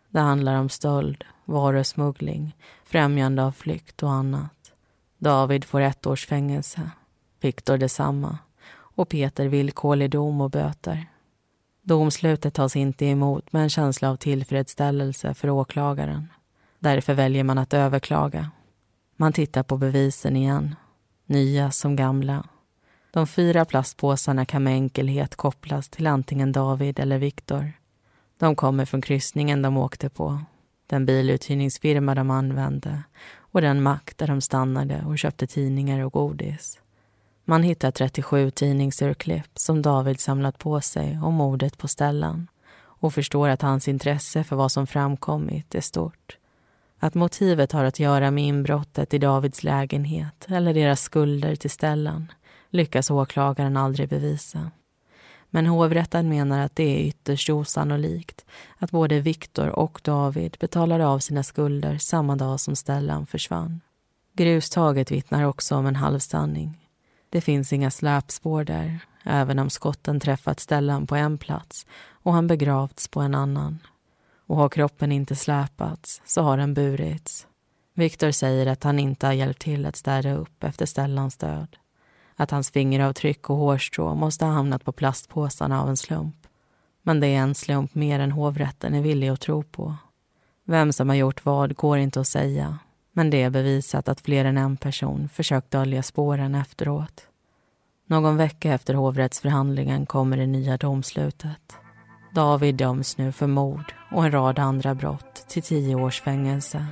Det 0.10 0.20
handlar 0.20 0.60
om 0.60 0.70
stöld, 0.70 1.24
varusmuggling, 1.46 2.56
främjande 2.86 3.44
av 3.44 3.52
flykt 3.52 4.04
och 4.04 4.12
annat. 4.12 4.72
David 5.18 5.66
får 5.66 5.82
ett 5.82 6.08
års 6.08 6.26
fängelse, 6.26 6.92
Viktor 7.40 7.78
detsamma 7.78 8.38
och 8.74 9.10
Peter 9.10 9.48
villkorlig 9.48 10.10
dom 10.10 10.42
och 10.42 10.52
böter. 10.52 11.06
Domslutet 11.84 12.54
tas 12.54 12.76
inte 12.76 13.06
emot 13.06 13.54
med 13.54 13.64
en 13.64 13.70
känsla 13.70 14.10
av 14.10 14.16
tillfredsställelse 14.16 15.34
för 15.34 15.50
åklagaren. 15.50 16.28
Därför 16.80 17.14
väljer 17.14 17.44
man 17.44 17.58
att 17.58 17.74
överklaga. 17.74 18.52
Man 19.16 19.34
tittar 19.34 19.64
på 19.64 19.78
bevisen 19.78 20.36
igen, 20.36 20.76
nya 21.26 21.72
som 21.72 21.96
gamla. 21.96 22.44
De 23.12 23.28
fyra 23.28 23.66
plastpåsarna 23.66 24.46
kan 24.46 24.64
med 24.64 24.74
enkelhet 24.74 25.36
kopplas 25.36 25.90
till 25.90 26.08
antingen 26.08 26.52
David 26.52 27.00
eller 27.00 27.18
Viktor. 27.18 27.74
De 28.40 28.56
kommer 28.56 28.86
från 28.86 29.02
kryssningen 29.02 29.62
de 29.62 29.78
åkte 29.78 30.10
på, 30.10 30.40
den 30.88 31.06
biluthyrningsfirma 31.06 32.16
de 32.16 32.32
använde 32.32 33.04
och 33.36 33.62
den 33.62 33.82
mack 33.82 34.14
där 34.16 34.28
de 34.28 34.42
stannade 34.42 35.04
och 35.06 35.20
köpte 35.20 35.48
tidningar 35.48 36.00
och 36.00 36.14
godis. 36.14 36.80
Man 37.46 37.64
hittar 37.64 37.92
37 37.92 38.52
tidningsurklipp 38.52 39.50
som 39.56 39.82
David 39.82 40.20
samlat 40.20 40.58
på 40.58 40.82
sig 40.82 41.20
om 41.24 41.34
mordet 41.34 41.78
på 41.78 41.88
Stellan 41.88 42.48
och 42.84 43.14
förstår 43.14 43.50
att 43.50 43.62
hans 43.62 43.88
intresse 43.88 44.44
för 44.44 44.56
vad 44.56 44.72
som 44.72 44.88
framkommit 44.88 45.76
är 45.76 45.82
stort. 45.82 46.38
Att 47.00 47.14
motivet 47.14 47.72
har 47.72 47.84
att 47.84 48.00
göra 48.00 48.32
med 48.32 48.44
inbrottet 48.44 49.14
i 49.14 49.18
Davids 49.18 49.64
lägenhet 49.64 50.46
eller 50.48 50.74
deras 50.74 51.02
skulder 51.02 51.56
till 51.56 51.70
Stellan 51.70 52.32
lyckas 52.72 53.12
åklagaren 53.12 53.78
aldrig 53.78 54.10
bevisa. 54.10 54.72
Men 55.50 55.66
hovrätten 55.66 56.30
menar 56.30 56.60
att 56.60 56.76
det 56.76 56.84
är 56.84 57.08
ytterst 57.08 57.50
osannolikt 57.50 58.46
att 58.78 58.92
både 58.92 59.20
Viktor 59.20 59.70
och 59.70 60.02
David 60.04 60.58
betalade 60.60 61.08
av 61.08 61.20
sina 61.20 61.44
skulder 61.44 61.98
samma 61.98 62.36
dag 62.36 62.60
som 62.60 62.76
Stellan 62.76 63.26
försvann. 63.26 63.82
Grustaget 64.34 65.12
vittnar 65.12 65.44
också 65.44 65.76
om 65.76 65.86
en 65.86 65.96
halvsanning. 65.96 66.88
Det 67.30 67.42
finns 67.42 67.74
inga 67.74 67.92
släpspår 67.92 68.64
där, 68.64 69.00
även 69.24 69.60
om 69.60 69.70
skotten 69.70 70.20
träffat 70.20 70.60
Stellan 70.60 71.08
på 71.08 71.16
en 71.16 71.38
plats 71.38 71.86
och 72.24 72.34
han 72.34 72.48
begravts 72.48 73.08
på 73.08 73.20
en 73.22 73.36
annan. 73.36 73.80
Och 74.48 74.58
har 74.58 74.70
kroppen 74.70 75.12
inte 75.12 75.36
släpats 75.36 76.22
så 76.26 76.42
har 76.42 76.58
den 76.58 76.74
burits. 76.74 77.48
Viktor 77.94 78.32
säger 78.32 78.68
att 78.68 78.84
han 78.84 79.00
inte 79.00 79.26
har 79.26 79.34
hjälpt 79.34 79.62
till 79.62 79.86
att 79.86 79.96
städa 79.96 80.34
upp 80.34 80.64
efter 80.64 80.86
Stellans 80.86 81.38
död. 81.38 81.78
Att 82.42 82.52
hans 82.52 82.72
fingeravtryck 82.72 83.50
och 83.50 83.58
hårstrå 83.58 84.16
måste 84.16 84.46
ha 84.46 84.52
hamnat 84.52 84.86
på 84.86 84.92
plastpåsarna 84.92 85.82
av 85.82 85.90
en 85.90 85.98
slump. 85.98 86.36
Men 87.04 87.20
det 87.20 87.28
är 87.28 87.40
en 87.40 87.56
slump 87.56 87.96
mer 87.96 88.20
än 88.20 88.32
hovrätten 88.32 88.94
är 88.94 89.02
villig 89.02 89.28
att 89.28 89.42
tro 89.42 89.64
på. 89.64 89.96
Vem 90.66 90.94
som 90.94 91.10
har 91.10 91.16
gjort 91.16 91.46
vad 91.46 91.76
går 91.76 91.98
inte 91.98 92.20
att 92.20 92.28
säga 92.28 92.80
men 93.14 93.30
det 93.30 93.44
är 93.44 93.50
bevisat 93.50 94.08
att 94.10 94.22
fler 94.22 94.46
än 94.46 94.58
en 94.58 94.78
person 94.78 95.30
försökt 95.30 95.72
dölja 95.72 96.04
spåren 96.04 96.56
efteråt. 96.56 97.28
Någon 98.08 98.38
vecka 98.38 98.74
efter 98.74 98.94
hovrättsförhandlingen 98.94 100.06
kommer 100.06 100.38
det 100.38 100.48
nya 100.48 100.78
domslutet. 100.78 101.78
David 102.36 102.76
döms 102.76 103.18
nu 103.18 103.32
för 103.32 103.48
mord 103.48 103.94
och 104.12 104.26
en 104.26 104.32
rad 104.32 104.60
andra 104.60 104.96
brott 104.96 105.46
till 105.48 105.64
tio 105.64 105.96
års 105.96 106.22
fängelse. 106.22 106.86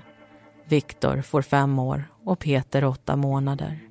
Viktor 0.68 1.22
får 1.22 1.42
fem 1.42 1.80
år 1.80 2.04
och 2.26 2.40
Peter 2.40 2.84
åtta 2.84 3.16
månader. 3.16 3.89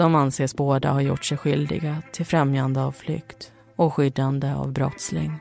De 0.00 0.14
anses 0.14 0.56
båda 0.56 0.92
ha 0.92 1.02
gjort 1.02 1.24
sig 1.24 1.38
skyldiga 1.38 2.02
till 2.12 2.26
främjande 2.26 2.82
av 2.82 2.92
flykt 2.92 3.52
och 3.76 3.94
skyddande 3.94 4.54
av 4.54 4.72
brottsling. 4.72 5.32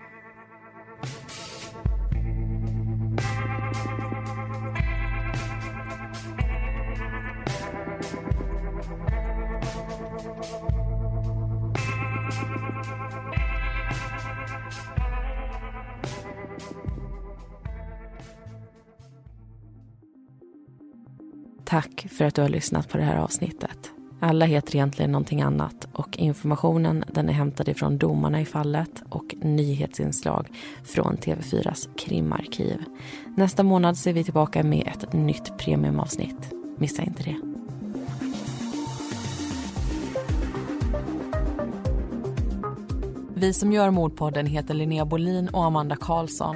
Tack 21.66 22.08
för 22.12 22.26
att 22.26 22.36
du 22.36 22.42
har 22.42 22.50
lyssnat 22.50 22.90
på 22.90 22.98
det 22.98 23.04
här 23.04 23.18
avsnittet. 23.18 23.99
Alla 24.22 24.46
heter 24.46 24.76
egentligen 24.76 25.12
någonting 25.12 25.42
annat 25.42 25.88
och 25.94 26.18
informationen 26.18 27.04
den 27.08 27.30
är 27.30 27.34
hämtad 27.34 27.70
ifrån 27.70 27.98
domarna 27.98 28.42
i 28.42 28.46
fallet 28.46 29.04
och 29.10 29.36
nyhetsinslag 29.42 30.48
från 30.84 31.18
TV4s 31.18 31.90
krimarkiv. 31.98 32.84
Nästa 33.38 33.64
månad 33.64 33.98
ser 33.98 34.14
vi 34.14 34.24
tillbaka 34.24 34.64
med 34.64 34.88
ett 34.88 35.14
nytt 35.14 35.58
premiumavsnitt. 35.58 36.54
Missa 36.78 37.04
inte 37.04 37.24
det. 37.24 37.36
Vi 43.36 43.54
som 43.54 43.72
gör 43.72 43.90
Mordpodden 43.90 44.46
heter 44.46 44.74
Linnea 44.74 45.06
Bolin 45.06 45.50
och 45.50 45.66
Amanda 45.66 45.96
Karlsson. 45.96 46.56